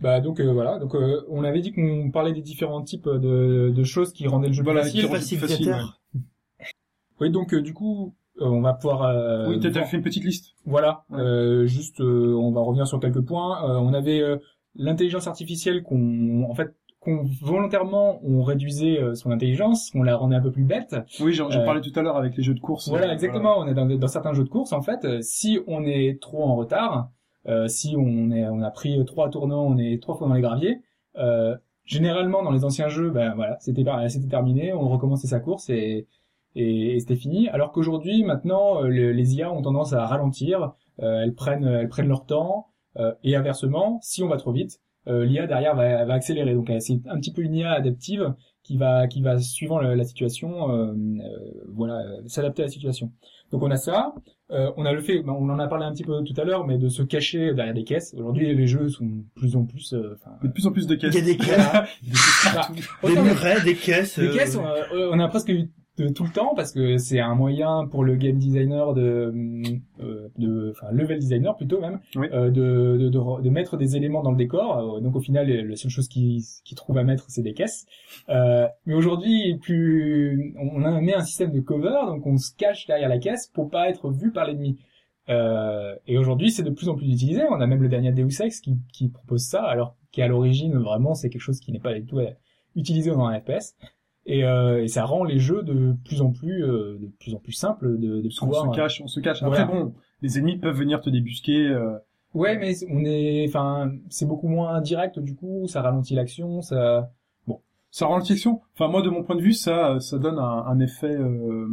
[0.00, 3.70] Bah donc euh, voilà, donc euh, on avait dit qu'on parlait des différents types de,
[3.70, 5.02] de choses qui rendaient le jeu Voilà, facile.
[5.04, 6.00] rendent le plus facile, facilitateur.
[7.20, 9.02] Oui, donc euh, du coup, euh, on va pouvoir.
[9.02, 10.54] euh, oui, t'as fait une petite liste.
[10.64, 11.20] Voilà, Ouais.
[11.20, 13.62] euh, juste, euh, on va revenir sur quelques points.
[13.70, 14.38] Euh, on avait euh,
[14.74, 20.36] l'intelligence artificielle qu'on, en fait, qu'on volontairement on réduisait euh, son intelligence, on la rendait
[20.36, 20.94] un peu plus bête.
[21.20, 22.88] Oui, j'en Euh, parlais tout à l'heure avec les jeux de course.
[22.88, 23.58] Voilà, euh, exactement.
[23.58, 26.44] On est dans, dans certains jeux de course, en fait, euh, si on est trop
[26.44, 27.10] en retard,
[27.48, 30.42] euh, si on est, on a pris trois tournants, on est trois fois dans les
[30.42, 30.80] graviers.
[31.16, 31.56] Euh,
[31.86, 36.06] généralement, dans les anciens jeux, ben voilà, c'était c'était terminé, on recommençait sa course et
[36.56, 37.48] et, et c'était fini.
[37.48, 42.08] Alors qu'aujourd'hui, maintenant, le- les IA ont tendance à ralentir, euh, elles prennent elles prennent
[42.08, 42.66] leur temps
[43.22, 46.54] et inversement, si on va trop vite, euh, l'IA derrière va, va accélérer.
[46.54, 49.96] Donc euh, c'est un petit peu une IA adaptive qui va qui va suivant la,
[49.96, 53.10] la situation, euh, euh, voilà, euh, s'adapter à la situation.
[53.50, 54.14] Donc on a ça,
[54.52, 56.44] Euh, on a le fait, ben, on en a parlé un petit peu tout à
[56.44, 58.12] l'heure, mais de se cacher derrière des caisses.
[58.18, 60.96] Aujourd'hui, les jeux sont de plus en plus, euh, enfin, De plus en plus de
[60.96, 61.14] caisses.
[61.14, 61.86] Il y a des caisses, voilà.
[62.02, 64.18] Des Bah, des murets, des caisses.
[64.18, 65.70] euh, caisses, on a, euh, on a presque eu
[66.08, 69.32] de tout le temps parce que c'est un moyen pour le game designer de,
[70.00, 72.26] euh, de enfin level designer plutôt même, Oui.
[72.32, 74.96] euh, de, de, de, de mettre des éléments dans le décor.
[74.96, 77.86] Euh, Donc au final, la seule chose qui, qui trouve à mettre, c'est des caisses.
[78.28, 82.86] Euh, mais aujourd'hui, plus on a mis un système de cover, donc on se cache
[82.86, 84.78] derrière la caisse pour pas être vu par l'ennemi.
[85.28, 87.42] Euh, et aujourd'hui, c'est de plus en plus utilisé.
[87.50, 91.14] On a même le dernier Deus Ex qui, qui propose ça, alors qu'à l'origine, vraiment,
[91.14, 92.30] c'est quelque chose qui n'est pas du tout euh,
[92.74, 93.76] utilisé dans un FPS.
[94.26, 97.38] Et, euh, et ça rend les jeux de plus en plus, euh, de plus en
[97.38, 98.72] plus simples de, de On pouvoir.
[98.72, 99.42] se cache, on se cache.
[99.42, 99.82] Après, Voilà.
[99.84, 101.66] bon, les ennemis peuvent venir te débusquer.
[101.68, 101.96] euh,
[102.34, 105.66] Ouais, mais on est, enfin, c'est beaucoup moins direct du coup.
[105.66, 107.10] Ça ralentit l'action, ça.
[107.92, 108.60] Ça rend l'action.
[108.74, 111.66] Enfin, moi, de mon point de vue, ça, ça donne un, un effet euh,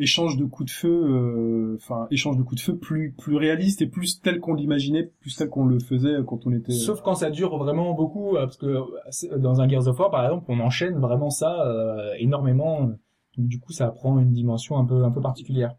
[0.00, 3.82] échange de coups de feu, euh, enfin échange de coups de feu plus plus réaliste
[3.82, 6.72] et plus tel qu'on l'imaginait, plus tel qu'on le faisait quand on était.
[6.72, 10.10] Sauf quand ça dure vraiment beaucoup, euh, parce que euh, dans un Gears of War,
[10.10, 12.90] par exemple, on enchaîne vraiment ça euh, énormément.
[13.36, 15.74] Donc, du coup, ça prend une dimension un peu, un peu particulière.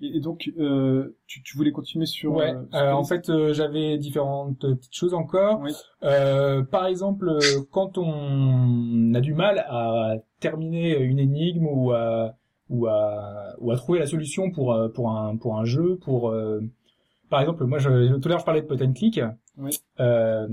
[0.00, 2.32] Et, donc, euh, tu, tu voulais continuer sur.
[2.34, 2.54] Ouais.
[2.54, 5.60] euh, sur euh, en fait, euh, j'avais différentes petites choses encore.
[5.60, 5.72] Oui.
[6.04, 7.36] Euh, par exemple,
[7.70, 12.36] quand on a du mal à terminer une énigme ou à
[12.70, 16.30] ou à ou à trouver la solution pour euh, pour un pour un jeu, pour
[16.30, 16.60] euh,
[17.30, 19.20] par exemple, moi, je, tout à l'heure, je parlais de point and click.
[19.58, 19.70] Oui.
[20.00, 20.46] Euh,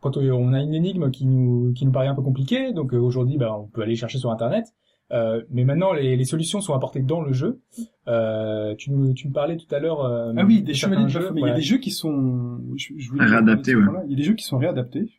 [0.00, 2.98] quand on a une énigme qui nous qui nous paraît un peu compliquée, donc euh,
[2.98, 4.66] aujourd'hui, bah, on peut aller chercher sur internet.
[5.12, 7.60] Euh, mais maintenant, les, les solutions sont apportées dans le jeu.
[8.08, 10.00] Euh, tu, nous, tu me parlais tout à l'heure.
[10.04, 11.30] euh, Ah oui, des de chevaliers de jeux.
[11.36, 13.82] Il y a des jeux qui sont je, je voulais Réadaptés, ouais.
[14.06, 15.10] Il y a des jeux qui sont réadaptés.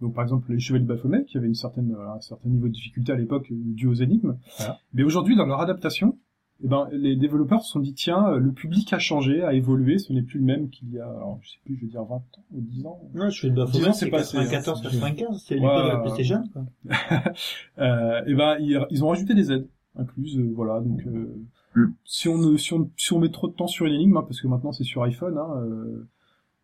[0.00, 2.68] Donc par exemple les chevaliers de Baphomet qui avaient une certaine euh, un certain niveau
[2.68, 4.36] de difficulté à l'époque euh, dû aux énigmes.
[4.58, 4.78] Voilà.
[4.94, 6.18] Mais aujourd'hui dans leur adaptation,
[6.62, 9.98] eh ben les développeurs se sont dit tiens euh, le public a changé, a évolué,
[9.98, 12.04] ce n'est plus le même qu'il y a alors je sais plus je veux dire
[12.04, 12.22] 20 ans
[12.52, 13.00] ou 10 ans.
[13.14, 14.82] Non, je suis de Baphomet, c'est c'est passé, 94, hein.
[14.90, 16.02] 95, c'est Ouais, l'époque de la ouais.
[16.02, 16.64] PlayStation, quoi.
[17.78, 21.44] euh, et ben ils, ils ont rajouté des aides incluses euh, voilà donc euh,
[21.74, 21.92] Mm.
[22.04, 24.40] si on si on si on met trop de temps sur une énigme hein, parce
[24.40, 26.06] que maintenant c'est sur iPhone hein, euh,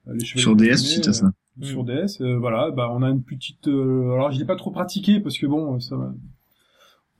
[0.06, 1.30] les chevaliers Sur DS aussi, t'as ça.
[1.62, 4.70] Sur DS euh, voilà bah on a une petite euh, alors je l'ai pas trop
[4.70, 5.96] pratiqué parce que bon ça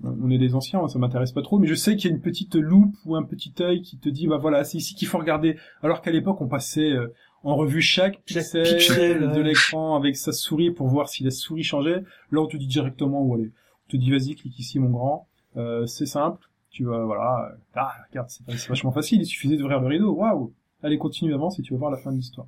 [0.03, 2.23] on est des anciens, ça m'intéresse pas trop, mais je sais qu'il y a une
[2.23, 5.19] petite loupe ou un petit œil qui te dit, bah voilà, c'est ici qu'il faut
[5.19, 5.57] regarder.
[5.83, 10.33] Alors qu'à l'époque, on passait euh, en revue chaque pixel, pixel, de l'écran avec sa
[10.33, 12.03] souris pour voir si la souris changeait.
[12.31, 13.53] Là, on te dit directement où aller.
[13.87, 15.29] On te dit, vas-y, clique ici, mon grand.
[15.57, 16.49] Euh, c'est simple.
[16.71, 17.53] Tu vas, voilà.
[17.75, 19.23] Ah, regarde, c'est c'est vachement facile.
[19.23, 20.13] Il suffisait d'ouvrir le rideau.
[20.13, 20.53] Waouh.
[20.85, 22.47] Allez, continue avance et tu vas voir la fin de l'histoire.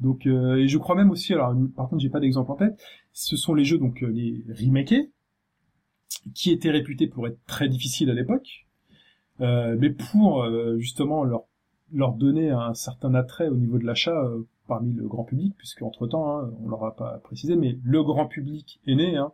[0.00, 2.78] Donc, euh, et je crois même aussi, alors, par contre, j'ai pas d'exemple en tête.
[3.12, 5.10] Ce sont les jeux, donc, euh, les remakés,
[6.34, 8.66] qui étaient réputés pour être très difficiles à l'époque,
[9.40, 11.44] euh, mais pour euh, justement leur
[11.92, 14.20] leur donner un certain attrait au niveau de l'achat
[14.66, 18.02] parmi le grand public, puisque entre temps, hein, on leur a pas précisé, mais le
[18.02, 19.16] grand public est né.
[19.16, 19.30] Hein.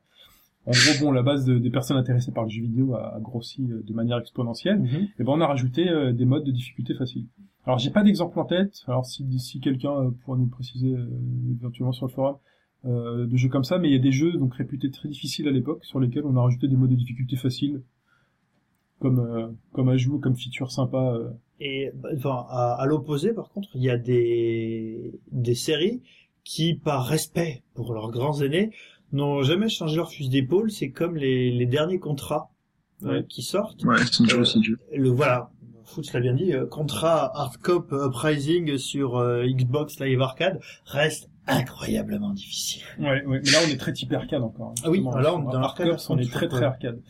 [0.67, 3.21] En gros, bon, la base de- des personnes intéressées par le jeu vidéo a, a
[3.21, 4.83] grossi de manière exponentielle.
[5.19, 7.25] Et ben, on a rajouté euh, des modes de difficulté facile.
[7.67, 8.83] Alors, j'ai pas d'exemple en tête.
[8.87, 11.07] Alors, si, si quelqu'un euh, pourra nous le préciser euh,
[11.61, 12.37] éventuellement sur le forum,
[12.85, 15.47] euh, de jeux comme ça, mais il y a des jeux donc réputés très difficiles
[15.47, 17.83] à l'époque sur lesquels on a rajouté des modes de difficulté faciles,
[18.99, 21.15] comme euh, comme ajout, comme feature sympa.
[21.15, 21.31] euh.
[21.61, 26.03] Et bah, enfin, à, à l'opposé, par contre, il y a des des séries
[26.43, 28.73] qui, par respect pour leurs grands aînés,
[29.13, 30.73] n'ont jamais changé leur fusil d'épaule.
[30.73, 32.51] C'est comme les, les derniers contrats
[33.05, 33.85] euh, qui sortent.
[33.85, 34.99] Ouais, c'est une chose Euh.
[34.99, 35.53] Le voilà,
[35.85, 42.31] Foots l'a bien dit, euh, contrat Hardcop Uprising sur euh, Xbox Live Arcade reste incroyablement
[42.31, 42.83] difficile.
[42.99, 44.69] Ouais, ouais, mais là on est très type arcade encore.
[44.71, 45.19] hein, Ah oui, justement.
[45.19, 47.01] là, on est dans l'arcade, on est très très arcade.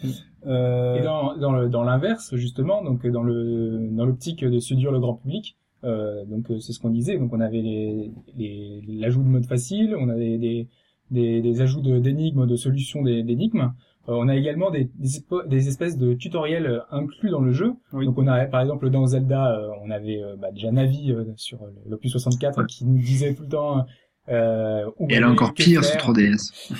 [0.47, 1.37] Euh, Et dans,
[1.69, 6.51] dans l'inverse, justement, donc dans le dans l'optique de séduire le grand public, euh, donc
[6.51, 7.19] euh, c'est ce qu'on disait.
[7.19, 10.69] Donc on avait les les l'ajout de mode facile, on avait des
[11.11, 13.73] des, des ajouts d'énigmes, de solutions d'énigmes.
[14.09, 14.91] Euh, on a également des,
[15.47, 17.75] des, espèces de tutoriels euh, inclus dans le jeu.
[17.93, 18.05] Oui.
[18.05, 21.25] Donc on a par exemple dans Zelda, euh, on avait euh, bah, déjà Navi euh,
[21.37, 23.87] sur l'Opus 64 qui nous disait tout le temps.
[24.29, 26.73] Euh, où Et elle est encore pire sur 3DS.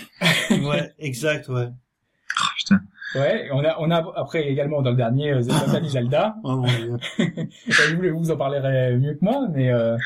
[0.69, 1.69] ouais, exact, ouais.
[1.69, 2.81] Oh, putain.
[3.15, 6.37] Ouais, on a on a après également dans le dernier Zelda Zelda.
[6.43, 6.97] Oh mon dieu.
[7.19, 9.97] Euh, vous, vous en parlerez mieux que moi, mais euh,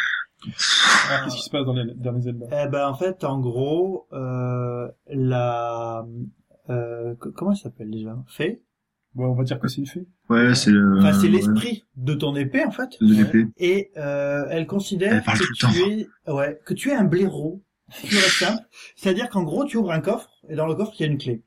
[1.08, 2.46] alors, Qu'est-ce qui se passe dans les derniers Zelda?
[2.52, 6.04] Eh ben en fait, en gros, euh, la
[6.70, 8.16] euh, co- comment elle s'appelle déjà?
[8.28, 8.62] Fée?
[9.14, 10.06] Bon, on va dire que c'est une fée.
[10.28, 10.98] Ouais, c'est le...
[10.98, 12.90] Enfin, c'est ouais, l'esprit de ton épée en fait.
[13.00, 13.46] de l'épée.
[13.56, 15.72] Et euh, elle considère Elle parle que tout le temps.
[15.72, 17.62] tu es ouais que tu es un blaireau
[18.02, 18.62] pur et simple.
[18.94, 21.18] C'est-à-dire qu'en gros, tu ouvres un coffre et dans le coffre il y a une
[21.18, 21.42] clé.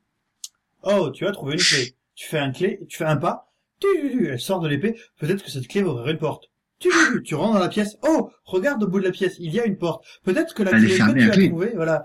[0.82, 1.94] Oh, tu as trouvé une clé.
[2.14, 3.52] Tu fais un clé, tu fais un pas.
[3.78, 4.96] Tu, tu, tu, elle sort de l'épée.
[5.20, 6.50] Peut-être que cette clé va ouvrir une porte.
[6.80, 7.98] Tu, tu, tu, rentres dans la pièce.
[8.08, 10.04] Oh, regarde au bout de la pièce, il y a une porte.
[10.24, 12.04] Peut-être que la Elle est clé que tu as trouvée, voilà.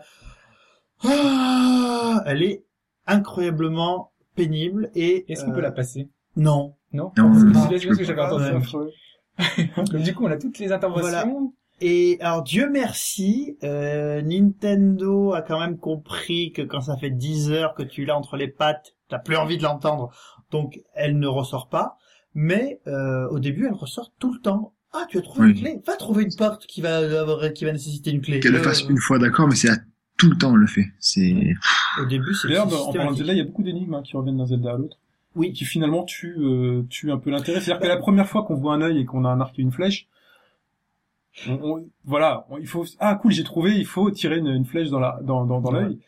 [1.04, 2.65] Ah, elle est
[3.08, 6.10] incroyablement pénible et est-ce qu'on euh, peut la passer?
[6.36, 6.76] Non.
[6.94, 7.34] Non, Non,
[7.70, 8.46] c'est ce que j'avais entendu.
[9.76, 11.54] Donc, du coup, on a toutes les interventions.
[11.82, 17.52] Et alors Dieu merci, euh, Nintendo a quand même compris que quand ça fait 10
[17.52, 20.10] heures que tu l'as entre les pattes, t'as plus envie de l'entendre,
[20.52, 21.98] donc elle ne ressort pas.
[22.34, 24.74] Mais euh, au début, elle ressort tout le temps.
[24.94, 25.52] Ah, tu as trouvé Oui.
[25.52, 25.82] une clé?
[25.86, 28.40] Va trouver une porte qui va avoir, qui va nécessiter une clé.
[28.40, 29.76] Qu'elle le Euh, fasse une fois, d'accord, mais c'est à
[30.18, 30.86] tout le temps, elle le fait.
[31.00, 31.54] C'est...
[32.02, 33.18] Au début, c'est D'ailleurs, c'est en parlant de.
[33.18, 34.98] Zelda, il y a beaucoup d'énigmes hein, qui reviennent d'un Zelda à l'autre,
[35.36, 35.52] Oui.
[35.54, 37.60] qui finalement tuent, euh, tuent un peu l'intérêt.
[37.62, 39.62] C'est-à-dire que la première fois qu'on voit un œil et qu'on a un arc et
[39.62, 40.08] une flèche,
[41.50, 44.66] on, on- voilà, on- il faut ah cool, j'ai trouvé, il faut tirer une, une
[44.66, 46.00] flèche dans la dans dans, dans l'œil.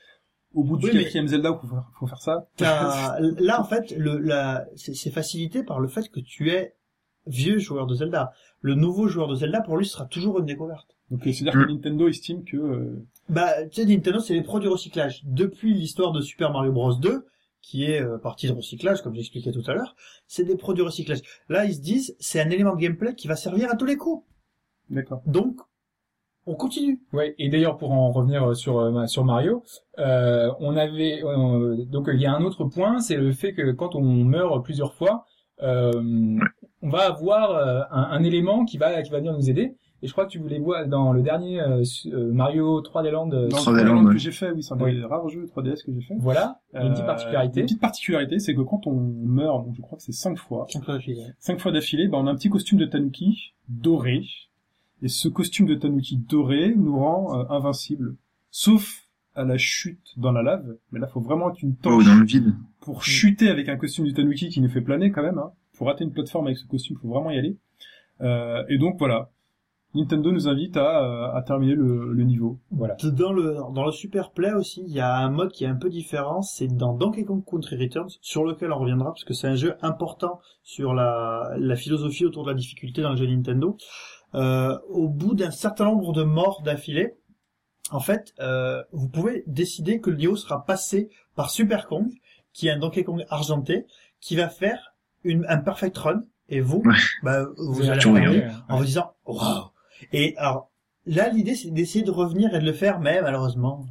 [0.54, 2.48] Au bout du Oui, mais- quatrième Zelda, il faut faire, faut faire ça.
[2.56, 6.74] T'as- là, en fait, le, la, c'est c'est facilité par le fait que tu es
[7.28, 8.32] vieux joueur de Zelda.
[8.62, 10.96] Le nouveau joueur de Zelda, pour lui, ce sera toujours une découverte.
[11.12, 11.66] Donc euh, c'est-à-dire Mm.
[11.66, 15.22] que Nintendo estime que euh, Bah, tu sais, Nintendo, c'est les pros du recyclage.
[15.26, 17.26] Depuis l'histoire de Super Mario Bros 2,
[17.62, 19.96] qui est euh, partie de recyclage, comme j'expliquais tout à l'heure,
[20.28, 21.20] c'est des pros du recyclage.
[21.50, 23.98] Là, ils se disent, c'est un élément de gameplay qui va servir à tous les
[23.98, 24.26] coups.
[24.90, 25.22] d'accord.
[25.26, 25.58] Donc,
[26.46, 27.02] on continue.
[27.12, 29.64] Ouais, et d'ailleurs pour en revenir sur euh, sur Mario,
[30.00, 33.72] euh, on avait euh, donc il y a un autre point, c'est le fait que
[33.72, 35.26] quand on meurt plusieurs fois,
[35.62, 35.92] euh,
[36.82, 39.76] on va avoir euh, un, un élément qui va qui va venir nous aider.
[40.04, 43.32] Et je crois que tu voulais voir dans le dernier euh, euh, Mario 3D Land.
[43.32, 44.14] euh, Dans le 3D 3D Land, ouais.
[44.14, 45.04] que j'ai fait, oui, c'est un des Oui.
[45.04, 46.16] rares jeux 3DS que j'ai fait.
[46.20, 47.60] Voilà, il y a une petite Euh, particularité.
[47.62, 50.68] Une petite particularité, c'est que quand on meurt, donc je crois que c'est cinq fois,
[50.70, 51.26] Cinq fois d'affilée.
[51.40, 54.24] cinq fois d'affilée, ben on a un petit costume de Tanuki doré.
[55.02, 58.16] Et ce costume de Tanuki doré nous rend euh, invincible.
[58.52, 59.04] Sauf
[59.36, 60.78] à la chute dans la lave.
[60.92, 62.54] Mais là, faut vraiment être une Oh, torche dans le vide.
[62.82, 65.38] pour chuter avec un costume du Tanuki qui nous fait planer quand même.
[65.38, 65.52] Hein.
[65.78, 67.58] Pour rater une plateforme avec ce costume, faut vraiment y aller.
[68.22, 69.30] Euh, et donc voilà.
[69.96, 72.60] Nintendo nous invite à, euh, à terminer le, le niveau.
[72.72, 72.96] Voilà.
[73.04, 75.76] Dans le, dans le Super Play aussi, il y a un mode qui est un
[75.76, 79.48] peu différent, c'est dans Donkey Kong Country Returns, sur lequel on reviendra, parce que c'est
[79.48, 83.78] un jeu important sur la, la philosophie autour de la difficulté dans le jeu Nintendo.
[84.36, 87.16] Euh, au bout d'un certain nombre de morts d'affilée,
[87.90, 92.10] en fait, euh, vous pouvez décider que le niveau sera passé par Super Kong,
[92.52, 93.86] qui est un Donkey Kong argenté,
[94.20, 94.94] qui va faire
[95.24, 96.94] une, un perfect run, et vous, Ouais.
[97.24, 99.67] bah, vous allez regarder en vous disant, waouh!
[100.14, 100.72] Et alors,
[101.06, 103.86] là, l'idée, c'est d'essayer de revenir et de le faire, mais malheureusement,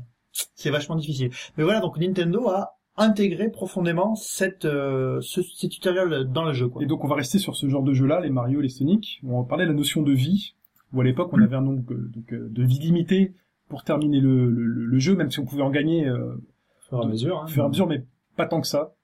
[0.55, 1.31] c'est vachement difficile.
[1.57, 6.69] Mais voilà, donc Nintendo a intégré profondément cette, euh, ce, ces tutoriels dans le jeu,
[6.69, 6.83] quoi.
[6.83, 9.21] Et donc on va rester sur ce genre de jeu-là, les Mario, les Sonic.
[9.27, 10.55] On va parler de la notion de vie,
[10.93, 11.43] où à l'époque on Mm.
[11.43, 13.35] avait un nombre euh, donc, euh, de vie limitée
[13.69, 17.03] pour terminer le, le, le jeu, même si on pouvait en gagner euh, Au fur
[17.03, 17.39] et à mesure.
[17.41, 17.45] Hein.
[17.45, 18.05] au fur et à mesure, mais
[18.37, 18.95] pas tant que ça.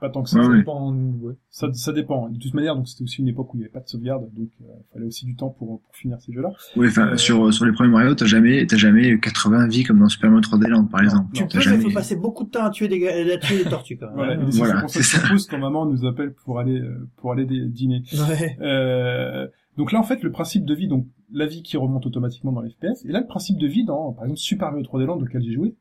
[0.00, 0.38] Pas tant que ça.
[0.38, 1.34] Ouais, Ça dépend, ouais.
[1.50, 2.28] Ça, ça dépend.
[2.30, 4.22] De toute manière, donc c'était aussi une époque où il n'y avait pas de sauvegarde,
[4.32, 6.50] donc euh, il fallait aussi du temps pour, pour finir ces jeux-là.
[6.76, 9.98] Oui, enfin, Euh, sur, sur les premiers Mario, t'as jamais, t'as jamais 80 vies comme
[9.98, 11.28] dans Super Mario 3D Land, par Non, exemple.
[11.34, 11.76] tu peux, jamais...
[11.76, 14.16] il faut passer beaucoup de temps à tuer des, à tuer des tortues, quand même.
[14.16, 14.46] Voilà, hein.
[14.50, 17.08] c'est Voilà, pour ça c'est que je pose quand maman nous appelle pour aller euh,
[17.16, 18.02] pour aller dîner.
[18.14, 18.56] Ouais.
[18.62, 19.46] Euh,
[19.76, 22.60] donc là, en fait, le principe de vie, donc la vie qui remonte automatiquement dans
[22.62, 25.20] les FPS, et là, le principe de vie dans, par exemple, Super Mario 3D Land
[25.20, 25.74] auquel j'ai joué,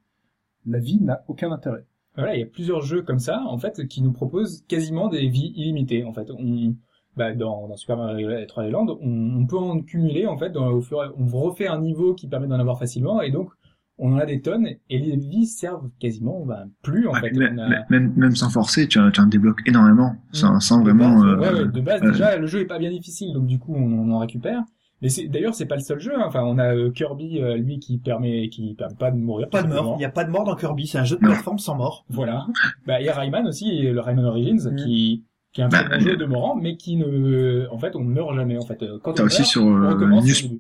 [0.66, 1.86] la vie n'a aucun intérêt.
[2.16, 5.28] Voilà, il y a plusieurs jeux comme ça, en fait, qui nous proposent quasiment des
[5.30, 6.04] vies illimitées.
[6.04, 6.76] En fait, on,
[7.16, 10.68] bah, dans, dans Super Mario 3D Land, on, on peut en cumuler, en fait, dans,
[10.70, 13.52] au fur et, on refait un niveau qui permet d'en avoir facilement, et donc,
[13.98, 17.32] on en a des tonnes, et les vies servent quasiment, bah, plus, en Ouais, fait.
[17.32, 20.82] même, On a- même, même sans forcer, tu en, tu en débloques énormément, sans, sans
[20.82, 21.24] vraiment...
[21.24, 23.60] euh, ouais, ouais, de base, euh, déjà, le jeu est pas bien difficile, donc du
[23.60, 24.64] coup, on, on en récupère.
[25.02, 26.12] Mais c'est, d'ailleurs, c'est pas le seul jeu.
[26.16, 26.24] hein.
[26.28, 29.50] Enfin, on a euh, Kirby, euh, lui, qui permet, qui permet pas de mourir.
[29.50, 29.94] Pas de mort.
[29.96, 30.88] Il n'y a pas de mort dans Kirby.
[30.88, 32.06] C'est un jeu de plateforme sans mort.
[32.10, 32.46] Voilà.
[32.86, 34.76] bah, il y a Rayman aussi, et le Rayman Origins, Mm.
[34.76, 35.24] qui,
[35.54, 38.02] qui est un Bah, très bon jeu de morant, mais qui ne, en fait, on
[38.02, 38.84] ne meurt jamais, en fait.
[38.84, 40.60] Euh, Quand T'as on aussi meurt, sur, on euh, recommence New.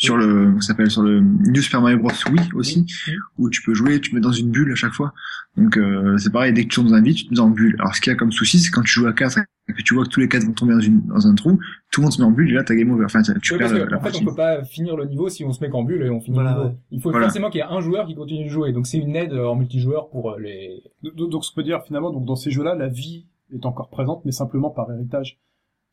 [0.00, 2.10] Sur le, ça s'appelle, sur le New Super Mario Bros.
[2.30, 3.14] Wii aussi, Oui.
[3.36, 5.12] où tu peux jouer, tu te mets dans une bulle à chaque fois.
[5.56, 7.50] Donc euh, c'est pareil, dès que tu tombes dans un vide, tu te mets en
[7.50, 7.74] bulle.
[7.80, 9.38] Alors ce qu'il y a comme souci, c'est quand tu joues à 4
[9.68, 11.58] et que tu vois que tous les 4 vont tomber dans, une, dans un trou,
[11.90, 13.04] tout le monde se met en bulle et là t'as game over.
[13.04, 14.22] Enfin tu Ouais, perds parce la, que, la en fait, partie.
[14.22, 16.36] on peut pas finir le niveau si on se met qu'en bulle et on finit
[16.36, 16.74] Voilà, le niveau.
[16.92, 17.26] Il faut Voilà.
[17.26, 18.72] forcément qu'il y ait un joueur qui continue de jouer.
[18.72, 21.64] Donc c'est une aide euh, en multijoueur pour euh, les, Donc, donc, ce qu'on peut
[21.64, 25.38] dire finalement, donc dans ces jeux-là, la vie est encore présente, mais simplement par héritage.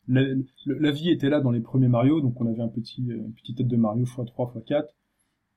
[0.08, 3.32] La, vie était là dans les premiers Mario, donc on avait un petit, euh, une
[3.32, 4.84] petite tête de Mario x3, x4.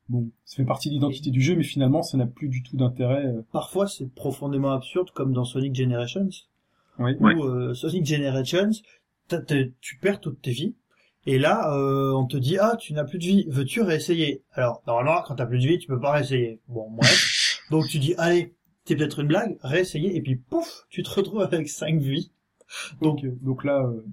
[0.09, 2.75] Bon, ça fait partie de l'identité du jeu, mais finalement, ça n'a plus du tout
[2.77, 3.27] d'intérêt.
[3.27, 3.41] euh.
[3.51, 6.29] Parfois, c'est profondément absurde, comme dans Sonic Generations.
[6.97, 7.15] Oui.
[7.19, 7.35] Ouais.
[7.35, 8.71] Où euh, Sonic Generations,
[9.27, 10.73] t'as- t'as- tu perds toutes tes vies.
[11.27, 14.41] Et là, euh, on te dit, ah, tu n'as plus de vie, veux-tu réessayer?
[14.53, 16.59] Alors, normalement, quand t'as plus de vie, tu peux pas réessayer.
[16.69, 17.61] Bon, bref.
[17.69, 18.55] Donc tu dis, allez,
[18.85, 22.31] c'est peut-être une blague, réessayer, et puis pouf, tu te retrouves avec 5 vies.
[23.01, 24.03] Donc, euh, donc là, euh,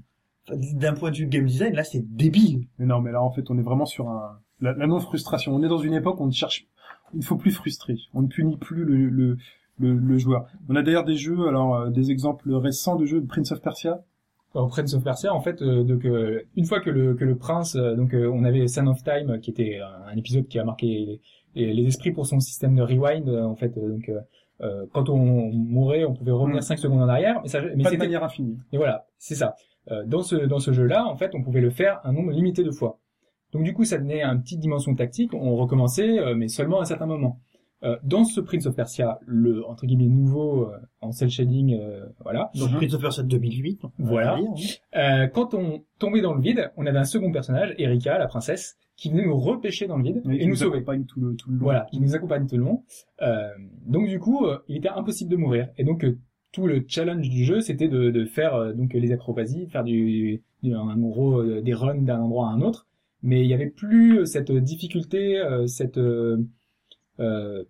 [0.74, 2.66] D'un point de vue game design, là, c'est débile.
[2.78, 5.54] mais non, mais là, en fait, on est vraiment sur un, la, la non-frustration.
[5.54, 6.66] On est dans une époque où on ne cherche,
[7.14, 7.96] il ne faut plus frustrer.
[8.14, 9.36] On ne punit plus le, le,
[9.78, 10.46] le, le joueur.
[10.68, 13.60] On a d'ailleurs des jeux, alors, euh, des exemples récents de jeux de Prince of
[13.60, 14.04] Persia.
[14.54, 17.36] au Prince of Persia, en fait, euh, donc euh, une fois que le que le
[17.36, 20.46] prince, euh, donc euh, on avait Son of Time, euh, qui était un, un épisode
[20.48, 21.20] qui a marqué les,
[21.66, 24.20] les, les esprits pour son système de rewind, euh, en fait, euh, donc euh,
[24.62, 25.18] euh, quand on
[25.52, 26.62] mourait, on pouvait revenir Mm.
[26.62, 28.56] 5 secondes en arrière, mais ça, mais pas de c'était manière infinie.
[28.72, 29.54] et voilà, c'est ça.
[29.90, 32.62] Euh, dans ce dans ce jeu-là, en fait, on pouvait le faire un nombre limité
[32.64, 32.98] de fois.
[33.52, 35.32] Donc du coup, ça donnait une petite dimension tactique.
[35.34, 37.38] On recommençait, euh, mais seulement à un certain moment.
[37.84, 42.06] Euh, dans ce Prince of Persia, le entre guillemets nouveau euh, en cel shading, euh,
[42.22, 42.50] voilà.
[42.54, 42.70] Donc.
[42.74, 43.80] Prince of Persia 2008.
[43.84, 44.36] on va Voilà.
[44.40, 44.48] dire,
[44.94, 44.98] hein.
[44.98, 48.78] Euh, quand on tombait dans le vide, on avait un second personnage, Erika, la princesse,
[48.96, 50.78] qui venait nous repêcher dans le vide Et, et, nous sauver.
[50.78, 51.64] accompagne tout le, tout le long.
[51.64, 52.82] Voilà, qui nous accompagne tout le long.
[53.20, 53.50] Euh,
[53.86, 55.68] donc du coup, euh, il était impossible de mourir.
[55.76, 56.18] Et donc euh,
[56.56, 60.42] tout le challenge du jeu, c'était de, de faire euh, donc les acrobaties, faire du,
[60.62, 62.86] du- en gros euh, des runs d'un endroit à un autre.
[63.22, 66.38] Mais il y avait plus cette difficulté, euh, cette euh,
[67.20, 67.64] euh,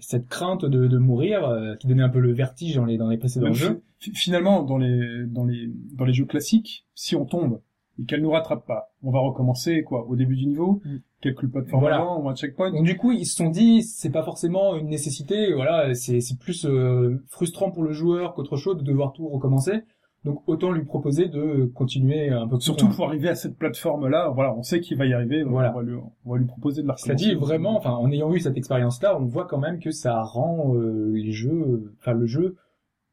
[0.00, 3.08] cette crainte de, de mourir euh, qui donnait un peu le vertige dans les dans
[3.10, 3.82] les précédents Même jeux.
[3.98, 7.60] fi- finalement, dans les, dans les, dans les jeux classiques, si on tombe
[8.00, 10.96] et qu'elle nous rattrape pas, on va recommencer, quoi, au début du niveau, Mm.
[11.20, 11.96] Quelques plateformes Voilà.
[11.98, 12.70] avant, ou un checkpoint.
[12.70, 16.38] Donc du coup, ils se sont dit, c'est pas forcément une nécessité, voilà, c'est c'est
[16.38, 19.82] plus euh, frustrant pour le joueur qu'autre chose de devoir tout recommencer.
[20.24, 22.94] Donc autant lui proposer de continuer un peu plus Surtout loin.
[22.94, 25.72] pour arriver à cette plateforme-là, voilà, on sait qu'il va y arriver, Voilà.
[25.72, 25.94] on, va lui,
[26.26, 29.18] on va lui proposer de la Cela dit, vraiment, enfin, en ayant eu cette expérience-là,
[29.18, 32.56] on voit quand même que ça rend euh, les jeux, enfin le jeu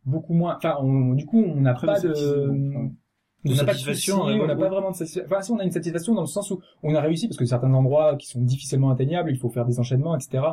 [0.06, 0.56] beaucoup moins.
[0.58, 0.78] Enfin,
[1.16, 2.14] du coup, on n'a pas de,
[3.46, 5.26] satisfaisant, on De n'a pas de soucis, on n'a pas vraiment de satisfaction.
[5.26, 7.46] Enfin, si on a une satisfaction dans le sens où on a réussi parce que
[7.46, 10.44] certains endroits qui sont difficilement atteignables, il faut faire des enchaînements, etc.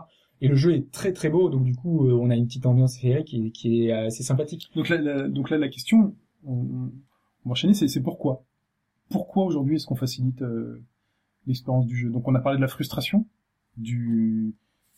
[0.41, 2.67] Et le jeu est très très beau, donc du coup, euh, on a une petite
[2.67, 4.71] ambiance féerique qui, qui est assez sympathique.
[4.75, 6.91] Donc là, la, donc là, la question, on,
[7.45, 8.45] on va enchaîner, c'est, c'est pourquoi?
[9.11, 10.83] Pourquoi aujourd'hui est-ce qu'on facilite euh,
[11.47, 12.11] l'expérience du jeu?
[12.11, 13.27] Donc on a parlé de la frustration
[13.77, 14.55] du,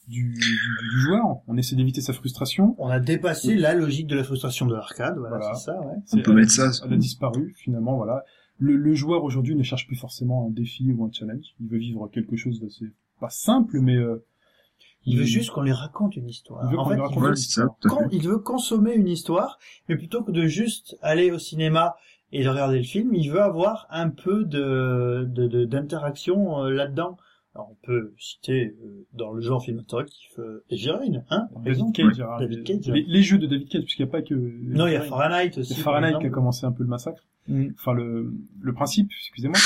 [0.08, 2.74] du, du, du joueur, on essaie d'éviter sa frustration.
[2.78, 5.54] On a dépassé la logique de la frustration de l'arcade, voilà, Voilà.
[5.54, 5.94] c'est ça, ouais.
[6.04, 8.24] C'est- peut elle mettre ça, Elle a disparu, finalement, voilà.
[8.58, 11.44] Le, le joueur aujourd'hui ne cherche plus forcément un défi ou un challenge.
[11.60, 12.86] Il veut vivre quelque chose d'assez,
[13.20, 14.24] pas simple, mais euh,
[15.08, 16.64] Il veut juste qu'on lui raconte une histoire.
[16.64, 19.58] Il veut en fait, il ça, quand- il consommer une histoire,
[19.88, 21.94] mais plutôt que de juste aller au cinéma
[22.32, 26.70] et de regarder le film, il veut avoir un peu de de- de- d'interaction euh,
[26.70, 27.18] là-dedans.
[27.56, 31.92] Alors, on peut citer euh, dans le genre cinématographique euh, Rain, hein, par David exemple.
[31.96, 32.88] Cage, alors, David les, Cage.
[32.94, 34.34] les- les jeux de David Cage, puisqu'il n'y a pas que...
[34.34, 35.74] Non, il y a Fahrenheit aussi.
[35.74, 37.22] Fahrenheit qui a commencé un peu le massacre.
[37.48, 37.68] Mm.
[37.78, 38.30] Enfin, le,
[38.60, 39.56] le principe, excusez-moi.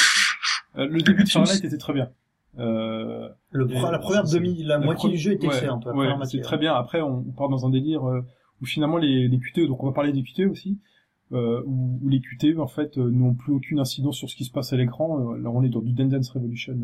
[0.79, 2.11] Euh, le début de Fahrenheit était très bien.
[2.59, 5.87] Euh, Le la première demi, la, la moitié du jeu est ouais, excellente.
[5.87, 6.75] ouais, c'est très bien.
[6.75, 8.21] Après, on, on part dans un délire euh,
[8.62, 10.79] où finalement les, les QTE, donc on va parler des QTE aussi,
[11.33, 14.45] euh, où, où les QTE en fait euh, n'ont plus aucune incidence sur ce qui
[14.45, 15.19] se passe à l'écran.
[15.35, 16.79] Là, on est dans du Dance Revolution.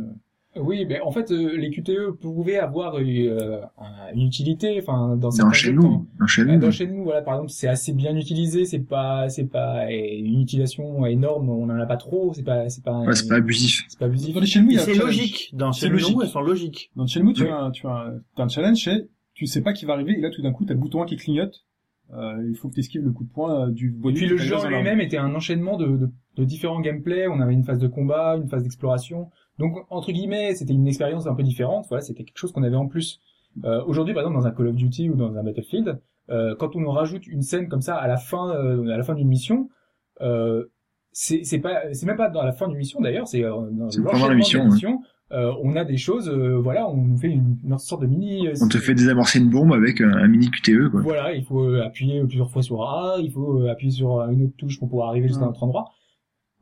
[0.58, 5.30] Oui, mais en fait, euh, les QTE pouvaient avoir euh, un- une utilité, enfin, dans
[5.30, 6.58] certains Dans chez nous, dans chez nous.
[6.58, 10.40] Dans chez nous, voilà, par exemple, c'est assez bien utilisé, c'est pas, c'est pas une
[10.40, 13.84] utilisation énorme, on en a pas trop, c'est pas, c'est pas, Ouais, c'est pas abusif.
[13.88, 14.34] c'est pas abusif.
[14.34, 15.50] Dans les Shenmue, c'est logique.
[15.54, 16.90] Dans Shenmue, elles sont logiques.
[16.96, 17.48] Dans Shenmue, tu Oui.
[17.50, 20.12] as, un, tu as, un, t'as un challenge, c'est tu sais pas qui va arriver,
[20.16, 21.64] et là tout d'un coup, t'as le bouton 1 qui clignote.
[22.14, 24.18] Euh, il faut que tu esquives le coup de poing euh, du Et bonus.
[24.20, 24.68] puis le l'arme.
[24.72, 27.26] lui-même était un enchaînement de, de, de différents gameplays.
[27.26, 29.28] On avait une phase de combat, une phase d'exploration.
[29.58, 31.86] Donc entre guillemets, c'était une expérience un peu différente.
[31.88, 33.20] Voilà, c'était quelque chose qu'on avait en plus.
[33.64, 36.76] Euh, Aujourd'hui, par exemple, dans un Call of Duty ou dans un Battlefield, euh, quand
[36.76, 39.28] on nous rajoute une scène comme ça à la fin, euh, à la fin d'une
[39.28, 39.70] mission,
[40.20, 40.64] euh,
[41.12, 43.26] c'est pas, c'est même pas dans la fin d'une mission d'ailleurs.
[43.26, 43.52] C'est euh,
[44.04, 44.70] pendant la de mission, la ouais.
[44.72, 45.00] mission.
[45.32, 48.48] Euh, on a des choses, euh, voilà, on nous fait une, une sorte de mini.
[48.62, 51.00] On te fait désamorcer une bombe avec un, un mini QTE, quoi.
[51.00, 54.78] voilà, il faut appuyer plusieurs fois sur A, il faut appuyer sur une autre touche
[54.78, 55.86] pour pouvoir arriver jusqu'à un autre endroit.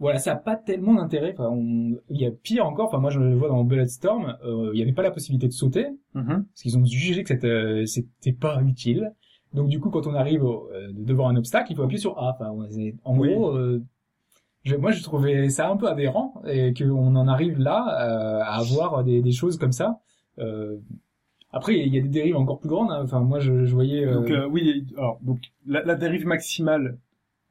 [0.05, 1.33] Voilà, ça a pas tellement d'intérêt.
[1.37, 1.97] Enfin, on...
[2.11, 2.89] il y a pire encore.
[2.89, 5.53] Enfin, moi, je le vois dans Bulletstorm, euh, il n'y avait pas la possibilité de
[5.53, 6.45] sauter Mhm.
[6.45, 9.13] parce qu'ils ont jugé que c'était euh, pas utile.
[9.55, 12.19] Donc du coup, quand on arrive au- euh, devant un obstacle, il faut appuyer sur
[12.19, 12.33] A.
[12.35, 12.69] Enfin, on-
[13.11, 13.33] en Oui.
[13.33, 13.83] gros, euh,
[14.65, 18.57] je- moi, je trouvais ça un peu aberrant et qu'on en arrive là euh, à
[18.59, 20.01] avoir des, des choses comme ça.
[20.39, 20.77] Euh,
[21.53, 22.91] après, il y a des dérives encore plus grandes.
[22.91, 23.01] hein.
[23.05, 24.05] Enfin, moi, je, je voyais.
[24.13, 26.99] Donc euh, oui, alors donc la, la dérive maximale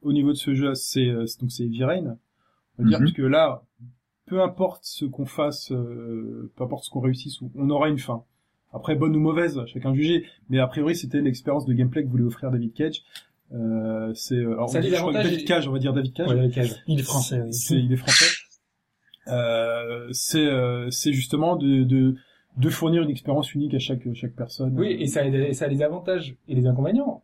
[0.02, 1.06] au niveau de ce jeu, c'est
[1.40, 1.82] donc c'est Heavy
[2.78, 2.80] Rain.
[2.80, 3.04] On va dire Mhm.
[3.04, 3.62] parce que là,
[4.26, 8.24] peu importe ce qu'on fasse, euh, peu importe ce qu'on réussisse, on aura une fin.
[8.72, 10.24] Après, bonne ou mauvaise, chacun juger.
[10.50, 13.02] Mais a priori, c'était l'expérience de gameplay que voulait offrir David Cage.
[13.52, 15.72] Euh, c'est euh, alors Ça on dit, des je crois que avantages David Cage, on
[15.72, 16.28] va dire David Cage.
[16.28, 16.82] ouais, avec Cage.
[16.88, 17.52] Il est français, oui.
[17.52, 18.24] C'est il est français.
[19.28, 22.16] Euh, c'est euh, c'est justement de, de
[22.56, 24.74] de fournir une expérience unique à chaque chaque personne.
[24.78, 27.22] Oui, et ça, a des- ça a des avantages et des inconvénients.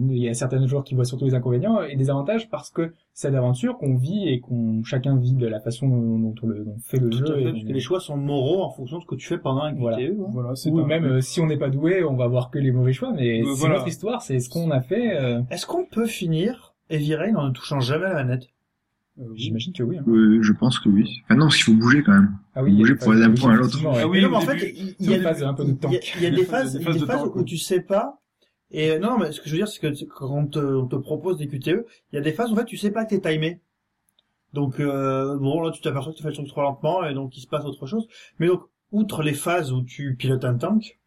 [0.00, 2.92] Il y a certains joueurs qui voient surtout les inconvénients et des avantages parce que
[3.12, 6.74] c'est d'aventure qu'on vit et qu'on chacun vit de la façon dont, on, le, dont
[6.76, 7.24] on fait le Tout jeu.
[7.24, 9.26] à fait, et- parce que les choix sont moraux en fonction de ce que tu
[9.28, 9.80] fais pendant un QTE.
[9.80, 9.96] Voilà.
[9.98, 10.26] hein.
[10.32, 12.58] Voilà, c'est Ou un- même euh, si on n'est pas doué, on va voir que
[12.58, 13.74] les mauvais choix, mais Euh, c'est voilà.
[13.76, 15.16] notre histoire, c'est ce qu'on a fait.
[15.16, 18.48] euh, Est-ce qu'on peut finir Heavy Rain en ne touchant jamais à la manette?
[19.20, 19.24] Euh.
[19.34, 19.98] J'imagine que oui.
[19.98, 20.04] hein.
[20.08, 21.22] Euh, je pense que oui.
[21.24, 22.36] Enfin, non, parce qu'il faut bouger quand même.
[22.54, 23.78] Ah oui, il y a Bouger des pour aller d'un phases- point à l'autre.
[23.84, 25.42] Ah oui, Mais non, mais au en fait, début, il il y a une phase
[25.42, 26.12] un peu de il y a- tank.
[26.16, 27.44] il y a des phases, Des il y a phases où oui.
[27.44, 28.20] tu sais pas.
[28.70, 30.96] Et non, mais ce que je veux dire, c'est que quand on te, on te
[30.96, 33.14] propose des QTE, il y a des phases où en fait tu sais pas que
[33.14, 33.60] t'es timé.
[34.52, 37.36] Donc euh, bon là tu t'aperçois que tu fais le truc trop lentement et donc
[37.36, 38.06] il se passe autre chose.
[38.38, 38.62] Mais donc
[38.92, 40.98] outre les phases où tu pilotes un tank,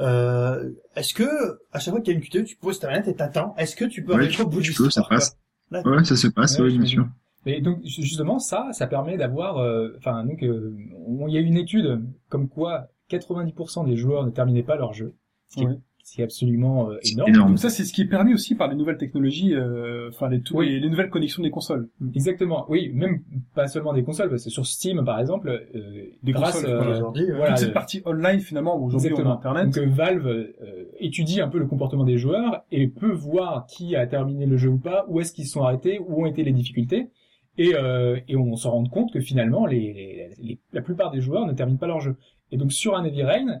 [0.00, 1.24] euh, est-ce que
[1.72, 3.74] à chaque fois qu'il y a une QTE, tu poses ta manette et t'attends Est-ce
[3.74, 5.37] que tu peux Ouais, arriver au bout de tu peux, ça passe.
[5.84, 7.08] Ouais, ça se passe, oui, bien sûr.
[7.46, 10.76] Et donc justement ça, ça permet d'avoir, euh, enfin donc euh,
[11.06, 14.92] on- il y a une étude comme quoi 90% des joueurs ne terminaient pas leur
[14.92, 15.14] jeu,
[15.48, 16.10] ce qui, est, Oui.
[16.10, 17.28] ce qui est absolument euh, C'est énorme.
[17.30, 17.48] énorme.
[17.50, 20.40] Donc ça, c'est ce qui est permis aussi par les nouvelles technologies, euh, enfin les,
[20.40, 20.68] tout- Oui.
[20.70, 21.88] les, les nouvelles connexions des consoles.
[22.14, 23.20] Exactement, oui, même
[23.54, 27.00] pas seulement des consoles, parce que sur Steam par exemple, euh, Des grâce consoles, euh,
[27.36, 27.48] voilà.
[27.54, 29.32] Toute cette partie online finalement, où aujourd'hui on a.
[29.34, 29.74] Internet.
[29.74, 30.52] Donc Valve euh,
[30.98, 34.68] étudie un peu le comportement des joueurs et peut voir qui a terminé le jeu
[34.70, 37.10] ou pas, où est-ce qu'ils se sont arrêtés, où ont été les difficultés,
[37.58, 41.20] et, euh, et on s'en rend compte que finalement les, les- les- la plupart des
[41.20, 42.16] joueurs ne terminent pas leur jeu.
[42.52, 43.60] Et donc sur un Heavy Rain,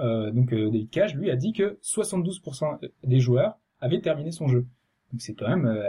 [0.00, 4.48] euh, donc euh, David Cage lui a dit que 72% des joueurs avaient terminé son
[4.48, 4.66] jeu.
[5.12, 5.82] Donc c'est quand même euh,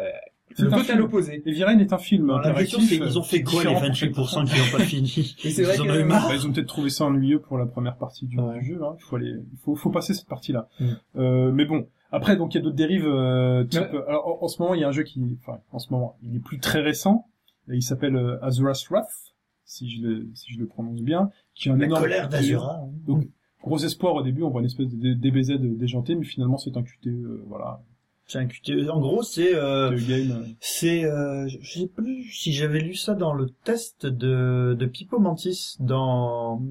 [0.55, 1.41] C'est le un total opposé.
[1.45, 4.11] Heavy Rain est un film Alors, la question, ils ont fait euh, quoi les différent
[4.13, 5.35] pour chaque 28% qui n'ont pas fini?
[5.43, 6.27] Et vrai Ils en que- ont eu marre?
[6.27, 8.61] Bah, ils ont peut-être trouvé ça ennuyeux pour la première partie du, Ouais.
[8.63, 8.79] jeu.
[8.83, 8.95] Hein.
[8.97, 10.67] Il faut aller, il faut, faut passer cette partie-là.
[10.79, 10.85] Mm.
[11.17, 13.05] Euh, mais bon, après donc il y a d'autres dérives.
[13.07, 13.99] Euh, type, Ouais.
[14.07, 16.17] alors, en, en ce moment il y a un jeu qui, enfin en ce moment,
[16.23, 17.27] il est plus très récent.
[17.69, 19.35] Et il s'appelle euh, Azura's Wrath,
[19.65, 22.79] si je le, si je le prononce bien, qui est un La énorme colère d'Azura.
[22.81, 22.89] hein.
[23.05, 23.25] Donc
[23.63, 26.83] gros espoir au début, on voit une espèce de DBZ déjanté, mais finalement c'est un
[26.83, 27.81] QTE, euh, voilà,
[28.25, 28.89] C'est un QTE.
[28.89, 30.45] En gros, c'est euh, euh.
[30.59, 35.19] c'est euh, je sais plus si j'avais lu ça dans le test de de Pipo
[35.19, 36.61] Mantis dans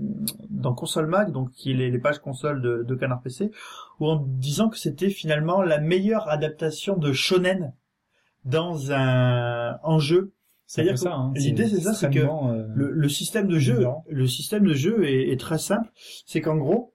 [0.48, 3.50] dans Console Mag, donc qui est les, les pages console de, de Canard PC,
[4.00, 7.72] où en disant que c'était finalement la meilleure adaptation de shonen
[8.44, 10.32] dans un en jeu.
[10.70, 11.32] C'est-à-dire ça, hein.
[11.34, 14.72] que l'idée, c'est ça, c'est que euh, Le, le système de jeu, le système de
[14.72, 15.90] jeu est, est très simple.
[16.26, 16.94] C'est qu'en gros,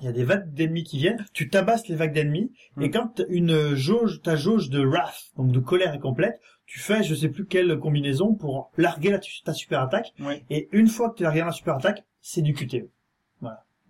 [0.00, 2.50] il y a des vagues d'ennemis qui viennent, tu tabasses les vagues d'ennemis,
[2.80, 2.90] et Mm.
[2.92, 7.14] quand une jauge, ta jauge de wrath, donc de colère est complète, tu fais je
[7.14, 10.14] sais plus quelle combinaison pour larguer la, ta super attaque,
[10.48, 12.88] et une fois que tu as largué la super attaque, c'est du QTE.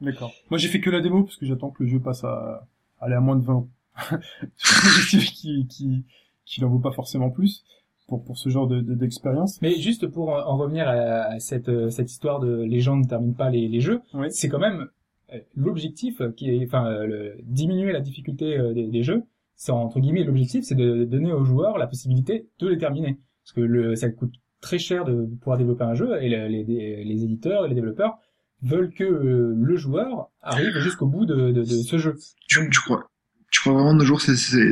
[0.01, 0.32] D'accord.
[0.51, 2.66] Moi, j'ai fait que la démo parce que j'attends que le jeu passe à
[3.01, 3.69] aller à moins de 20.
[4.59, 6.05] J'estime qu'il qui
[6.45, 7.65] qu'il en vaut pas forcément plus
[8.06, 9.60] pour pour ce genre de de- d'expérience.
[9.62, 13.05] Mais juste pour en revenir à, à cette, euh, cette histoire de les gens ne
[13.05, 14.26] terminent pas les, les jeux, Oui.
[14.31, 14.89] c'est quand même
[15.32, 19.22] euh, l'objectif qui est, enfin, euh, le- diminuer la difficulté euh, des, des jeux.
[19.56, 23.52] C'est entre guillemets l'objectif, c'est de donner aux joueurs la possibilité de les terminer, parce
[23.55, 27.05] que le, ça coûte très cher de pouvoir développer un jeu et le- les, les,
[27.05, 28.18] les éditeurs et les développeurs
[28.62, 32.16] veulent que euh, le joueur arrive jusqu'au bout de, de, de ce jeu.
[32.48, 33.05] Tu, tu crois,
[33.55, 34.66] tu crois vraiment de nos jours, c'est, c'est,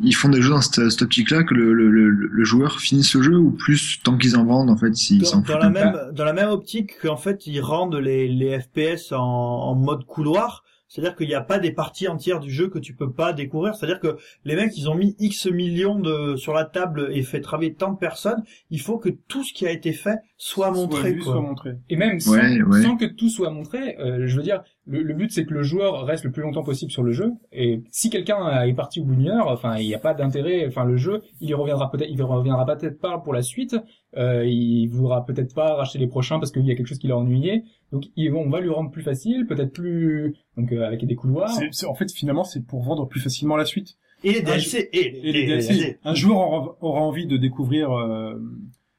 [0.00, 3.12] ils font des jeux dans cette, cette optique-là que le, le, le, le joueur finisse
[3.14, 5.58] le jeu ou plus tant qu'ils en vendent en fait, s'ils Dans, s'en dans foutent
[5.58, 5.90] la un peu.
[5.92, 10.04] même, dans la même optique qu'en fait ils rendent les, les FPS en, en mode
[10.06, 13.32] couloir, c'est-à-dire qu'il n'y a pas des parties entières du jeu que tu peux pas
[13.32, 13.74] découvrir.
[13.74, 17.40] C'est-à-dire que les mecs, ils ont mis X millions de sur la table et fait
[17.40, 18.42] travailler tant de personnes.
[18.70, 21.12] Il faut que tout ce qui a été fait soit montré.
[21.12, 21.32] vu, quoi.
[21.32, 21.70] soit montré.
[21.90, 22.82] Et même sans, Ouais, ouais.
[22.82, 25.62] sans que tout soit montré, euh, je veux dire, le, le but c'est que le
[25.62, 27.32] joueur reste le plus longtemps possible sur le jeu.
[27.52, 30.66] Et si quelqu'un est parti au bout d'une heure, enfin, il n'y a pas d'intérêt.
[30.66, 33.76] Enfin, le jeu, il y reviendra peut-être, il reviendra peut-être pas pour la suite.
[34.16, 37.08] Euh, il voudra peut-être pas racheter les prochains parce qu'il y a quelque chose qui
[37.08, 37.62] l'a ennuyé.
[37.92, 41.48] Donc, on va lui rendre plus facile, peut-être plus, donc euh, avec des couloirs.
[41.50, 43.96] C'est, c'est- en fait, finalement, c'est pour vendre plus facilement la suite.
[44.24, 44.88] Et les Un DLC.
[44.92, 45.98] Et les, Et les DLC.
[46.04, 48.34] Un joueur aura, aura envie de découvrir, euh,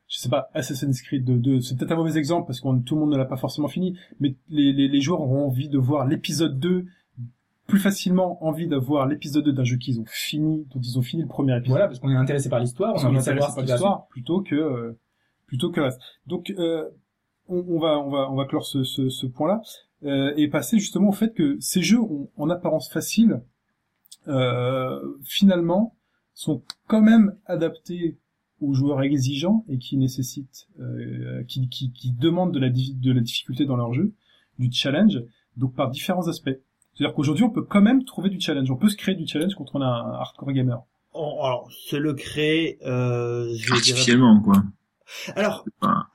[0.07, 1.59] je sais pas, Assassin's Creed 2.
[1.61, 3.97] C'est peut-être un mauvais exemple parce que tout le monde ne l'a pas forcément fini,
[4.19, 6.85] mais les, les, les joueurs auront envie de voir l'épisode 2
[7.67, 11.21] plus facilement envie d'avoir l'épisode 2 d'un jeu qu'ils ont fini, dont ils ont fini
[11.21, 11.69] le premier épisode.
[11.69, 13.63] Voilà, parce qu'on est intéressé par l'histoire, on envie est de savoir intéressé ce par
[13.65, 14.97] qui va l'histoire plutôt que euh,
[15.45, 15.81] plutôt que.
[16.25, 16.85] Donc euh,
[17.49, 19.61] on, on va on va on va clore ce, ce, ce point-là
[20.05, 23.41] euh, et passer justement au fait que ces jeux ont, en apparence faciles
[24.27, 25.95] euh, finalement
[26.33, 28.17] sont quand même adaptés
[28.61, 33.21] aux joueurs exigeants et qui nécessitent euh, qui, qui qui demandent de la de la
[33.21, 34.13] difficulté dans leur jeu,
[34.57, 35.21] du challenge,
[35.57, 36.49] donc par différents aspects.
[36.93, 38.69] C'est-à-dire qu'aujourd'hui, on peut quand même trouver du challenge.
[38.71, 40.81] On peut se créer du challenge quand on a un hardcore gamer.
[41.13, 44.63] On- alors, se le créer, euh, je dirais Artificiellement, quoi.
[45.35, 45.65] Alors,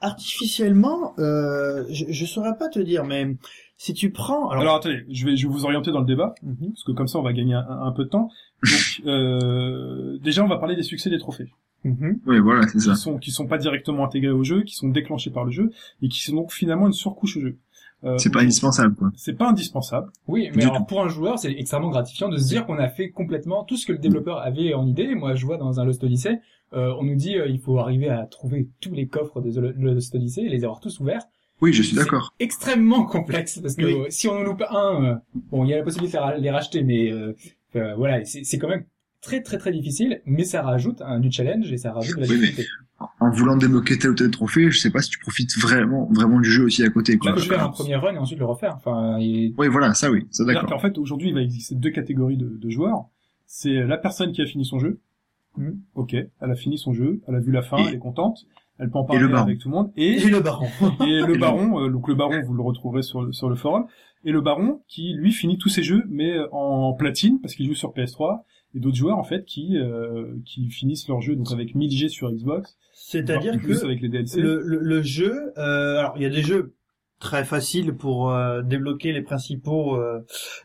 [0.00, 3.36] artificiellement, euh, je, je saurais pas te dire, mais
[3.76, 6.34] si tu prends, alors, Alors attendez, je vais, je vais vous orienter dans le débat,
[6.42, 6.70] Mhm.
[6.70, 8.30] parce que comme ça on va gagner un, un peu de temps.
[8.62, 8.72] Donc
[9.06, 11.48] euh, déjà on va parler des succès des trophées,
[11.84, 12.20] Mhm.
[12.26, 12.92] Oui, voilà, c'est ça.
[12.92, 15.70] qui sont qui sont pas directement intégrés au jeu, qui sont déclenchés par le jeu
[16.00, 17.58] et qui sont donc finalement une surcouche au jeu.
[18.04, 19.10] Euh, C'est pas indispensable, quoi.
[19.16, 20.10] C'est pas indispensable.
[20.28, 22.88] Oui, mais Du alors pour un joueur, c'est extrêmement gratifiant de se dire qu'on a
[22.88, 25.14] fait complètement tout ce que le développeur avait en idée.
[25.14, 26.38] Moi, je vois dans un Lost Odyssey,
[26.98, 30.14] on nous dit euh, il faut arriver à trouver tous les coffres de The Lost
[30.14, 31.22] Odyssey et les avoir tous ouverts.
[31.60, 32.34] Oui, je suis C'est d'accord.
[32.40, 33.92] Extrêmement complexe parce que Oui.
[33.94, 35.14] euh, si on en loupe un, euh,
[35.50, 37.34] bon, il y a la possibilité de les ra- les racheter, mais euh,
[37.76, 38.84] euh, voilà, c'est quand même
[39.22, 42.26] très très très difficile, mais ça rajoute un, du challenge et ça rajoute de la
[42.26, 42.68] Oui, mais- difficulté.
[43.20, 46.40] En voulant débloquer tel ou tel trophée, je sais pas si tu profites vraiment, vraiment
[46.40, 47.34] du jeu aussi à côté, Tu quoi.
[47.34, 48.74] peux faire un premier run et ensuite le refaire.
[48.76, 50.68] Enfin, et- Oui, voilà, ça oui, ça d'accord.
[50.70, 53.06] qu'en fait aujourd'hui il va exister deux catégories de, de joueurs.
[53.46, 55.00] C'est la personne qui a fini son jeu.
[55.56, 55.80] Mhm.
[55.94, 58.38] Ok, elle a fini son jeu, elle a vu la fin, Et- elle est contente,
[58.78, 59.92] elle peut en le parler avec tout le monde.
[59.96, 60.66] Et et le baron.
[61.06, 63.86] et le baron, euh, donc le baron, vous le retrouverez sur le, sur le forum,
[64.24, 67.66] et le baron qui lui finit tous ses jeux, mais euh, en platine parce qu'il
[67.66, 68.42] joue sur PS3,
[68.74, 72.08] et d'autres joueurs en fait qui euh, qui finissent leur jeu donc avec 1000 G
[72.08, 74.40] sur Xbox, C'est-à-dire que avec les DLC.
[74.40, 76.74] le, le, le jeu, euh, alors il y a des jeux
[77.24, 80.20] très faciles pour euh, débloquer les principaux euh,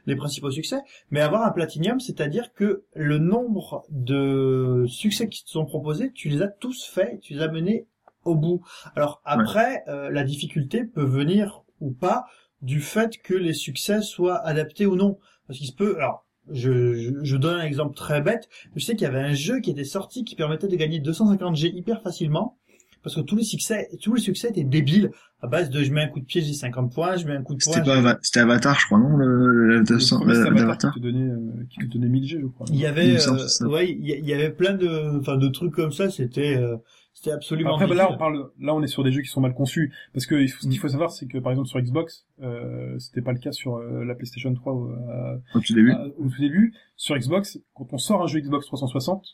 [0.06, 5.50] les principaux succès, mais avoir un platinium, c'est-à-dire que le nombre de succès qui te
[5.50, 7.88] sont proposés, tu les as tous faits, tu les as menés
[8.26, 8.62] au bout.
[8.96, 12.26] Alors après, euh, la difficulté peut venir ou pas
[12.62, 15.18] du fait que les succès soient adaptés ou non,
[15.48, 15.96] parce qu'il se peut.
[15.96, 18.50] Alors Je, je, je donne un exemple très bête.
[18.76, 21.56] Je sais qu'il y avait un jeu qui était sorti qui permettait de gagner 250
[21.56, 22.59] G hyper facilement.
[23.04, 25.12] Parce que tous les succès, tous les succès étaient débiles.
[25.42, 27.42] À base de je mets un coup de pied, j'ai 50 points, je mets un
[27.44, 27.94] coup de C'était poing.
[28.04, 30.94] pas, Ava- c'était Avatar, je crois, non, le, Le c'était Avatar?
[30.94, 32.66] Qui te donnait, euh, qui te donnait 1000 G, je crois.
[32.70, 36.10] Il y avait, euh, ouais, il y, avait plein de, enfin, de trucs comme ça.
[36.10, 36.76] C'était, euh,
[37.14, 37.76] c'était absolument.
[37.76, 38.16] Après, bah, là, débile.
[38.16, 39.94] on parle, là, on est sur des jeux qui sont mal conçus.
[40.14, 40.72] Parce que il faut- ce Mm.
[40.72, 43.78] qu'il faut savoir, c'est que, par exemple, sur Xbox, euh, c'était pas le cas sur
[43.78, 45.94] euh, la PlayStation 3 euh, Au tout début.
[46.18, 46.74] au tout début.
[46.98, 49.26] Sur Xbox, quand on sort un jeu Xbox 360,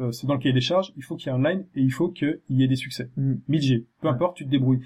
[0.00, 1.80] euh, c'est dans le cahier des charges, il faut qu'il y ait un line et
[1.82, 3.10] il faut qu'il y ait des succès.
[3.16, 3.34] Mm.
[3.48, 3.86] 1000 G.
[4.00, 4.14] Peu Ouais.
[4.14, 4.80] importe, tu te débrouilles.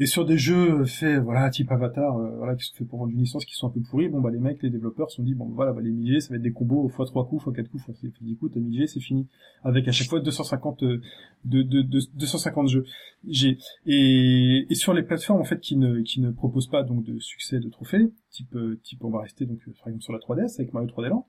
[0.00, 3.10] Et sur des jeux faits, voilà, type Avatar, euh, voilà, qui sont faits pour vendre
[3.10, 5.24] une licence, qui sont un peu pourris, bon, bah, les mecs, les développeurs se sont
[5.24, 7.42] dit, bon, voilà, bah, les 1000 G, ça va être des combos x 3 coups,
[7.48, 9.26] x 4 coups, x 10 coups, t'as 1000 G, c'est fini.
[9.64, 11.00] Avec à chaque fois 250, euh,
[11.44, 12.84] de, de, de, 250 jeux.
[13.26, 13.58] G.
[13.86, 17.18] Et, et sur les plateformes, en fait, qui ne, qui ne proposent pas, donc, de
[17.18, 20.20] succès, de trophées, type, euh, type, on va rester, donc, euh, par exemple, sur la
[20.20, 21.26] 3DS, avec Mario 3D Land.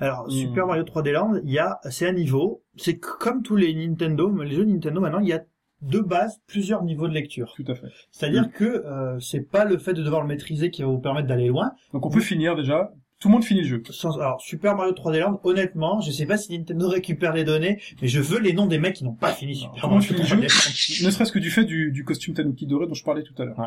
[0.00, 0.30] Alors, Mm.
[0.30, 2.62] Super Mario 3D Land, il y a, c'est un niveau.
[2.76, 5.42] C'est comme tous les Nintendo, les jeux Nintendo maintenant, il y a
[5.82, 7.52] de base plusieurs niveaux de lecture.
[7.56, 7.86] Tout à fait.
[8.10, 8.50] C'est-à-dire Mm.
[8.50, 11.46] que euh, c'est pas le fait de devoir le maîtriser qui va vous permettre d'aller
[11.48, 11.70] loin.
[11.92, 12.90] Donc, on peut finir, déjà.
[13.20, 13.82] Tout le monde finit le jeu.
[13.90, 17.80] Sans- alors, Super Mario 3D Land, honnêtement, je sais pas si Nintendo récupère les données,
[18.00, 20.06] mais je veux les noms des mecs qui n'ont pas fini Alors, Super Mario tu
[20.08, 20.46] fais le 3D Land.
[21.06, 23.44] Ne serait-ce que du fait du, du costume Tanuki doré dont je parlais tout à
[23.44, 23.58] l'heure.
[23.58, 23.66] Ouais.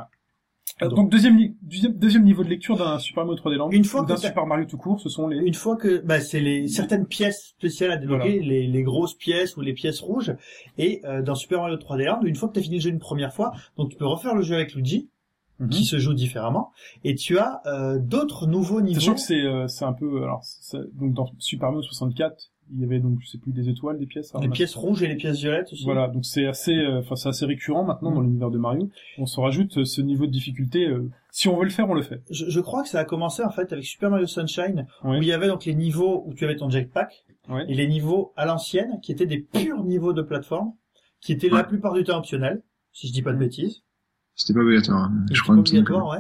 [0.84, 3.70] Euh, Donc- deuxième, deuxième, deuxième niveau de lecture d'un Super Mario 3D Land.
[3.72, 5.38] Une fois ou d'un Super Mario tout court, ce sont les...
[5.38, 8.46] Une fois que bah, c'est les certaines pièces spéciales à débloquer, Voilà.
[8.52, 10.36] les, les grosses pièces ou les pièces rouges,
[10.78, 12.90] et euh, dans Super Mario 3D Land, une fois que tu as fini le jeu
[12.90, 15.10] une première fois, donc tu peux refaire le jeu avec Luigi,
[15.60, 15.70] Mhm.
[15.70, 16.72] qui se joue différemment,
[17.04, 19.00] et tu as euh, d'autres nouveaux niveaux.
[19.00, 20.42] Sachant que c'est euh, c'est un peu alors
[20.94, 24.06] donc dans Super Mario 64 il y avait donc je sais plus des étoiles des
[24.06, 25.84] pièces les alors, pièces rouges et les pièces violettes aussi.
[25.84, 28.28] voilà donc c'est assez euh, enfin c'est assez récurrent maintenant dans Mhm.
[28.28, 31.64] l'univers de Mario on se rajoute euh, ce niveau de difficulté euh, si on veut
[31.66, 33.84] le faire on le fait Je, je crois que ça a commencé en fait avec
[33.86, 37.26] Super Mario Sunshine, où il y avait donc les niveaux où tu avais ton jetpack,
[37.68, 40.74] et les niveaux à l'ancienne, qui étaient des purs niveaux de plateforme,
[41.20, 43.44] qui étaient la plupart du temps optionnels, si je dis pas de Mhm.
[43.44, 43.84] bêtises.
[44.36, 45.04] C'était pas obligatoire.
[45.04, 45.26] hein.
[45.32, 46.20] Je crois pas obligatoire, ouais.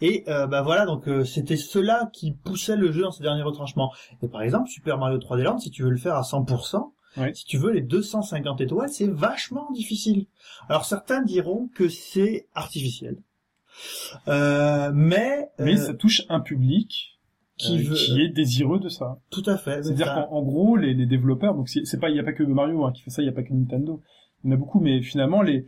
[0.00, 3.42] Et euh, bah voilà, donc euh, c'était cela qui poussait le jeu dans ses derniers
[3.42, 3.92] retranchements.
[4.22, 7.34] Et par exemple, Super Mario 3D Land, si tu veux le faire à 100%, Ouais.
[7.34, 10.24] si tu veux les 250 étoiles, c'est vachement difficile.
[10.70, 13.18] Alors certains diront que c'est artificiel,
[14.28, 17.18] euh, mais, mais euh, ça touche un public
[17.58, 19.82] qui euh, veut qui est désireux de ça tout à fait.
[19.82, 22.32] c'est-à-dire Ça- qu'en en gros les, les développeurs donc c'est pas il y a pas
[22.32, 24.00] que Mario hein, qui fait ça il y a pas que Nintendo
[24.42, 25.66] il y en a beaucoup mais finalement les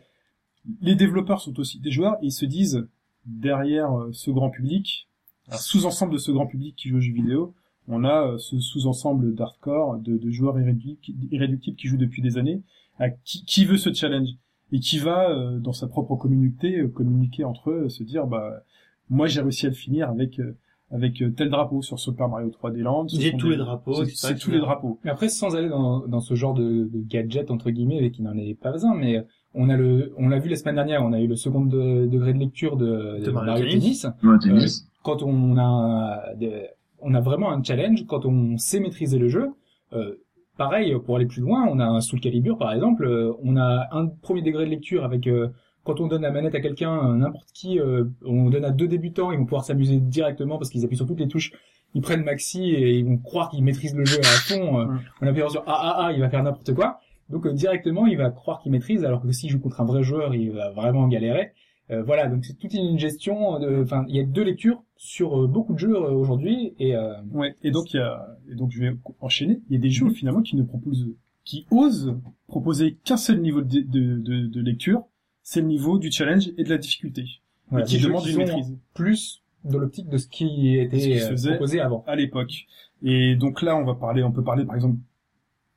[0.81, 2.87] les développeurs sont aussi des joueurs et ils se disent
[3.27, 5.09] derrière euh, ce grand public
[5.51, 7.55] un sous-ensemble de ce grand public qui joue aux jeux vidéo
[7.89, 12.39] on a euh, ce sous-ensemble d'hardcore de, de joueurs irréductibles, irréductibles qui jouent depuis des
[12.39, 12.63] années
[12.99, 14.29] à qui, qui veut ce challenge
[14.73, 18.63] et qui va euh, dans sa propre communauté euh, communiquer entre eux se dire bah
[19.11, 20.57] moi j'ai réussi à le finir avec euh,
[20.91, 23.09] avec tel drapeau sur Super Mario 3D Land.
[23.09, 25.01] Ce J'ai sont tous des- les drapeaux, c'est- tous les drapeaux.
[25.03, 28.23] Mais après, sans aller dans, dans ce genre de, de gadget entre guillemets, et qui
[28.23, 31.13] n'en est pas un, mais on a le, on l'a vu la semaine dernière, on
[31.13, 34.05] a eu le second de- degré de lecture de, De Mario Tennis.
[34.23, 34.89] Ouais, tennis.
[35.03, 36.67] Quand on a, des-
[37.01, 39.51] on a vraiment un challenge, quand on sait maîtriser le jeu.
[39.93, 40.15] euh,
[40.57, 43.89] pareil, pour aller plus loin, on a un Soul Calibur par exemple, euh, on a
[43.93, 45.49] un premier degré de lecture avec euh,
[45.85, 48.87] quand on donne la manette à quelqu'un, euh, n'importe qui, euh, on donne à deux
[48.89, 51.53] débutants, ils vont pouvoir s'amuser directement parce qu'ils appuient sur toutes les touches,
[51.95, 54.81] ils prennent maxi et ils vont croire qu'ils maîtrisent le jeu à fond.
[54.81, 54.87] euh.
[55.21, 57.01] En appuyant sur A, A, A, il va faire n'importe quoi.
[57.31, 60.03] Donc euh, directement, il va croire qu'il maîtrise, alors que s'il joue contre un vrai
[60.03, 61.53] joueur, il va vraiment galérer.
[61.91, 63.59] Euh, voilà, donc c'est toute une gestion.
[63.59, 66.97] de- Enfin, il y a deux lectures sur euh, beaucoup de jeux euh, aujourd'hui et
[66.97, 69.61] euh, Ouais, et donc il y a, et donc je vais enchaîner.
[69.69, 71.09] Il y a des jeux finalement qui ne proposent,
[71.45, 72.15] qui osent
[72.47, 75.03] proposer qu'un seul niveau de, de, de, de lecture,
[75.43, 77.25] c'est le niveau du challenge et de la difficulté,
[77.71, 81.37] voilà, et qui demande une maîtrise plus dans l'optique de ce qui était Ce qui
[81.39, 82.03] se proposé avant.
[82.07, 82.67] à l'époque.
[83.03, 84.97] Et donc là, on va parler, on peut parler par exemple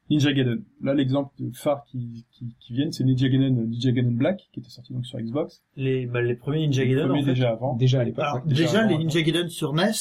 [0.10, 0.64] Ninja Gaiden.
[0.82, 4.60] Là, l'exemple de phare qui, qui, qui viennent, c'est Ninja Gaiden, Ninja Gaiden Black, qui
[4.60, 5.64] était sorti donc sur Xbox.
[5.76, 7.32] les, bah, les premiers Ninja Gaiden, premier en fait.
[7.32, 7.76] déjà avant.
[7.76, 8.26] Déjà à l'époque.
[8.34, 8.42] Ouais.
[8.46, 8.98] déjà déjà, avant, les.
[8.98, 9.92] Ninja Gaiden sur NES,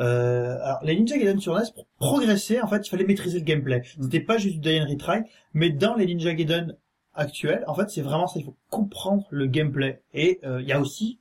[0.00, 3.44] euh, alors, les Ninja Gaiden sur NES, pour progresser, en fait, il fallait maîtriser le
[3.44, 3.82] gameplay.
[3.98, 4.02] Mm.
[4.02, 5.20] C'était pas juste du die and retry,
[5.52, 6.76] mais dans les Ninja Gaiden
[7.14, 10.02] actuels, en fait, c'est vraiment ça, il faut comprendre le gameplay.
[10.14, 11.18] Et, euh, il y a aussi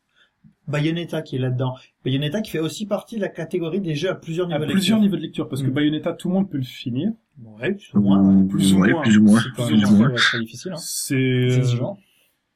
[0.70, 1.74] Bayonetta qui est là-dedans.
[2.06, 4.72] Bayonetta qui fait aussi partie de la catégorie des jeux à plusieurs À niveaux de
[4.72, 5.02] plusieurs lecture.
[5.02, 5.74] niveaux de lecture, parce que Mm.
[5.74, 7.12] Bayonetta, tout le monde peut le finir.
[7.44, 8.46] Ouais, plus ou moins.
[8.48, 9.02] plus ou ouais, moins.
[9.02, 9.40] plus ou moins.
[9.40, 10.10] C'est plus ou moins.
[10.16, 10.72] très difficile.
[10.74, 10.78] Hein.
[10.80, 11.98] C'est euh, exigeant.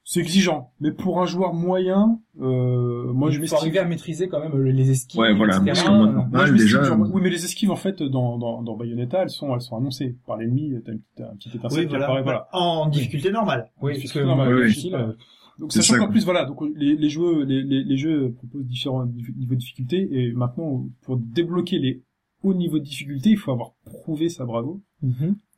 [0.06, 3.56] C'est exigeant, mais pour un joueur moyen, euh, moi je m'estime.
[3.58, 5.64] arriver à maîtriser quand même les esquives, Ouais, voilà, etc.
[5.70, 6.82] parce que moi, Moi, normal, je m'estime déjà.
[6.84, 9.78] genre- Oui, mais les esquives en fait dans dans, dans Bayonetta, elles sont elles sont
[9.78, 10.74] annoncées par l'ennemi.
[10.84, 12.04] T'as une petite, un petit étincelle Oui, qui voilà.
[12.04, 12.48] apparaît, voilà.
[12.52, 13.70] En difficulté normale.
[13.80, 15.12] Oui, parce que Non, moi, mais le oui, euh,
[15.58, 18.66] Donc sachant ça, qu'en plus voilà, donc les, les jeux les, les, les jeux proposent
[18.66, 22.02] différents niveaux de difficulté et maintenant pour débloquer les
[22.42, 24.82] haut niveau de difficulté, il faut avoir prouvé sa bravo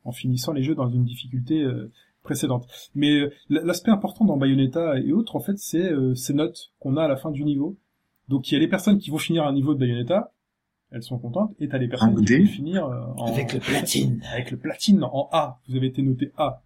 [0.03, 1.91] en finissant les jeux dans une difficulté euh,
[2.23, 2.67] précédente.
[2.95, 6.95] Mais euh, l'aspect important dans Bayonetta et autres, en fait, c'est euh, ces notes qu'on
[6.95, 7.77] a à la fin du niveau.
[8.29, 10.33] Donc il y a les personnes qui vont finir un niveau de Bayonetta,
[10.91, 12.39] elles sont contentes, et t'as les personnes En qui D.
[12.39, 13.25] vont finir euh, en...
[13.25, 14.21] Avec le platine.
[14.31, 15.59] Avec le platine en A.
[15.67, 16.61] Vous avez été noté A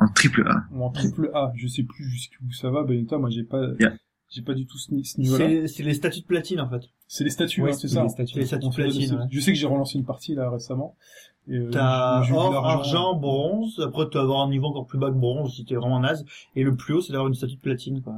[0.00, 0.64] En triple A.
[0.72, 1.52] ou en triple A.
[1.56, 3.18] Je sais plus jusqu'où ça va, Bayonetta.
[3.18, 3.92] Moi, j'ai pas, Yeah.
[4.30, 5.66] j'ai pas du tout ce, ni- ce niveau-là.
[5.68, 6.82] C'est les statuts de platine en fait.
[7.06, 8.02] C'est les statuts, Ouais, hein, c'est ça.
[8.02, 8.38] les statuts.
[8.38, 9.14] Les de platine.
[9.14, 9.24] ouais.
[9.30, 10.96] Je sais que j'ai relancé une partie là récemment.
[11.50, 13.80] Euh, T'as j'ai- j'ai eu de or, argent, bronze.
[13.84, 16.24] Après, tu vas avoir un niveau encore plus bas que bronze si t'es vraiment naze.
[16.54, 18.14] Et le plus haut, c'est d'avoir une statue de platine, quoi.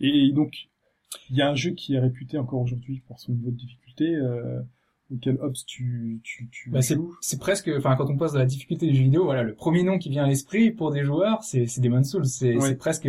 [0.00, 0.68] Et donc,
[1.30, 4.14] il y a un jeu qui est réputé encore aujourd'hui pour son niveau de difficulté,
[4.14, 4.60] euh,
[5.14, 8.86] auquel Hobbs tu, tu, tu Bah, c'est, presque, enfin, quand on passe de la difficulté
[8.86, 11.66] des jeux vidéo, voilà, le premier nom qui vient à l'esprit pour des joueurs, c'est,
[11.66, 12.26] c'est Demon's Souls.
[12.26, 12.74] C'est, Ouais.
[12.74, 13.08] presque,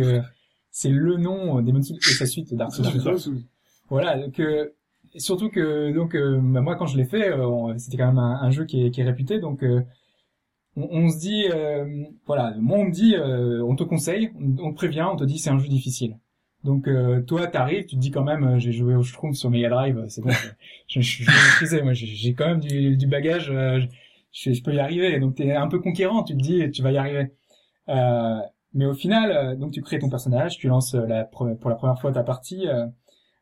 [0.70, 2.84] c'est le nom euh, Demon's Souls et sa suite Dark Souls.
[3.04, 3.42] Dark Souls.
[3.90, 4.66] Voilà, euh,
[5.14, 8.18] et surtout que, donc, euh, bah, moi, quand je l'ai fait, euh, c'était quand même
[8.18, 9.82] un, un jeu qui est, qui est réputé, donc, euh,
[10.76, 14.64] on, on se dit, euh, voilà, moi, on me dit, euh, on te conseille, on,
[14.64, 16.16] on te prévient, on te dit c'est un jeu difficile.
[16.64, 19.50] Donc, euh, toi, t'arrives, tu te dis quand même, euh, j'ai joué au Schtroumpf sur
[19.50, 20.30] Mega Drive, c'est bon,
[20.88, 23.80] je, je, je, maîtriser, moi, j'ai, quand même du, du bagage, euh,
[24.32, 25.18] je, je peux y arriver.
[25.20, 27.32] Donc, t'es un peu conquérant, tu te dis, tu vas y arriver.
[27.88, 28.38] Euh,
[28.72, 31.76] mais au final, euh, donc tu crées ton personnage, tu lances euh, la, pour la
[31.76, 32.86] première fois ta partie, euh,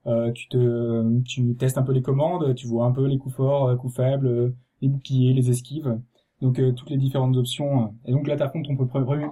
[0.06, 3.36] euh, tu te, tu testes un peu les commandes, tu vois un peu les coups
[3.36, 5.98] forts, euh, coups faibles, euh, les boucliers, les esquives,
[6.42, 7.84] donc euh, toutes les différentes options.
[7.84, 7.86] euh.
[8.06, 8.76] Et donc là, t'affrontes ton,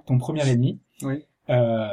[0.07, 0.81] ton premier ennemi.
[1.03, 1.25] Oui.
[1.51, 1.89] Euh,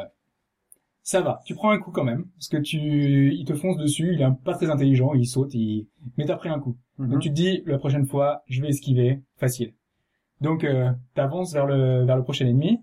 [1.08, 4.14] ça va, tu prends un coup quand même, parce que tu, il te fonce dessus,
[4.14, 6.76] il est pas très intelligent, il saute, il, mais t'as pris un coup.
[6.98, 7.10] Mhm.
[7.12, 9.74] Donc tu te dis, la prochaine fois, je vais esquiver, facile.
[10.42, 12.82] Donc euh, t'avances vers le vers le prochain ennemi,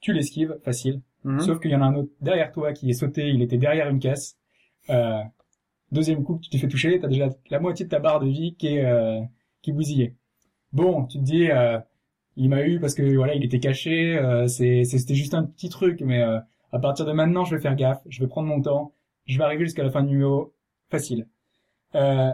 [0.00, 1.02] tu l'esquives, facile.
[1.24, 1.40] Mhm.
[1.40, 3.90] Sauf qu'il y en a un autre derrière toi qui est sauté, il était derrière
[3.90, 4.38] une caisse.
[4.88, 5.20] Euh,
[5.92, 8.28] deuxième coup que tu t'es fait toucher, t'as déjà la moitié de ta barre de
[8.28, 9.20] vie qui est euh,
[9.60, 10.14] qui est bousillée.
[10.72, 11.78] Bon, tu te dis, euh,
[12.38, 14.16] il m'a eu parce que voilà, il était caché.
[14.16, 16.38] euh, c'était juste un petit truc, mais euh,
[16.72, 18.92] à partir de maintenant, je vais faire gaffe, je vais prendre mon temps,
[19.26, 20.54] je vais arriver jusqu'à la fin du numéro,
[20.90, 21.26] facile.
[21.94, 22.32] Euh,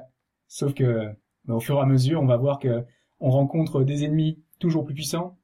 [0.48, 1.10] sauf que
[1.44, 2.84] bah, au fur et à mesure, on va voir que
[3.20, 5.36] on rencontre des ennemis toujours plus puissants.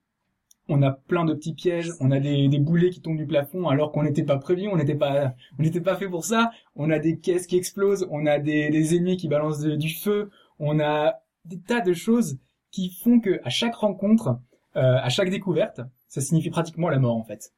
[0.68, 3.90] On a plein de petits pièges, on a des, boulets qui tombent du plafond alors
[3.90, 6.50] qu'on n'était pas prévu, on n'était pas, on n'était pas fait pour ça.
[6.76, 10.78] On a des caisses qui explosent, on a des, ennemis qui balancent du feu, on
[10.78, 12.38] a des tas de choses
[12.70, 14.38] qui font que à chaque rencontre,
[14.76, 17.52] euh, à chaque découverte, ça signifie pratiquement la mort en fait.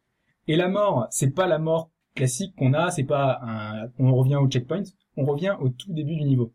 [0.48, 4.36] Et la mort, c'est pas la mort classique qu'on a, c'est pas un, on revient
[4.36, 4.82] au checkpoint,
[5.16, 6.52] on revient au tout début du niveau.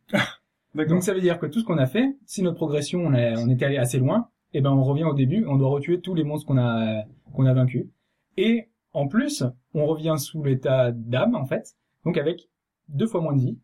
[0.75, 0.95] D'accord.
[0.95, 3.39] Donc ça veut dire que tout ce qu'on a fait, si notre progression, on, a-
[3.39, 6.13] on était allé assez loin, eh ben on revient au début, on doit retuer tous
[6.13, 7.03] les monstres qu'on a
[7.33, 7.87] qu'on a vaincus.
[8.37, 9.43] Et en plus,
[9.73, 12.49] on revient sous l'état d'âme en fait, donc avec
[12.89, 13.57] deux fois moins de vie,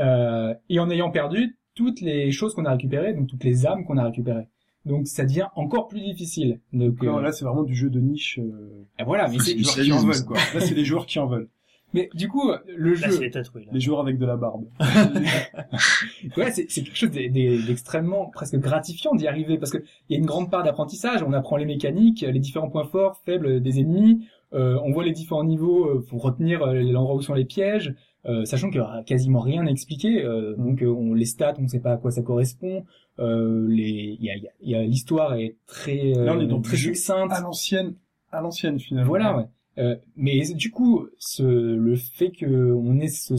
[0.00, 3.84] euh, et en ayant perdu toutes les choses qu'on a récupérées, donc toutes les âmes
[3.84, 4.48] qu'on a récupérées.
[4.88, 6.60] Donc ça devient encore plus difficile.
[6.72, 8.38] Donc Non, euh, là, c'est vraiment du jeu de niche.
[8.38, 8.84] Euh...
[8.98, 10.36] et voilà, mais c'est les joueurs qui en veulent, quoi.
[10.54, 11.48] Là, c'est les joueurs qui en veulent.
[11.94, 13.70] mais du coup le Là, jeu c'est les tatoués, là.
[13.72, 14.64] Les joueurs avec de la barbe.
[16.36, 19.78] Ouais, c'est c'est quelque chose d'e- d'e- d'extrêmement presque gratifiant d'y arriver parce que
[20.08, 21.22] il y a une grande part d'apprentissage.
[21.22, 24.26] On apprend les mécaniques, les différents points forts, faibles des ennemis.
[24.54, 27.94] Euh, on voit les différents niveaux euh, pour retenir euh, l'endroit où sont les pièges,
[28.26, 30.24] euh, sachant qu'il y aura quasiment rien à expliquer.
[30.24, 32.84] Euh, donc euh, on les stats, on ne sait pas à quoi ça correspond.
[33.20, 36.60] Euh, les, il y a, y a- l'histoire est très euh, Là, on est dans
[36.60, 37.32] très succincte.
[37.32, 37.94] À l'ancienne,
[38.30, 39.08] à l'ancienne, finalement.
[39.08, 39.44] Voilà, ouais.
[39.78, 43.34] Euh, mais du coup, ce, le fait que on ait ce,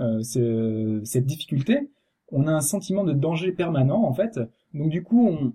[0.00, 1.90] euh, ce- cette difficulté,
[2.32, 4.38] on a un sentiment de danger permanent en fait.
[4.74, 5.52] Donc du coup, on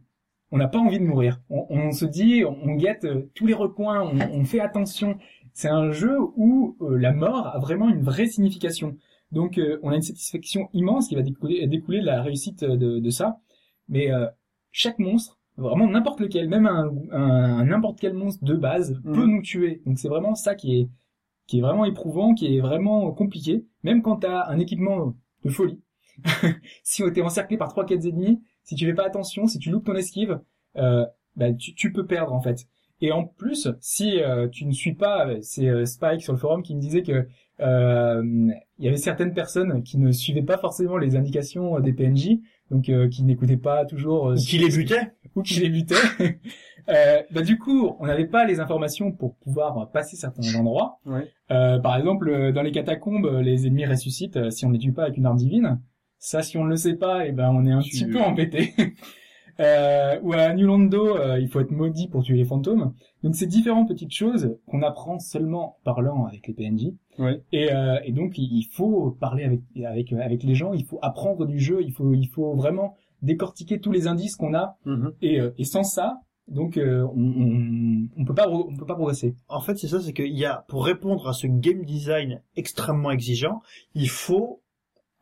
[0.53, 1.39] on n'a pas envie de mourir.
[1.49, 5.17] On, on se dit, on, on guette euh, tous les recoins, on, on fait attention.
[5.53, 8.97] C'est un jeu où euh, la mort a vraiment une vraie signification.
[9.31, 12.99] Donc euh, on a une satisfaction immense qui va découler, découler de la réussite de,
[12.99, 13.39] de ça.
[13.91, 14.25] Mais euh,
[14.71, 19.13] chaque monstre, vraiment n'importe lequel, même un, n'importe quel monstre de base Mhm.
[19.13, 19.81] peut nous tuer.
[19.85, 20.89] Donc c'est vraiment ça qui est
[21.47, 23.65] qui est vraiment éprouvant, qui est vraiment compliqué.
[23.83, 25.81] Même quand t'as un équipement de folie,
[26.83, 29.85] si t'es encerclé par trois quatre ennemis, si tu fais pas attention, si tu loupes
[29.85, 30.39] ton esquive,
[30.77, 31.05] euh,
[31.35, 32.67] bah, tu, tu peux perdre en fait.
[33.01, 36.61] Et en plus, si euh, tu ne suis pas, c'est euh, Spike sur le forum
[36.63, 37.23] qui me disait que euh,
[37.61, 42.39] il y avait certaines personnes qui ne suivaient pas forcément les indications des PNJ,
[42.71, 45.95] donc euh, qui n'écoutaient pas toujours euh, Ou qui les butait ou qui les butait.
[46.89, 50.99] euh, bah, du coup, on n'avait pas les informations pour pouvoir passer certains endroits.
[51.05, 51.27] Ouais.
[51.51, 54.79] Euh, par exemple, euh, dans les catacombes, euh, les ennemis ressuscitent euh, si on les
[54.79, 55.79] tue pas avec une arme divine.
[56.17, 58.19] Ça, si on ne le sait pas, et ben on est un Tu- petit peu
[58.19, 58.73] embêté.
[59.61, 62.93] euh, ou à New euh, il faut être maudit pour tuer les fantômes.
[63.23, 66.93] Donc c'est différentes petites choses qu'on apprend seulement en parlant avec les PNJ.
[67.19, 67.41] Ouais.
[67.51, 71.45] Et, euh, et donc il faut parler avec avec avec les gens, il faut apprendre
[71.45, 74.77] du jeu, il faut il faut vraiment décortiquer tous les indices qu'on a
[75.21, 78.95] et, euh, et sans ça, donc euh, on, on, on peut pas on peut pas
[78.95, 79.35] progresser.
[79.47, 83.11] En fait, c'est ça, c'est qu'il y a, pour répondre à ce game design extrêmement
[83.11, 83.61] exigeant,
[83.93, 84.61] il faut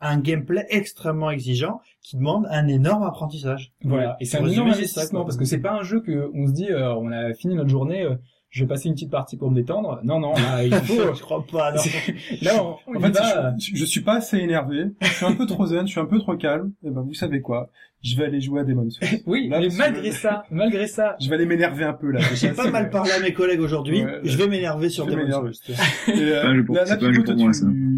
[0.02, 3.72] un gameplay extrêmement exigeant qui demande un énorme apprentissage.
[3.84, 6.54] Voilà, et c'est un énorme investissement parce que c'est pas un jeu que on se
[6.54, 8.16] dit euh, on a fini notre journée, euh,
[8.50, 10.00] je vais passer une petite partie pour me détendre.
[10.04, 11.82] Non non, là il faut je crois pas, non.
[12.42, 13.54] là on, on En fait, va.
[13.60, 16.06] je, je suis pas assez énervé, je suis un peu trop zen, je suis un
[16.06, 16.72] peu trop calme.
[16.84, 17.70] Et ben, vous savez quoi
[18.02, 19.20] Je vais aller jouer à Demon's Souls.
[19.28, 22.22] Oui, Là, mais que- malgré ça, malgré ça, Je vais aller m'énerver un peu là.
[22.34, 25.16] J'ai pas mal parlé à mes collègues aujourd'hui, Ouais, je vais m'énerver sur je vais
[25.18, 25.54] Demon's m'énerver.
[25.54, 25.76] Souls.
[26.16, 27.06] Euh, pas un jeu pour- là, c'est là, pas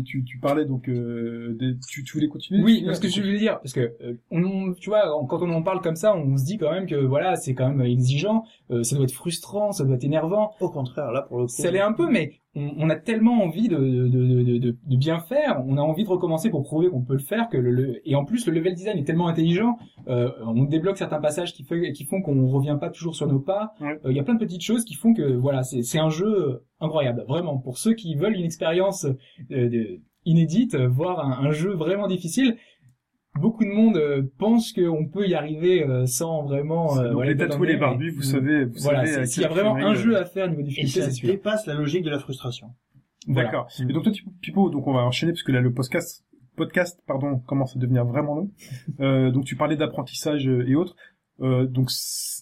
[0.03, 3.21] tu, tu, tu parlais donc, euh, des- tu, tu voulais continuer Oui, parce que je
[3.21, 6.37] veux dire, parce que euh, on, tu vois, quand on en parle comme ça, on
[6.37, 9.71] se dit quand même que voilà, c'est quand même exigeant, euh, ça doit être frustrant,
[9.71, 10.51] ça doit être énervant.
[10.59, 11.49] Au contraire, là, pour le coup.
[11.51, 14.77] Ça l'est un peu, mais on, on a tellement envie de, de, de, de, de-
[14.85, 17.57] de bien faire, on a envie de recommencer pour prouver qu'on peut le faire, que
[17.57, 21.19] le, le- et en plus le level design est tellement intelligent, euh, on débloque certains
[21.21, 23.71] passages qui, fait, qui font qu'on revient pas toujours sur nos pas.
[23.81, 24.13] Euh, Il Ouais.
[24.15, 27.23] y a plein de petites choses qui font que voilà, c'est c'est un jeu incroyable,
[27.27, 27.57] vraiment.
[27.57, 29.05] Pour ceux qui veulent une expérience
[29.51, 32.57] euh, inédite, voir un, un jeu vraiment difficile.
[33.39, 36.97] Beaucoup de monde euh, pense qu'on peut y arriver euh, sans vraiment.
[36.99, 39.25] euh, Donc voilà, les tatoués, le les barbus, vous savez, vous Voilà, savez.
[39.25, 41.33] s'il y a vraiment un jeu à faire niveau Et difficulté, ça c'est celui-là.
[41.35, 42.67] dépasse la logique de la frustration.
[43.27, 43.49] Voilà.
[43.49, 43.67] D'accord.
[43.79, 46.25] Et donc toi, Pipo, donc on va enchaîner parce que là le podcast,
[46.57, 48.51] podcast, pardon, commence à devenir vraiment long.
[48.99, 50.95] Euh, donc tu parlais d'apprentissage et autres.
[51.41, 51.89] Euh, donc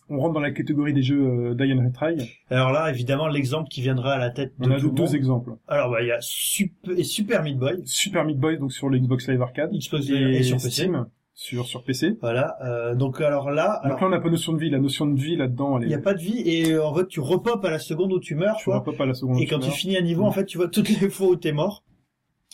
[0.09, 2.17] on rentre dans la catégorie des jeux euh, Die and Retry.
[2.49, 5.15] Alors là, évidemment, l'exemple qui viendra à la tête de On a tout le deux
[5.15, 5.51] exemples.
[5.67, 8.89] Alors, bah, il y a Super, et Super Meat Boy, Super Meat Boy donc sur
[8.89, 10.69] le Xbox Live Arcade Xbox et, et sur PC.
[10.71, 11.05] Steam
[11.35, 12.17] sur sur PC.
[12.21, 12.57] Voilà.
[12.65, 14.69] Euh, donc alors là, Donc alors là on n'a pas notion de vie.
[14.69, 15.97] La notion de vie là-dedans, elle il n'y est.
[15.97, 18.35] a pas de vie et euh, en fait tu repopes à la seconde où tu
[18.35, 19.39] meurs, Tu tu vois pas la seconde.
[19.39, 19.75] Et quand tu meurs.
[19.77, 21.85] finis un niveau, en fait, tu vois toutes les fois où t'es mort.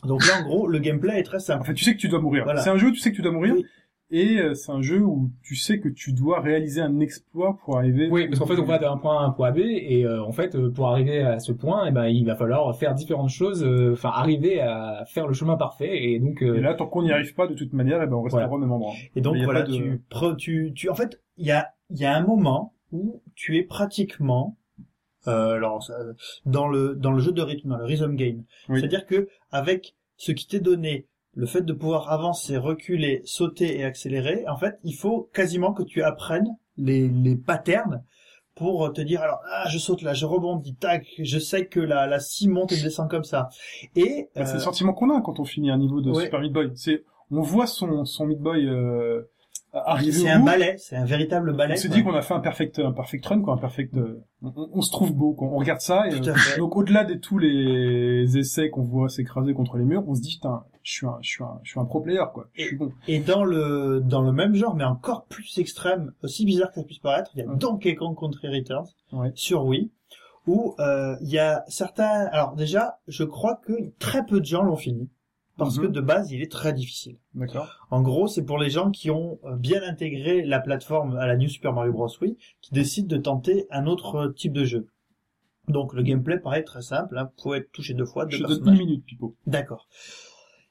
[0.03, 1.65] Donc là, en gros, le gameplay est très En simple.
[1.65, 2.43] fait, tu sais que tu dois mourir.
[2.43, 2.61] Voilà.
[2.61, 3.55] C'est un jeu, tu sais que tu dois mourir.
[3.55, 3.65] Oui.
[4.17, 7.77] Et euh, c'est un jeu où tu sais que tu dois réaliser un exploit pour
[7.77, 8.07] arriver.
[8.09, 10.23] Oui, parce qu'en fait, on va d'un point A à un point B, et euh,
[10.23, 13.29] en fait, euh, pour arriver à ce point, eh ben, il va falloir faire différentes
[13.29, 16.87] choses, euh, enfin, arriver à faire le chemin parfait, et donc, euh, Et là, tant
[16.87, 18.55] qu'on n'y arrive pas, de toute manière, eh ben, on restera Voilà.
[18.55, 18.93] au même endroit.
[19.17, 22.05] Et donc voilà, de- tu, pre- tu, tu, en fait, il y a, il y
[22.05, 24.55] a un moment où tu es pratiquement,
[25.27, 25.83] euh, alors
[26.45, 28.43] dans le dans le jeu de rythme, dans le rhythm game.
[28.69, 28.79] Oui.
[28.79, 33.83] C'est-à-dire que avec ce qui t'est donné, le fait de pouvoir avancer, reculer, sauter et
[33.83, 36.47] accélérer, en fait, il faut quasiment que tu apprennes
[36.77, 38.03] les les patterns
[38.55, 42.07] pour te dire alors ah je saute là, je rebondis, tac, je sais que la
[42.07, 43.49] la scie monte et descend comme ça.
[43.97, 46.23] Et Bah, C'est euh, le sentiment qu'on a quand on finit un niveau de ouais.
[46.25, 46.71] Super Meat Boy.
[46.75, 49.23] C'est, on voit son, son Meat Boy, euh,
[49.73, 51.73] arriver c'est un ballet, c'est un véritable ballet.
[51.73, 54.23] On se dit qu'on a fait un perfect, un perfect run, quoi, un perfect, euh,
[54.41, 55.49] on, on- on se trouve beau, quoi.
[55.49, 59.75] On regarde ça et, euh, donc au-delà de tous les essais qu'on voit s'écraser contre
[59.77, 61.85] les murs, on se dit, putain, je suis un, je suis un, je suis un
[61.85, 62.47] pro player, quoi.
[62.53, 62.93] Je suis bon.
[63.07, 66.83] Et dans le dans le même genre, mais encore plus extrême, aussi bizarre que ça
[66.83, 67.57] puisse paraître, il y a Ouais.
[67.57, 69.31] Donkey Kong Country Returns Ouais.
[69.33, 69.89] sur Wii,
[70.45, 72.27] où euh, il y a certains.
[72.31, 75.09] Alors déjà, je crois que très peu de gens l'ont fini
[75.57, 75.83] parce Mhm.
[75.85, 77.17] que de base, il est très difficile.
[77.33, 77.67] D'accord.
[77.89, 81.35] En gros, c'est pour les gens qui ont euh, bien intégré la plateforme à la
[81.35, 82.09] New Super Mario Bros.
[82.21, 84.87] Wii, qui décident de tenter un autre type de jeu.
[85.67, 88.43] Donc le gameplay paraît très simple, hein, vous pouvez être touché deux fois, deux Je
[88.43, 88.79] personnages.
[88.79, 89.35] une minute, Pipo.
[89.47, 89.87] D'accord.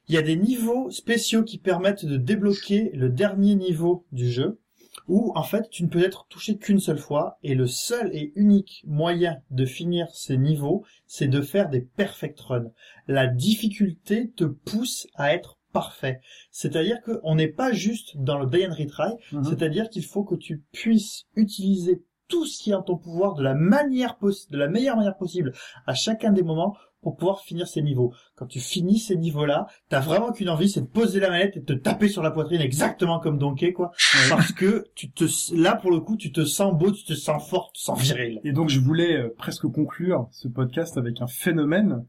[0.07, 4.59] Il y a des niveaux spéciaux qui permettent de débloquer le dernier niveau du jeu,
[5.07, 8.31] où en fait tu ne peux être touché qu'une seule fois, et le seul et
[8.35, 12.71] unique moyen de finir ces niveaux, c'est de faire des perfect runs.
[13.07, 16.21] La difficulté te pousse à être parfait.
[16.51, 19.43] C'est-à-dire qu'on n'est pas juste dans le day and retry, Mhm.
[19.43, 23.43] c'est-à-dire qu'il faut que tu puisses utiliser tout ce qui est en ton pouvoir de
[23.43, 25.53] la manière de la meilleure manière possible
[25.85, 26.75] à chacun des moments
[27.05, 28.15] pour pouvoir finir ces niveaux.
[28.35, 31.59] Quand tu finis ces niveaux-là, t'as vraiment qu'une envie, c'est de poser la manette et
[31.59, 33.91] de te taper sur la poitrine exactement comme Donkey, quoi.
[34.27, 35.25] Parce que tu te,
[35.55, 38.01] là, pour le coup, tu te sens beau, tu te sens fort, tu te sens
[38.01, 38.41] viril.
[38.43, 42.07] Et donc je voulais euh, presque conclure ce podcast avec un phénomène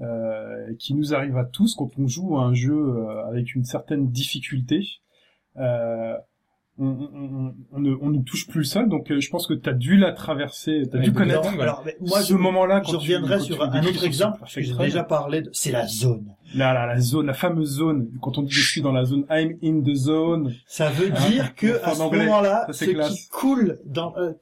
[0.00, 3.64] euh, qui nous arrive à tous quand on joue à un jeu euh, avec une
[3.64, 5.00] certaine difficulté.
[5.56, 6.18] Euh,
[6.78, 9.46] on, on, on, on ne, on ne touche plus le sol, donc euh, je pense
[9.46, 12.20] que tu as dû la traverser, tu as Ouais, dû connaître alors, Alors, mais moi,
[12.22, 12.82] ce je, moment-là.
[12.88, 16.26] je reviendrai sur un autre exemple, parce que j'ai déjà parlé de, c'est la zone.
[16.54, 18.08] Là, là, la zone, la fameuse zone.
[18.20, 20.54] Quand on dit je suis dans la zone, I'm in the zone.
[20.66, 23.12] Ça veut Ah, dire que à ce moment-là, ce classe.
[23.14, 24.32] qui coule dans euh,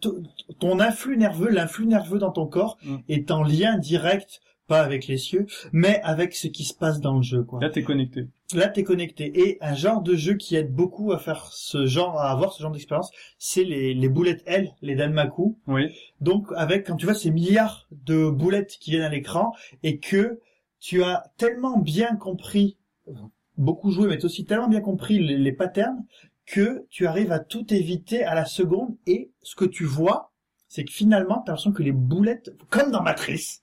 [0.59, 2.97] ton influx nerveux, l'influx nerveux dans ton corps Mm.
[3.09, 7.17] est en lien direct, pas avec les cieux, mais avec ce qui se passe dans
[7.17, 7.61] le jeu, quoi.
[7.61, 8.27] Là, t'es connecté.
[8.55, 9.33] Là, t'es connecté.
[9.35, 12.63] Et un genre de jeu qui aide beaucoup à faire ce genre, à avoir ce
[12.63, 15.57] genre d'expérience, c'est les, les boulettes L, les Danmaku.
[15.67, 15.95] Oui.
[16.21, 19.53] Donc, avec, quand tu vois ces milliards de boulettes qui viennent à l'écran,
[19.83, 20.41] et que
[20.81, 22.77] tu as tellement bien compris,
[23.57, 26.05] beaucoup joué, mais t'as aussi tellement bien compris les, les patterns,
[26.45, 30.32] que tu arrives à tout éviter à la seconde et ce que tu vois,
[30.73, 33.61] c'est que finalement, t'as l'impression que les boulettes, comme dans Matrix,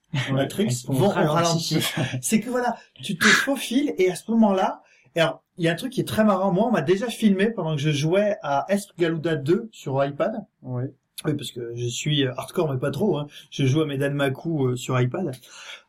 [0.88, 1.80] vont au ralenti.
[2.22, 4.84] c'est que voilà, tu te faufiles et à ce moment-là,
[5.16, 6.54] alors, il y a un truc qui est très marrant.
[6.54, 8.68] Moi, on m'a déjà filmé pendant que je jouais à
[9.00, 10.34] Galuda 2 sur iPad.
[10.62, 10.94] Ouais.
[11.26, 13.18] Oui, parce que je suis euh, hardcore, mais pas trop.
[13.18, 13.26] Hein.
[13.50, 15.36] Je joue à Medan Maku euh, sur iPad.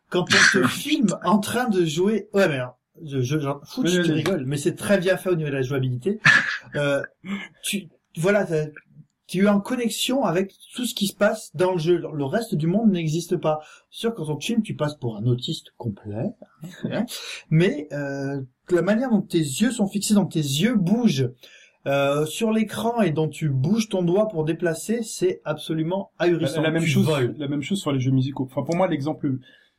[0.09, 0.25] Quand on
[0.59, 2.31] te filme en train de jouer...
[2.33, 4.13] Ouais, mais alors, je, je, Oui, je oui, oui.
[4.15, 6.19] rigole, mais c'est très bien fait au niveau de la jouabilité.
[6.77, 7.03] euh,
[7.63, 8.47] tu, voilà,
[9.31, 11.99] tu es en connexion avec tout ce qui se passe dans le jeu.
[11.99, 13.61] Le reste du monde n'existe pas.
[13.91, 16.31] Sûr, quand on te filme, tu passes pour un autiste complet.
[16.91, 17.07] hein.
[17.49, 18.41] mais euh,
[18.71, 21.31] la manière dont tes yeux sont fixés, dont tes yeux bougent
[21.87, 26.61] euh, sur l'écran et dont tu bouges ton doigt pour déplacer, c'est absolument La, ahurissant.
[26.63, 27.35] la même Tu chose, voles.
[27.39, 28.49] la même chose sur les jeux musicaux.
[28.51, 29.29] Enfin, pour moi, l'exemple,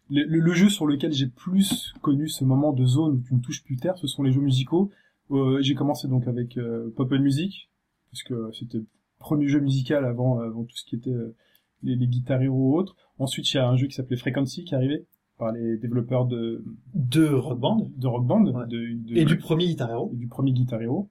[0.10, 3.36] le, le- le jeu sur lequel j'ai plus connu ce moment de zone où tu
[3.36, 4.90] ne touches plus terre, ce sont les jeux musicaux.
[5.32, 7.70] Euh, j'ai commencé donc avec euh, Pop Music,
[8.12, 8.82] parce que c'était
[9.22, 11.36] premier jeu musical avant, avant tout ce qui était euh,
[11.84, 12.96] les, les Guitar Hero ou autres.
[13.20, 15.06] Ensuite, il y a un jeu qui s'appelait Frequency qui est arrivé
[15.38, 18.68] par les développeurs de, De Rock Band de Rock Band, Ouais.
[18.68, 18.78] de,
[19.08, 20.12] de- et du premier Guitar Hero.
[20.14, 21.10] et du premier Guitar Hero.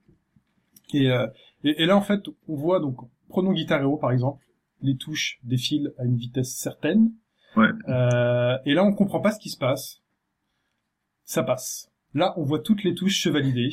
[0.93, 1.27] Et, euh,
[1.63, 2.97] et, et là, en fait, on voit donc,
[3.29, 4.43] prenons Guitar Hero par exemple,
[4.81, 7.11] les touches défilent à une vitesse certaine.
[7.57, 7.67] Ouais.
[7.89, 10.01] Euh, et là, on comprend pas ce qui se passe.
[11.25, 11.91] Ça passe.
[12.13, 13.69] Là, on voit toutes les touches se valider.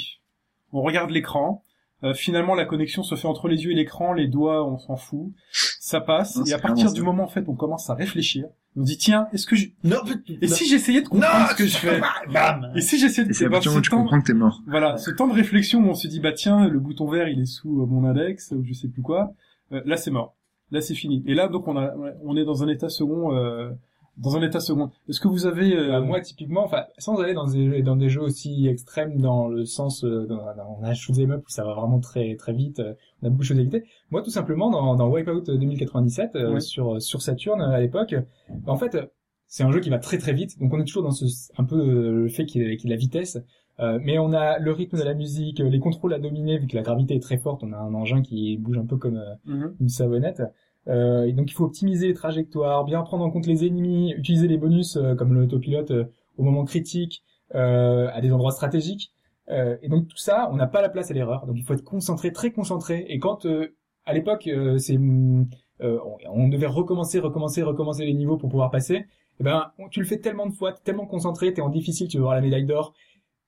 [0.73, 1.65] On regarde l'écran.
[2.05, 4.12] Euh, finalement, la connexion se fait entre les yeux et l'écran.
[4.12, 5.33] Les doigts, on s'en fout.
[5.81, 6.37] Ça passe.
[6.37, 8.47] Non, et à partir du moment, en fait, on commence à réfléchir.
[8.77, 9.66] On se dit, tiens, est-ce que je...
[9.83, 9.97] Non,
[10.41, 12.01] Et si j'essayais de comprendre ce que je fais
[12.33, 13.33] Bam Et si j'essayais de...
[13.33, 14.61] Et où ce tu temps- comprends que t'es mort.
[14.69, 17.41] voilà, ce temps de réflexion où on se dit bah tiens, le bouton vert il
[17.41, 19.33] est sous euh, mon index ou je sais plus quoi,
[19.73, 20.37] euh, là c'est mort,
[20.70, 21.25] là c'est fini.
[21.27, 21.93] Et là donc on a,
[22.23, 23.70] on est dans un état second, euh,
[24.19, 24.90] dans un état second.
[25.09, 28.09] Est-ce que vous avez euh, Euh, moi, typiquement, enfin, sans aller dans des, dans des
[28.09, 31.74] jeux aussi extrêmes dans le sens, euh, dans, dans un shoot up où ça va
[31.74, 33.85] vraiment très très vite, euh, on a beaucoup de choses à éviter.
[34.11, 36.62] Moi, tout simplement, dans, dans Wipeout 2097 euh, Oui.
[36.62, 38.15] sur sur Saturn euh, à l'époque,
[38.49, 39.07] bah, en fait, euh,
[39.47, 41.24] c'est un jeu qui va très très vite, donc on est toujours dans ce
[41.57, 43.39] un peu euh, le fait qu'il ait qu'il ait la vitesse.
[43.81, 46.66] Euh, mais on a le rythme de la musique, euh, les contrôles à dominer vu
[46.66, 47.62] que la gravité est très forte.
[47.62, 49.77] On a un engin qui bouge un peu comme euh, mhm.
[49.81, 50.43] une savonnette.
[50.87, 54.57] Euh, donc il faut optimiser les trajectoires, bien prendre en compte les ennemis, utiliser les
[54.57, 56.05] bonus euh, comme l'autopilote euh,
[56.37, 57.25] au moment critique,
[57.55, 59.13] euh, à des endroits stratégiques.
[59.51, 61.47] Et donc tout ça, on n'a pas la place à l'erreur.
[61.47, 63.07] Donc il faut être concentré, très concentré.
[63.09, 63.47] Et quand
[64.05, 69.07] à l'époque, on, devait recommencer, recommencer, recommencer les niveaux pour pouvoir passer.
[69.41, 72.19] Eh ben, tu le fais tellement de fois, t'es tellement concentré, t'es en difficile, tu
[72.19, 72.93] veux voir la médaille d'or.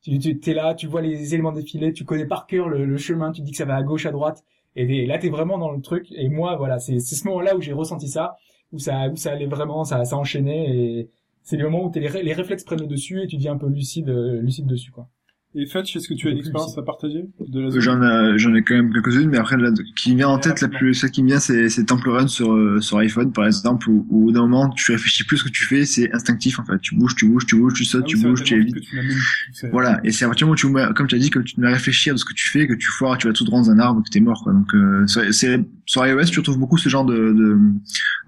[0.00, 2.96] Tu, tu t'es là, tu vois les éléments défiler, tu connais par cœur le, le
[2.96, 4.42] chemin, tu dis que ça va à gauche, à droite.
[4.76, 6.06] Et, là, t'es vraiment dans le truc.
[6.12, 8.36] Et moi, voilà, c'est ce moment-là où j'ai ressenti ça,
[8.72, 10.70] où ça, où ça allait vraiment, ça, ça enchaînait.
[10.70, 11.10] Et
[11.42, 13.68] c'est le moment où les, les réflexes prennent le dessus et tu dis un peu
[13.68, 15.08] lucide, euh, lucide dessus, quoi.
[15.56, 17.80] Et Fetch, est-ce que tu as une expérience à partager de la zone?
[17.80, 20.68] J'en ai, j'en ai quand même quelques-unes, mais après, là, qui vient en tête, la
[20.68, 23.90] plus, celle qui me vient, c'est, c'est Temple Run sur, euh, sur iPhone, par exemple,
[23.90, 26.78] où, où d'un moment, tu réfléchis plus ce que tu fais, c'est instinctif, en fait.
[26.80, 28.76] Tu bouges, tu bouges, tu bouges, tu sautes, Ah oui, tu bouges, tu évites.
[29.72, 30.00] Voilà.
[30.04, 31.70] Et c'est à partir du moment où tu, comme tu as dit, que tu à
[31.70, 33.78] réfléchir de ce que tu fais, que tu foires, tu vas tout droit dans un
[33.80, 34.52] arbre, que t'es mort, quoi.
[34.52, 37.58] Donc, euh, c'est, c'est- sur iOS, tu retrouves beaucoup ce genre de, de,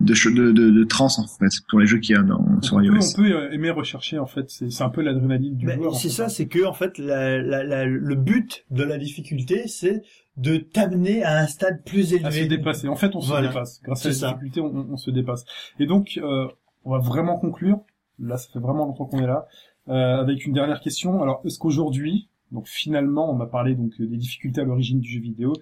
[0.00, 2.76] de, de, de, de trans, en fait, pour les jeux qu'il y a dans, sur
[2.76, 2.94] on peut, iOS.
[2.96, 5.94] on peut euh, aimer rechercher en fait, c'est c'est un peu l'adrénaline du Mais joueur.
[5.94, 10.02] c'est ça, c'est que en fait, la, la, la- le but de la difficulté, c'est
[10.36, 12.26] de t'amener à un stade plus élevé.
[12.26, 12.88] à se dépasser.
[12.88, 13.80] En fait, on se dépasse.
[13.84, 14.26] Grâce à la ça.
[14.28, 15.44] difficulté, on, on- on se dépasse.
[15.78, 16.48] Et donc, euh,
[16.84, 17.78] on va vraiment conclure.
[18.18, 19.46] Là, ça fait vraiment longtemps qu'on est là.
[19.88, 21.22] Euh, avec une dernière question.
[21.22, 25.10] Alors, est-ce qu'aujourd'hui, donc finalement, on a parlé donc euh, des difficultés à l'origine du
[25.10, 25.52] jeu vidéo,